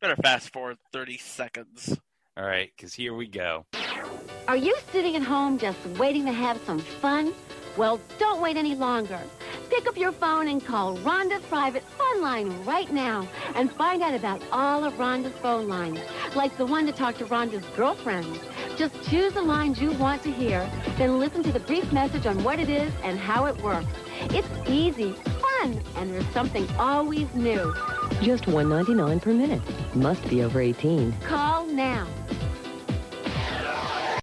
better 0.00 0.16
fast 0.16 0.52
forward 0.52 0.76
30 0.92 1.16
seconds. 1.16 1.98
All 2.36 2.44
right, 2.44 2.70
because 2.76 2.92
here 2.92 3.14
we 3.14 3.26
go. 3.26 3.64
Are 4.46 4.56
you 4.56 4.76
sitting 4.92 5.16
at 5.16 5.22
home 5.22 5.56
just 5.58 5.78
waiting 5.98 6.26
to 6.26 6.32
have 6.32 6.60
some 6.66 6.80
fun? 6.80 7.32
Well, 7.78 7.98
don't 8.18 8.42
wait 8.42 8.58
any 8.58 8.74
longer. 8.74 9.20
Pick 9.70 9.86
up 9.88 9.96
your 9.96 10.12
phone 10.12 10.48
and 10.48 10.64
call 10.64 10.98
Rhonda's 10.98 11.42
private 11.46 11.82
phone 11.82 12.20
line 12.20 12.64
right 12.64 12.92
now 12.92 13.26
and 13.54 13.72
find 13.72 14.02
out 14.02 14.14
about 14.14 14.42
all 14.52 14.84
of 14.84 14.92
Rhonda's 14.94 15.32
phone 15.38 15.66
lines, 15.66 16.00
like 16.36 16.56
the 16.58 16.66
one 16.66 16.84
to 16.86 16.92
talk 16.92 17.16
to 17.18 17.24
Rhonda's 17.24 17.64
girlfriend. 17.74 18.38
Just 18.76 19.08
choose 19.08 19.32
the 19.32 19.42
lines 19.42 19.80
you 19.80 19.92
want 19.92 20.22
to 20.24 20.32
hear, 20.32 20.68
then 20.98 21.18
listen 21.18 21.42
to 21.44 21.52
the 21.52 21.60
brief 21.60 21.92
message 21.92 22.26
on 22.26 22.42
what 22.42 22.58
it 22.58 22.68
is 22.68 22.92
and 23.02 23.18
how 23.18 23.46
it 23.46 23.56
works. 23.62 23.86
It's 24.30 24.48
easy, 24.68 25.12
fun, 25.12 25.80
and 25.96 26.12
there's 26.12 26.28
something 26.30 26.68
always 26.78 27.32
new. 27.34 27.72
Just 28.20 28.44
$1.99 28.44 29.22
per 29.22 29.32
minute. 29.32 29.62
Must 29.94 30.28
be 30.28 30.42
over 30.42 30.60
18. 30.60 31.12
Call 31.20 31.66
now. 31.66 32.06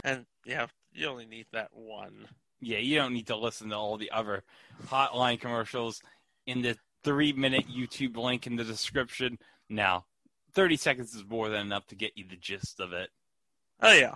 And 0.03 0.25
yeah, 0.45 0.67
you 0.93 1.07
only 1.07 1.25
need 1.25 1.45
that 1.53 1.69
one. 1.71 2.27
Yeah, 2.59 2.79
you 2.79 2.97
don't 2.97 3.13
need 3.13 3.27
to 3.27 3.37
listen 3.37 3.69
to 3.69 3.75
all 3.75 3.97
the 3.97 4.11
other 4.11 4.43
hotline 4.87 5.39
commercials 5.39 6.01
in 6.45 6.61
the 6.61 6.75
three 7.03 7.31
minute 7.33 7.65
YouTube 7.69 8.17
link 8.17 8.47
in 8.47 8.55
the 8.57 8.63
description. 8.63 9.37
Now, 9.69 10.05
30 10.53 10.75
seconds 10.77 11.15
is 11.15 11.23
more 11.25 11.49
than 11.49 11.61
enough 11.61 11.87
to 11.87 11.95
get 11.95 12.17
you 12.17 12.25
the 12.29 12.35
gist 12.35 12.79
of 12.79 12.91
it. 12.91 13.09
Oh, 13.81 13.93
yeah. 13.93 14.15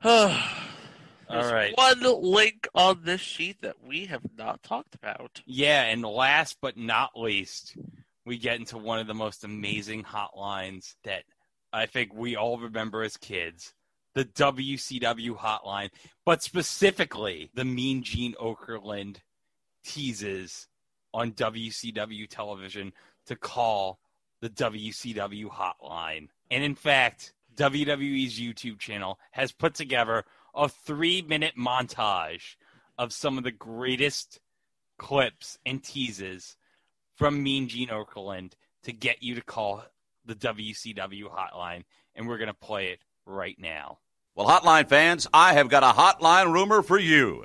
All 0.04 1.52
right. 1.52 1.76
One 1.76 2.00
link 2.22 2.68
on 2.74 3.00
this 3.04 3.20
sheet 3.20 3.60
that 3.62 3.76
we 3.86 4.06
have 4.06 4.22
not 4.36 4.62
talked 4.62 4.94
about. 4.94 5.42
Yeah, 5.44 5.82
and 5.82 6.02
last 6.02 6.58
but 6.62 6.76
not 6.76 7.18
least, 7.18 7.76
we 8.24 8.38
get 8.38 8.58
into 8.58 8.78
one 8.78 8.98
of 8.98 9.06
the 9.06 9.14
most 9.14 9.44
amazing 9.44 10.04
hotlines 10.04 10.94
that 11.04 11.24
I 11.72 11.86
think 11.86 12.14
we 12.14 12.36
all 12.36 12.58
remember 12.58 13.02
as 13.02 13.16
kids 13.16 13.74
the 14.14 14.24
WCW 14.24 15.36
hotline, 15.36 15.90
but 16.24 16.42
specifically 16.42 17.50
the 17.54 17.64
Mean 17.64 18.02
Gene 18.02 18.34
Okerlund 18.40 19.18
teases 19.84 20.66
on 21.14 21.32
WCW 21.32 22.28
television 22.28 22.92
to 23.26 23.36
call 23.36 24.00
the 24.40 24.50
WCW 24.50 25.46
hotline. 25.50 26.28
And 26.50 26.64
in 26.64 26.74
fact, 26.74 27.32
WWE's 27.58 28.38
YouTube 28.38 28.78
channel 28.78 29.18
has 29.32 29.50
put 29.50 29.74
together 29.74 30.24
a 30.54 30.68
three 30.68 31.22
minute 31.22 31.54
montage 31.58 32.54
of 32.96 33.12
some 33.12 33.36
of 33.36 33.44
the 33.44 33.50
greatest 33.50 34.38
clips 34.96 35.58
and 35.66 35.82
teases 35.82 36.56
from 37.16 37.42
Mean 37.42 37.68
Gene 37.68 37.88
Okerlund 37.88 38.52
to 38.84 38.92
get 38.92 39.22
you 39.24 39.34
to 39.34 39.42
call 39.42 39.82
the 40.24 40.36
WCW 40.36 41.24
hotline. 41.24 41.82
And 42.14 42.28
we're 42.28 42.38
going 42.38 42.48
to 42.48 42.54
play 42.54 42.88
it 42.88 43.00
right 43.26 43.56
now. 43.58 43.98
Well, 44.36 44.46
hotline 44.46 44.88
fans, 44.88 45.26
I 45.34 45.54
have 45.54 45.68
got 45.68 45.82
a 45.82 45.86
hotline 45.86 46.52
rumor 46.52 46.82
for 46.82 46.98
you. 46.98 47.42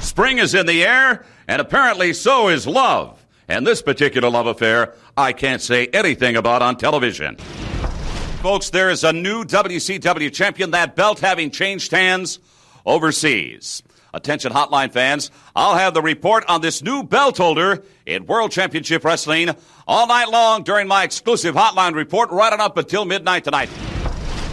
Spring 0.00 0.38
is 0.38 0.54
in 0.54 0.66
the 0.66 0.84
air, 0.84 1.24
and 1.46 1.60
apparently 1.60 2.14
so 2.14 2.48
is 2.48 2.66
love. 2.66 3.21
And 3.48 3.66
this 3.66 3.82
particular 3.82 4.30
love 4.30 4.46
affair, 4.46 4.94
I 5.16 5.32
can't 5.32 5.60
say 5.60 5.86
anything 5.88 6.36
about 6.36 6.62
on 6.62 6.76
television. 6.76 7.36
Folks, 8.42 8.70
there 8.70 8.90
is 8.90 9.04
a 9.04 9.12
new 9.12 9.44
WCW 9.44 10.32
champion, 10.32 10.72
that 10.72 10.96
belt 10.96 11.20
having 11.20 11.50
changed 11.50 11.92
hands 11.92 12.38
overseas. 12.84 13.82
Attention, 14.14 14.52
hotline 14.52 14.92
fans. 14.92 15.30
I'll 15.56 15.76
have 15.76 15.94
the 15.94 16.02
report 16.02 16.44
on 16.46 16.60
this 16.60 16.82
new 16.82 17.02
belt 17.02 17.38
holder 17.38 17.82
in 18.04 18.26
World 18.26 18.50
Championship 18.50 19.04
Wrestling 19.04 19.50
all 19.86 20.06
night 20.06 20.28
long 20.28 20.64
during 20.64 20.86
my 20.86 21.02
exclusive 21.02 21.54
hotline 21.54 21.94
report 21.94 22.30
right 22.30 22.52
on 22.52 22.60
up 22.60 22.76
until 22.76 23.04
midnight 23.06 23.44
tonight. 23.44 23.70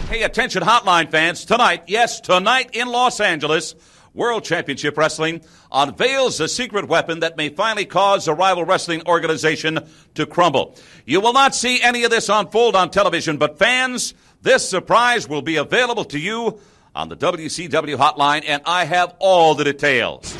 Hey, 0.08 0.22
attention, 0.22 0.62
hotline 0.62 1.10
fans. 1.10 1.44
Tonight, 1.44 1.84
yes, 1.86 2.20
tonight 2.20 2.70
in 2.72 2.88
Los 2.88 3.20
Angeles, 3.20 3.74
World 4.20 4.44
Championship 4.44 4.98
Wrestling 4.98 5.40
unveils 5.72 6.40
a 6.40 6.46
secret 6.46 6.86
weapon 6.86 7.20
that 7.20 7.38
may 7.38 7.48
finally 7.48 7.86
cause 7.86 8.28
a 8.28 8.34
rival 8.34 8.66
wrestling 8.66 9.00
organization 9.06 9.78
to 10.14 10.26
crumble. 10.26 10.76
You 11.06 11.22
will 11.22 11.32
not 11.32 11.54
see 11.54 11.80
any 11.80 12.04
of 12.04 12.10
this 12.10 12.28
unfold 12.28 12.76
on 12.76 12.90
television, 12.90 13.38
but 13.38 13.58
fans, 13.58 14.12
this 14.42 14.68
surprise 14.68 15.26
will 15.26 15.40
be 15.40 15.56
available 15.56 16.04
to 16.04 16.18
you 16.18 16.60
on 16.94 17.08
the 17.08 17.16
WCW 17.16 17.96
hotline, 17.96 18.44
and 18.46 18.60
I 18.66 18.84
have 18.84 19.16
all 19.20 19.54
the 19.54 19.64
details. 19.64 20.36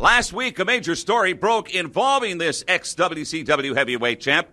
Last 0.00 0.32
week, 0.32 0.58
a 0.58 0.64
major 0.64 0.94
story 0.94 1.34
broke 1.34 1.74
involving 1.74 2.38
this 2.38 2.64
ex 2.66 2.94
WCW 2.94 3.76
heavyweight 3.76 4.20
champ, 4.20 4.48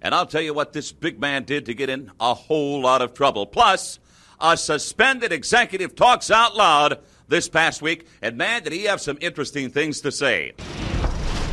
and 0.00 0.14
I'll 0.14 0.26
tell 0.26 0.42
you 0.42 0.54
what 0.54 0.72
this 0.72 0.92
big 0.92 1.18
man 1.18 1.42
did 1.42 1.66
to 1.66 1.74
get 1.74 1.90
in 1.90 2.12
a 2.20 2.34
whole 2.34 2.82
lot 2.82 3.02
of 3.02 3.14
trouble. 3.14 3.46
Plus, 3.46 3.98
a 4.40 4.56
suspended 4.56 5.32
executive 5.32 5.96
talks 5.96 6.30
out 6.30 6.54
loud 6.54 7.00
this 7.30 7.48
past 7.48 7.80
week, 7.80 8.06
and 8.20 8.36
man, 8.36 8.62
did 8.62 8.72
he 8.72 8.84
have 8.84 9.00
some 9.00 9.16
interesting 9.20 9.70
things 9.70 10.02
to 10.02 10.12
say. 10.12 10.52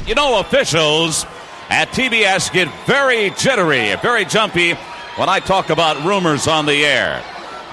You 0.06 0.16
know, 0.16 0.40
officials 0.40 1.26
at 1.70 1.90
TBS 1.90 2.52
get 2.52 2.68
very 2.86 3.30
jittery, 3.32 3.96
very 4.02 4.26
jumpy 4.26 4.74
when 5.16 5.30
I 5.30 5.40
talk 5.40 5.70
about 5.70 6.04
rumors 6.04 6.48
on 6.48 6.66
the 6.66 6.86
air. 6.86 7.24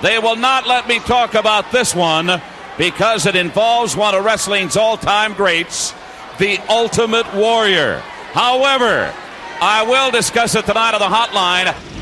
They 0.02 0.18
will 0.18 0.36
not 0.36 0.66
let 0.66 0.86
me 0.86 0.98
talk 1.00 1.34
about 1.34 1.72
this 1.72 1.94
one 1.94 2.40
because 2.76 3.26
it 3.26 3.36
involves 3.36 3.96
one 3.96 4.14
of 4.14 4.24
wrestling's 4.24 4.76
all 4.76 4.96
time 4.96 5.32
greats, 5.34 5.94
the 6.38 6.58
Ultimate 6.68 7.32
Warrior. 7.34 7.98
However, 8.32 9.12
I 9.60 9.84
will 9.88 10.10
discuss 10.10 10.54
it 10.54 10.66
tonight 10.66 10.94
on 10.94 11.00
the 11.00 11.06
hotline. 11.06 11.93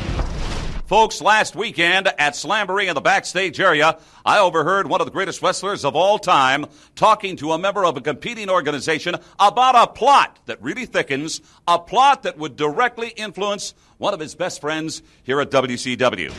Folks, 0.93 1.23
last 1.23 1.55
weekend 1.55 2.07
at 2.19 2.33
Slamboree 2.33 2.87
in 2.87 2.93
the 2.93 3.01
backstage 3.01 3.59
area, 3.59 3.97
I 4.23 4.37
overheard 4.37 4.85
one 4.85 5.01
of 5.01 5.07
the 5.07 5.11
greatest 5.11 5.41
wrestlers 5.41 5.83
of 5.83 5.95
all 5.95 6.19
time 6.19 6.67
talking 6.93 7.35
to 7.37 7.53
a 7.53 7.57
member 7.57 7.83
of 7.83 7.97
a 7.97 8.01
competing 8.01 8.47
organization 8.47 9.15
about 9.39 9.73
a 9.73 9.91
plot 9.91 10.37
that 10.45 10.61
really 10.61 10.85
thickens, 10.85 11.41
a 11.67 11.79
plot 11.79 12.21
that 12.21 12.37
would 12.37 12.55
directly 12.55 13.07
influence 13.07 13.73
one 13.97 14.13
of 14.13 14.19
his 14.19 14.35
best 14.35 14.61
friends 14.61 15.01
here 15.23 15.41
at 15.41 15.49
WCW. 15.49 16.29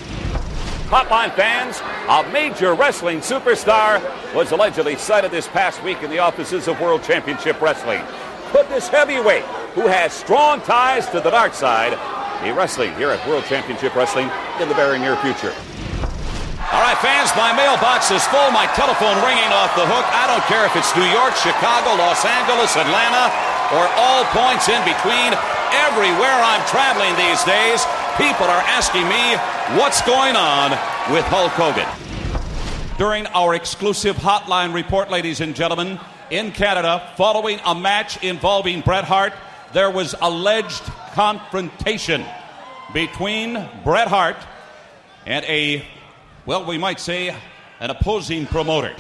Hotline 0.87 1.35
fans, 1.35 1.81
a 2.09 2.33
major 2.33 2.75
wrestling 2.75 3.23
superstar 3.23 4.01
was 4.37 4.53
allegedly 4.53 4.95
sighted 4.95 5.33
this 5.33 5.49
past 5.49 5.83
week 5.83 6.01
in 6.05 6.11
the 6.11 6.21
offices 6.21 6.69
of 6.69 6.81
World 6.81 7.03
Championship 7.03 7.61
Wrestling. 7.61 8.05
Could 8.53 8.69
this 8.69 8.87
heavyweight, 8.87 9.43
who 9.75 9.89
has 9.89 10.13
strong 10.13 10.61
ties 10.61 11.09
to 11.09 11.21
the 11.21 11.31
dark 11.31 11.55
side, 11.55 11.99
wrestling 12.51 12.95
here 12.97 13.11
at 13.11 13.21
World 13.29 13.45
Championship 13.47 13.95
Wrestling 13.95 14.29
in 14.61 14.69
the 14.69 14.75
very 14.75 14.99
near 14.99 15.17
future? 15.23 15.55
All 16.75 16.83
right, 16.83 16.99
fans, 16.99 17.31
my 17.39 17.55
mailbox 17.55 18.11
is 18.11 18.27
full, 18.29 18.51
my 18.51 18.67
telephone 18.75 19.15
ringing 19.23 19.53
off 19.55 19.71
the 19.79 19.87
hook. 19.87 20.03
I 20.11 20.27
don't 20.27 20.43
care 20.51 20.67
if 20.67 20.75
it's 20.75 20.91
New 20.99 21.07
York, 21.07 21.39
Chicago, 21.39 21.95
Los 21.95 22.25
Angeles, 22.27 22.75
Atlanta, 22.75 23.31
or 23.79 23.87
all 23.95 24.27
points 24.35 24.67
in 24.67 24.83
between. 24.83 25.31
Everywhere 25.87 26.35
I'm 26.35 26.65
traveling 26.67 27.15
these 27.15 27.39
days, 27.47 27.87
people 28.19 28.51
are 28.51 28.65
asking 28.67 29.07
me 29.07 29.39
what's 29.79 30.03
going 30.03 30.35
on 30.35 30.73
with 31.15 31.25
Hulk 31.31 31.53
Hogan. 31.55 31.87
During 32.99 33.27
our 33.29 33.55
exclusive 33.55 34.17
hotline 34.17 34.75
report, 34.75 35.11
ladies 35.11 35.41
and 35.41 35.55
gentlemen, 35.55 36.01
in 36.31 36.53
Canada, 36.53 37.13
following 37.17 37.61
a 37.65 37.75
match 37.75 38.23
involving 38.23 38.81
Bret 38.81 39.05
Hart, 39.05 39.33
there 39.75 39.91
was 39.91 40.15
alleged 40.23 40.85
confrontation 41.15 42.25
between 42.95 43.55
Bret 43.83 44.07
Hart 44.07 44.37
and 45.27 45.45
a, 45.47 45.85
well, 46.47 46.65
we 46.65 46.79
might 46.79 47.01
say, 47.01 47.35
an 47.81 47.91
opposing 47.91 48.47
promoter. 48.47 48.95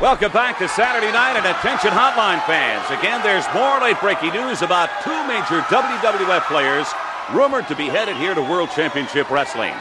Welcome 0.00 0.32
back 0.32 0.58
to 0.58 0.68
Saturday 0.68 1.12
night 1.12 1.36
and 1.36 1.44
attention 1.44 1.90
hotline 1.90 2.40
fans. 2.46 2.88
Again, 2.98 3.20
there's 3.22 3.44
more 3.52 3.78
late 3.80 4.00
breaking 4.00 4.32
news 4.32 4.62
about 4.62 4.88
two 5.04 5.20
major 5.28 5.60
WWF 5.68 6.48
players 6.48 6.88
rumored 7.34 7.68
to 7.68 7.76
be 7.76 7.92
headed 7.92 8.16
here 8.16 8.34
to 8.34 8.40
World 8.40 8.70
Championship 8.70 9.28
Wrestling. 9.28 9.74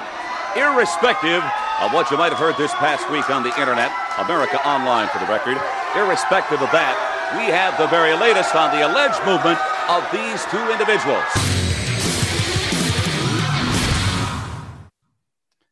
Irrespective 0.57 1.43
of 1.79 1.93
what 1.93 2.11
you 2.11 2.17
might 2.17 2.33
have 2.33 2.41
heard 2.41 2.57
this 2.57 2.73
past 2.75 3.09
week 3.09 3.29
on 3.29 3.43
the 3.43 3.55
internet, 3.55 3.93
America 4.19 4.59
Online 4.67 5.07
for 5.07 5.19
the 5.19 5.31
record, 5.31 5.55
irrespective 5.95 6.59
of 6.59 6.71
that, 6.75 6.97
we 7.39 7.47
have 7.51 7.77
the 7.77 7.87
very 7.87 8.15
latest 8.15 8.55
on 8.55 8.71
the 8.75 8.83
alleged 8.83 9.23
movement 9.23 9.59
of 9.89 10.03
these 10.11 10.45
two 10.45 10.71
individuals. 10.71 11.23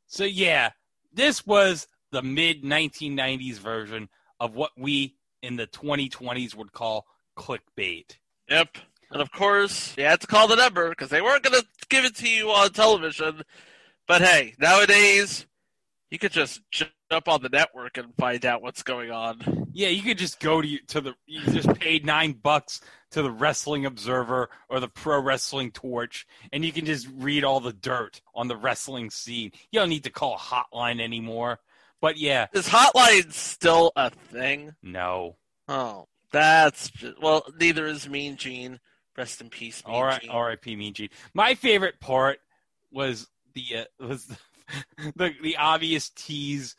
So, 0.07 0.23
yeah, 0.23 0.69
this 1.13 1.45
was 1.45 1.87
the 2.11 2.21
mid 2.21 2.63
1990s 2.63 3.59
version 3.59 4.07
of 4.39 4.55
what 4.55 4.71
we 4.77 5.15
in 5.41 5.57
the 5.57 5.67
2020s 5.67 6.55
would 6.55 6.71
call 6.71 7.05
clickbait. 7.37 8.17
Yep. 8.49 8.77
And 9.11 9.21
of 9.21 9.31
course, 9.31 9.93
you 9.97 10.05
had 10.05 10.21
to 10.21 10.27
call 10.27 10.47
the 10.47 10.55
number 10.55 10.89
because 10.89 11.09
they 11.09 11.21
weren't 11.21 11.43
going 11.43 11.59
to 11.59 11.67
give 11.89 12.05
it 12.05 12.15
to 12.17 12.29
you 12.29 12.51
on 12.51 12.69
television. 12.71 13.41
But 14.07 14.21
hey, 14.21 14.55
nowadays, 14.59 15.45
you 16.09 16.17
could 16.17 16.31
just 16.31 16.61
jump 16.71 17.27
on 17.27 17.41
the 17.41 17.49
network 17.49 17.97
and 17.97 18.15
find 18.17 18.45
out 18.45 18.61
what's 18.61 18.83
going 18.83 19.11
on. 19.11 19.67
Yeah, 19.73 19.89
you 19.89 20.01
could 20.01 20.17
just 20.17 20.39
go 20.39 20.61
to 20.61 20.77
to 20.87 21.01
the 21.01 21.13
you 21.25 21.41
just 21.51 21.73
paid 21.79 22.05
nine 22.05 22.33
bucks 22.33 22.81
to 23.15 23.21
the 23.21 23.31
Wrestling 23.31 23.85
Observer 23.85 24.49
or 24.67 24.81
the 24.81 24.89
Pro 24.89 25.21
Wrestling 25.21 25.71
Torch, 25.71 26.27
and 26.51 26.65
you 26.65 26.73
can 26.73 26.85
just 26.85 27.07
read 27.15 27.45
all 27.45 27.61
the 27.61 27.71
dirt 27.71 28.19
on 28.35 28.49
the 28.49 28.57
wrestling 28.57 29.09
scene. 29.09 29.51
You 29.71 29.79
don't 29.79 29.87
need 29.87 30.03
to 30.03 30.09
call 30.09 30.35
a 30.35 30.37
hotline 30.37 30.99
anymore. 30.99 31.59
But 32.01 32.17
yeah, 32.17 32.47
is 32.51 32.67
hotline 32.67 33.31
still 33.31 33.93
a 33.95 34.09
thing? 34.09 34.75
No. 34.83 35.37
Oh, 35.69 36.09
that's 36.33 36.89
just, 36.89 37.21
well. 37.21 37.45
Neither 37.57 37.87
is 37.87 38.09
Mean 38.09 38.35
Gene. 38.35 38.81
Rest 39.17 39.39
in 39.39 39.49
peace, 39.49 39.81
Mean 39.87 39.95
All 39.95 40.03
right, 40.03 40.21
Gene. 40.21 40.29
R.I.P. 40.29 40.75
Mean 40.75 40.93
Gene. 40.93 41.09
My 41.33 41.55
favorite 41.55 42.01
part 42.01 42.39
was 42.91 43.27
the 43.53 43.63
uh, 43.77 44.05
was 44.05 44.25
the, 44.25 44.37
the 45.15 45.31
the 45.41 45.55
obvious 45.55 46.09
tease, 46.09 46.75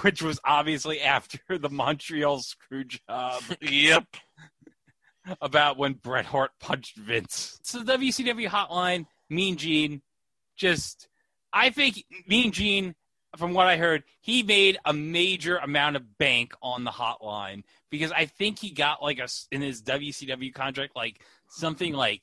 which 0.00 0.20
was 0.20 0.40
obviously 0.44 1.00
after 1.00 1.38
the 1.58 1.70
Montreal 1.70 2.40
screw 2.40 2.82
job. 2.82 3.40
yep. 3.60 4.04
About 5.40 5.78
when 5.78 5.94
Bret 5.94 6.26
Hart 6.26 6.50
punched 6.60 6.96
Vince. 6.96 7.58
So 7.62 7.82
the 7.82 7.94
WCW 7.94 8.46
hotline, 8.46 9.06
Mean 9.30 9.56
Gene, 9.56 10.02
just 10.56 11.08
I 11.52 11.70
think 11.70 12.04
Mean 12.28 12.52
Gene, 12.52 12.94
from 13.36 13.54
what 13.54 13.66
I 13.66 13.76
heard, 13.76 14.04
he 14.20 14.42
made 14.42 14.78
a 14.84 14.92
major 14.92 15.56
amount 15.56 15.96
of 15.96 16.18
bank 16.18 16.54
on 16.62 16.84
the 16.84 16.90
hotline 16.90 17.62
because 17.90 18.12
I 18.12 18.26
think 18.26 18.58
he 18.58 18.70
got 18.70 19.02
like 19.02 19.18
a 19.18 19.28
in 19.50 19.62
his 19.62 19.82
WCW 19.82 20.52
contract 20.52 20.94
like 20.94 21.20
something 21.48 21.94
like 21.94 22.22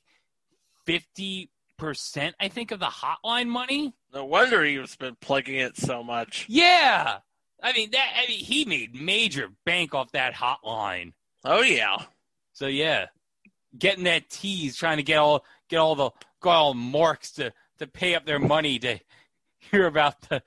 fifty 0.84 1.50
percent. 1.78 2.36
I 2.38 2.48
think 2.48 2.70
of 2.70 2.78
the 2.78 2.86
hotline 2.86 3.48
money. 3.48 3.94
No 4.14 4.24
wonder 4.24 4.64
he's 4.64 4.96
been 4.96 5.16
plugging 5.20 5.56
it 5.56 5.76
so 5.76 6.02
much. 6.04 6.46
Yeah, 6.48 7.18
I 7.62 7.72
mean 7.72 7.90
that. 7.90 8.12
I 8.16 8.28
mean 8.28 8.38
he 8.38 8.64
made 8.64 8.94
major 8.94 9.48
bank 9.64 9.94
off 9.94 10.12
that 10.12 10.34
hotline. 10.34 11.14
Oh 11.44 11.62
yeah. 11.62 11.96
So 12.52 12.66
yeah, 12.66 13.06
getting 13.78 14.04
that 14.04 14.28
tease, 14.30 14.76
trying 14.76 14.98
to 14.98 15.02
get 15.02 15.18
all 15.18 15.44
get 15.68 15.78
all 15.78 15.94
the 15.94 16.10
get 16.42 16.50
all 16.50 16.74
marks 16.74 17.32
to 17.32 17.52
to 17.78 17.86
pay 17.86 18.14
up 18.14 18.26
their 18.26 18.38
money 18.38 18.78
to 18.80 18.98
hear 19.58 19.86
about 19.86 20.20
the 20.28 20.42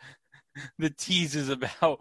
the 0.78 0.90
teases 0.90 1.50
about 1.50 2.00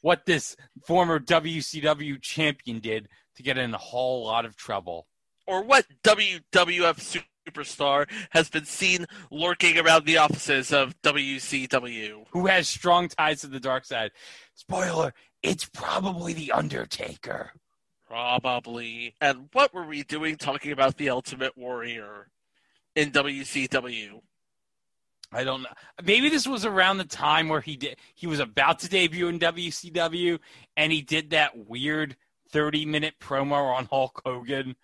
what 0.00 0.26
this 0.26 0.56
former 0.84 1.20
WCW 1.20 2.20
champion 2.20 2.80
did 2.80 3.08
to 3.36 3.42
get 3.42 3.58
in 3.58 3.72
a 3.72 3.78
whole 3.78 4.24
lot 4.24 4.44
of 4.44 4.56
trouble. 4.56 5.06
Or 5.46 5.62
what 5.62 5.86
WWF 6.04 7.22
superstar 7.46 8.08
has 8.30 8.48
been 8.48 8.64
seen 8.64 9.06
lurking 9.30 9.78
around 9.78 10.06
the 10.06 10.18
offices 10.18 10.72
of 10.72 11.00
WCW? 11.02 12.26
Who 12.30 12.46
has 12.46 12.68
strong 12.68 13.08
ties 13.08 13.40
to 13.40 13.48
the 13.48 13.60
dark 13.60 13.84
side? 13.84 14.12
Spoiler, 14.54 15.14
it's 15.42 15.64
probably 15.64 16.32
The 16.32 16.52
Undertaker. 16.52 17.52
Probably. 18.12 19.14
And 19.22 19.48
what 19.52 19.72
were 19.72 19.86
we 19.86 20.02
doing 20.02 20.36
talking 20.36 20.70
about 20.70 20.98
the 20.98 21.08
Ultimate 21.08 21.56
Warrior 21.56 22.28
in 22.94 23.10
WCW? 23.10 24.20
I 25.32 25.44
don't 25.44 25.62
know. 25.62 25.70
Maybe 26.04 26.28
this 26.28 26.46
was 26.46 26.66
around 26.66 26.98
the 26.98 27.06
time 27.06 27.48
where 27.48 27.62
he 27.62 27.74
did 27.74 27.96
he 28.14 28.26
was 28.26 28.38
about 28.38 28.80
to 28.80 28.88
debut 28.90 29.28
in 29.28 29.38
WCW 29.38 30.38
and 30.76 30.92
he 30.92 31.00
did 31.00 31.30
that 31.30 31.56
weird 31.56 32.14
30 32.50 32.84
minute 32.84 33.14
promo 33.18 33.74
on 33.74 33.86
Hulk 33.86 34.20
Hogan 34.26 34.76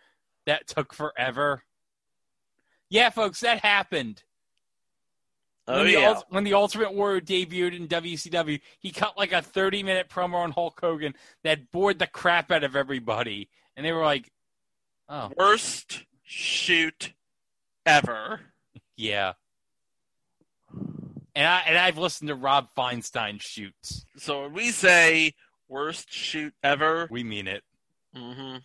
that 0.46 0.66
took 0.66 0.94
forever. 0.94 1.64
Yeah, 2.88 3.10
folks, 3.10 3.40
that 3.40 3.60
happened. 3.62 4.22
Oh, 5.68 5.76
when, 5.76 5.86
the, 5.86 5.92
yeah. 5.92 6.08
Ult- 6.08 6.26
when 6.30 6.44
the 6.44 6.54
Ultimate 6.54 6.94
Warrior 6.94 7.20
debuted 7.20 7.76
in 7.76 7.88
WCW, 7.88 8.60
he 8.78 8.90
cut 8.90 9.18
like 9.18 9.32
a 9.32 9.42
30 9.42 9.82
minute 9.82 10.08
promo 10.08 10.36
on 10.36 10.50
Hulk 10.52 10.78
Hogan 10.80 11.14
that 11.44 11.70
bored 11.70 11.98
the 11.98 12.06
crap 12.06 12.50
out 12.50 12.64
of 12.64 12.74
everybody. 12.74 13.50
And 13.76 13.84
they 13.84 13.92
were 13.92 14.02
like, 14.04 14.30
oh. 15.08 15.30
Worst 15.36 16.04
shoot 16.24 17.12
ever. 17.84 18.40
Yeah. 18.96 19.34
And 21.34 21.46
I 21.46 21.62
and 21.66 21.78
I've 21.78 21.98
listened 21.98 22.28
to 22.28 22.34
Rob 22.34 22.68
Feinstein 22.76 23.40
shoots. 23.40 24.04
So 24.16 24.42
when 24.42 24.54
we 24.54 24.70
say 24.72 25.34
worst 25.68 26.12
shoot 26.12 26.52
ever, 26.64 27.06
we 27.10 27.22
mean 27.22 27.46
it. 27.46 27.62
hmm 28.14 28.56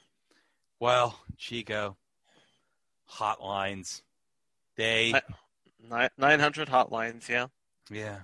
Well, 0.80 1.20
Chico, 1.38 1.98
hotlines. 3.12 4.02
They 4.76 5.14
Nine 5.90 6.40
hundred 6.40 6.70
hotlines, 6.70 7.28
yeah. 7.28 7.48
Yeah. 7.92 8.20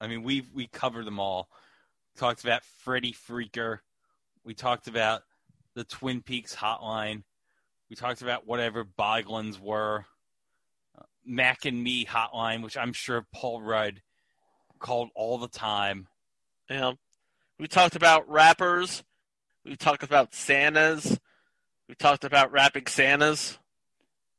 I 0.00 0.06
mean 0.06 0.22
we 0.22 0.44
we 0.54 0.66
covered 0.66 1.06
them 1.06 1.18
all. 1.18 1.48
Talked 2.16 2.44
about 2.44 2.64
Freddy 2.64 3.12
Freaker. 3.12 3.78
We 4.44 4.54
talked 4.54 4.88
about 4.88 5.22
the 5.74 5.84
Twin 5.84 6.22
Peaks 6.22 6.54
hotline. 6.54 7.22
We 7.88 7.96
talked 7.96 8.22
about 8.22 8.46
whatever 8.46 8.84
Boglins 8.84 9.58
were. 9.60 10.04
Uh, 10.98 11.04
Mac 11.24 11.64
and 11.64 11.82
Me 11.82 12.04
hotline, 12.04 12.62
which 12.62 12.76
I'm 12.76 12.92
sure 12.92 13.26
Paul 13.32 13.62
Rudd 13.62 14.02
called 14.78 15.10
all 15.14 15.38
the 15.38 15.48
time. 15.48 16.08
Yeah. 16.68 16.92
We 17.58 17.66
talked 17.66 17.96
about 17.96 18.28
rappers. 18.28 19.02
We 19.64 19.76
talked 19.76 20.02
about 20.02 20.34
Santas. 20.34 21.18
We 21.88 21.94
talked 21.94 22.24
about 22.24 22.52
rapping 22.52 22.86
Santas. 22.86 23.58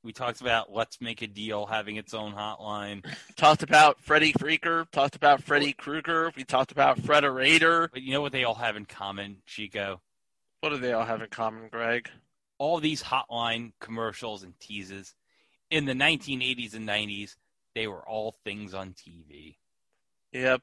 We 0.02 0.14
talked 0.14 0.40
about 0.40 0.72
Let's 0.72 1.02
Make 1.02 1.22
a 1.22 1.28
Deal 1.28 1.66
having 1.66 1.98
its 1.98 2.14
own 2.14 2.34
hotline. 2.34 3.06
Talked 3.36 3.64
about 3.64 4.00
Freddy 4.00 4.32
Freaker. 4.32 4.90
Talked 4.92 5.18
about 5.18 5.44
Freddy 5.44 5.74
Krueger. 5.74 6.32
We 6.38 6.46
talked 6.46 6.72
about 6.72 7.02
Frederator. 7.02 7.90
But 7.92 8.04
you 8.04 8.14
know 8.14 8.22
what 8.22 8.32
they 8.32 8.46
all 8.46 8.56
have 8.56 8.78
in 8.78 8.86
common, 8.86 9.38
Chico? 9.46 10.00
What 10.62 10.70
do 10.70 10.78
they 10.78 10.94
all 10.94 11.06
have 11.06 11.22
in 11.22 11.28
common, 11.28 11.68
Greg? 11.70 12.10
All 12.58 12.80
these 12.80 13.04
hotline 13.04 13.74
commercials 13.82 14.44
and 14.44 14.58
teases 14.60 15.16
in 15.70 15.86
the 15.86 15.94
1980s 15.94 16.76
and 16.76 16.88
90s, 16.88 17.36
they 17.76 17.88
were 17.88 18.08
all 18.08 18.36
things 18.44 18.74
on 18.74 18.94
TV. 18.94 19.58
Yep. 20.32 20.62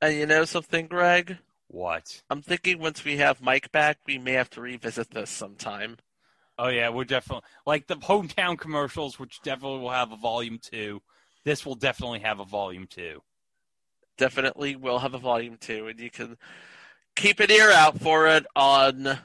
And 0.00 0.14
you 0.14 0.26
know 0.26 0.44
something, 0.44 0.86
Greg? 0.86 1.38
What? 1.68 2.22
I'm 2.30 2.40
thinking 2.40 2.78
once 2.78 3.04
we 3.04 3.18
have 3.18 3.42
Mike 3.42 3.70
back, 3.70 3.98
we 4.06 4.18
may 4.18 4.32
have 4.32 4.50
to 4.50 4.60
revisit 4.60 5.10
this 5.10 5.30
sometime. 5.30 5.98
Oh 6.58 6.68
yeah, 6.68 6.88
we're 6.88 7.04
definitely 7.04 7.48
like 7.66 7.86
the 7.86 7.96
hometown 7.96 8.58
commercials, 8.58 9.18
which 9.18 9.40
definitely 9.42 9.78
will 9.78 9.90
have 9.90 10.10
a 10.10 10.16
volume 10.16 10.58
two. 10.60 11.00
This 11.44 11.64
will 11.64 11.76
definitely 11.76 12.20
have 12.20 12.40
a 12.40 12.44
volume 12.44 12.86
two. 12.88 13.22
Definitely 14.16 14.74
will 14.74 14.98
have 14.98 15.14
a 15.14 15.18
volume 15.18 15.56
two, 15.60 15.86
and 15.86 16.00
you 16.00 16.10
can 16.10 16.36
keep 17.14 17.38
an 17.38 17.50
ear 17.50 17.70
out 17.70 18.00
for 18.00 18.26
it 18.26 18.44
on 18.56 19.18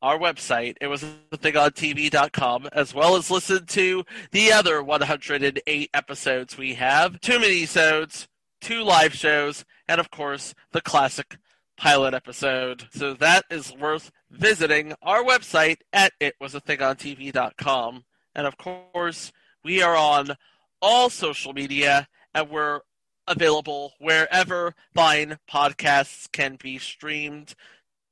our 0.00 0.18
website. 0.18 0.76
It 0.80 0.86
was 0.86 1.04
a 1.32 1.36
thing 1.36 1.56
on 1.56 1.70
TV.com, 1.70 2.68
as 2.72 2.94
well 2.94 3.16
as 3.16 3.30
listen 3.30 3.66
to 3.66 4.04
the 4.30 4.52
other 4.52 4.80
108 4.80 5.90
episodes 5.92 6.56
we 6.56 6.74
have. 6.74 7.20
Two 7.20 7.40
mini-sodes, 7.40 8.28
two 8.60 8.82
live 8.82 9.14
shows, 9.14 9.64
and 9.88 10.00
of 10.00 10.10
course, 10.10 10.54
the 10.72 10.80
classic 10.80 11.38
pilot 11.76 12.14
episode. 12.14 12.86
So 12.92 13.14
that 13.14 13.44
is 13.50 13.74
worth 13.74 14.12
visiting 14.30 14.94
our 15.02 15.22
website 15.22 15.78
at 15.92 16.12
itwasathingontv.com. 16.20 18.04
And 18.34 18.46
of 18.46 18.56
course, 18.56 19.32
we 19.64 19.82
are 19.82 19.96
on 19.96 20.36
all 20.80 21.10
social 21.10 21.52
media 21.52 22.08
and 22.34 22.50
we're 22.50 22.80
available 23.26 23.92
wherever 23.98 24.74
fine 24.94 25.38
podcasts 25.50 26.30
can 26.32 26.56
be 26.60 26.78
streamed. 26.78 27.54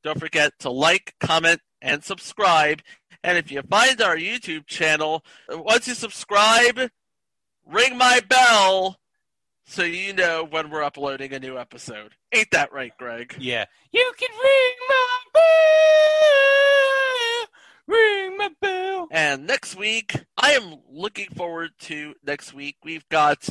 Don't 0.03 0.21
forget 0.21 0.53
to 0.61 0.71
like, 0.71 1.15
comment, 1.21 1.61
and 1.81 2.05
subscribe. 2.05 2.83
And 3.23 3.39
if 3.39 3.51
you 3.51 3.63
find 3.63 4.01
our 4.01 4.17
YouTube 4.17 4.67
channel, 4.67 5.25
once 5.49 5.89
you 5.89 5.95
subscribe, 5.95 6.91
ring 7.67 7.97
my 7.99 8.21
bell 8.29 8.99
so 9.65 9.83
you 9.83 10.13
know 10.13 10.47
when 10.49 10.71
we're 10.71 10.85
uploading 10.85 11.33
a 11.33 11.41
new 11.41 11.59
episode. 11.59 12.15
Ain't 12.33 12.51
that 12.53 12.73
right, 12.73 12.93
Greg? 12.99 13.35
Yeah. 13.39 13.65
You 13.91 14.13
can 14.17 14.31
ring 14.31 14.75
my 14.89 15.16
bell. 15.37 15.47
Ring 17.87 18.37
my 18.37 18.51
bell. 18.61 19.09
And 19.11 19.47
next 19.47 19.77
week, 19.77 20.25
I 20.37 20.53
am 20.53 20.77
looking 20.91 21.31
forward 21.31 21.71
to 21.81 22.15
next 22.25 22.53
week. 22.53 22.77
We've 22.85 23.09
got 23.09 23.49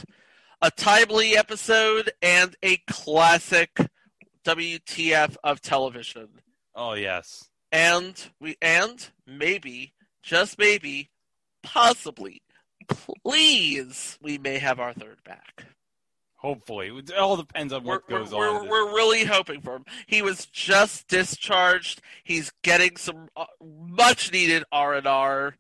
a 0.62 0.72
timely 0.72 1.38
episode 1.38 2.12
and 2.22 2.56
a 2.64 2.78
classic 2.90 3.72
WTF 4.46 5.36
of 5.44 5.62
television. 5.62 6.28
Oh 6.76 6.94
yes. 6.94 7.50
And 7.72 8.22
we 8.40 8.56
and 8.62 9.06
maybe, 9.28 9.94
just 10.24 10.58
maybe, 10.58 11.10
possibly, 11.64 12.42
please, 12.88 14.18
we 14.22 14.38
may 14.38 14.60
have 14.60 14.80
our 14.80 14.94
third 14.94 15.18
back. 15.26 15.66
Hopefully, 16.46 16.90
it 16.96 17.12
all 17.18 17.38
depends 17.38 17.74
on 17.74 17.84
what 17.84 18.04
we're, 18.08 18.20
goes 18.20 18.32
we're, 18.32 18.48
on. 18.48 18.70
We're 18.70 18.94
really 18.94 19.24
hoping 19.26 19.62
for 19.62 19.78
him. 19.78 19.86
He 20.06 20.22
was 20.22 20.46
just 20.46 21.08
discharged. 21.08 22.02
He's 22.24 22.52
getting 22.62 22.98
some 22.98 23.30
uh, 23.36 23.46
much 23.64 24.32
needed 24.32 24.64
R 24.72 24.94
and 24.94 25.08
R, 25.08 25.56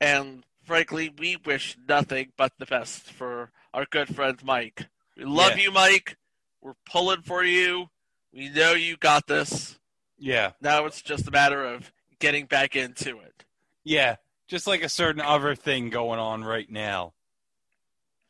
and 0.00 0.42
frankly, 0.64 1.12
we 1.18 1.36
wish 1.44 1.76
nothing 1.86 2.32
but 2.38 2.52
the 2.58 2.64
best 2.64 3.12
for 3.12 3.50
our 3.74 3.84
good 3.90 4.14
friend 4.14 4.38
Mike. 4.42 4.86
We 5.18 5.24
love 5.24 5.58
Yeah. 5.58 5.64
you, 5.64 5.70
Mike. 5.72 6.16
We're 6.62 6.72
pulling 6.90 7.20
for 7.20 7.44
you. 7.44 7.90
We 8.32 8.48
know 8.48 8.72
you 8.72 8.96
got 8.96 9.26
this. 9.26 9.78
Yeah. 10.18 10.52
Now 10.62 10.86
it's 10.86 11.02
just 11.02 11.28
a 11.28 11.30
matter 11.30 11.62
of 11.62 11.92
getting 12.20 12.46
back 12.46 12.74
into 12.74 13.18
it. 13.18 13.44
Yeah, 13.84 14.16
just 14.48 14.66
like 14.66 14.82
a 14.82 14.88
certain 14.88 15.20
other 15.20 15.54
thing 15.54 15.90
going 15.90 16.18
on 16.18 16.42
right 16.42 16.70
now. 16.70 17.12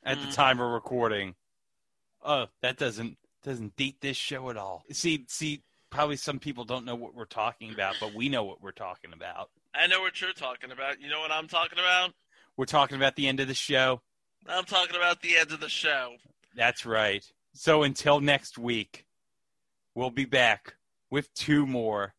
At 0.07 0.19
Mm. 0.19 0.27
the 0.27 0.33
time 0.33 0.61
of 0.61 0.71
recording. 0.73 1.37
Oh, 2.25 2.47
that 2.63 2.79
doesn't 2.79 3.19
doesn't 3.43 3.77
date 3.77 4.01
this 4.01 4.17
show 4.17 4.51
at 4.51 4.57
all. 4.57 4.83
See, 4.91 5.27
see, 5.29 5.63
probably 5.91 6.17
some 6.17 6.39
people 6.39 6.65
don't 6.65 6.85
know 6.85 6.95
what 6.95 7.15
we're 7.15 7.27
talking 7.27 7.73
about, 7.73 7.97
but 8.01 8.15
we 8.15 8.29
know 8.29 8.45
what 8.45 8.63
we're 8.63 8.73
talking 8.73 9.13
about. 9.13 9.51
I 9.75 9.87
know 9.87 10.01
what 10.01 10.21
you're 10.21 10.33
talking 10.33 10.73
about. 10.73 11.01
You 11.01 11.11
know 11.11 11.21
what 11.21 11.31
I'm 11.31 11.49
talking 11.49 11.79
about? 11.79 12.13
We're 12.57 12.65
talking 12.65 12.97
about 12.97 13.17
the 13.17 13.29
end 13.29 13.41
of 13.41 13.49
the 13.49 13.55
show. 13.55 14.01
I'm 14.49 14.65
talking 14.65 14.97
about 14.97 15.21
the 15.21 15.37
end 15.37 15.53
of 15.53 15.61
the 15.61 15.69
show. 15.69 16.15
That's 16.57 16.87
right. 16.87 17.25
So 17.53 17.83
until 17.83 18.21
next 18.21 18.59
week, 18.59 19.05
we'll 19.95 20.11
be 20.11 20.25
back 20.25 20.75
with 21.11 21.33
two 21.35 21.67
more 21.67 22.15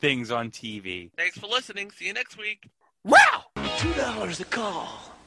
things 0.00 0.30
on 0.30 0.50
TV. 0.50 1.10
Thanks 1.16 1.38
for 1.38 1.46
listening. 1.46 1.90
See 1.90 2.06
you 2.06 2.12
next 2.12 2.38
week. 2.38 2.68
Wow! 3.04 3.44
Two 3.78 3.92
dollars 3.94 4.40
a 4.40 4.44
call. 4.44 5.13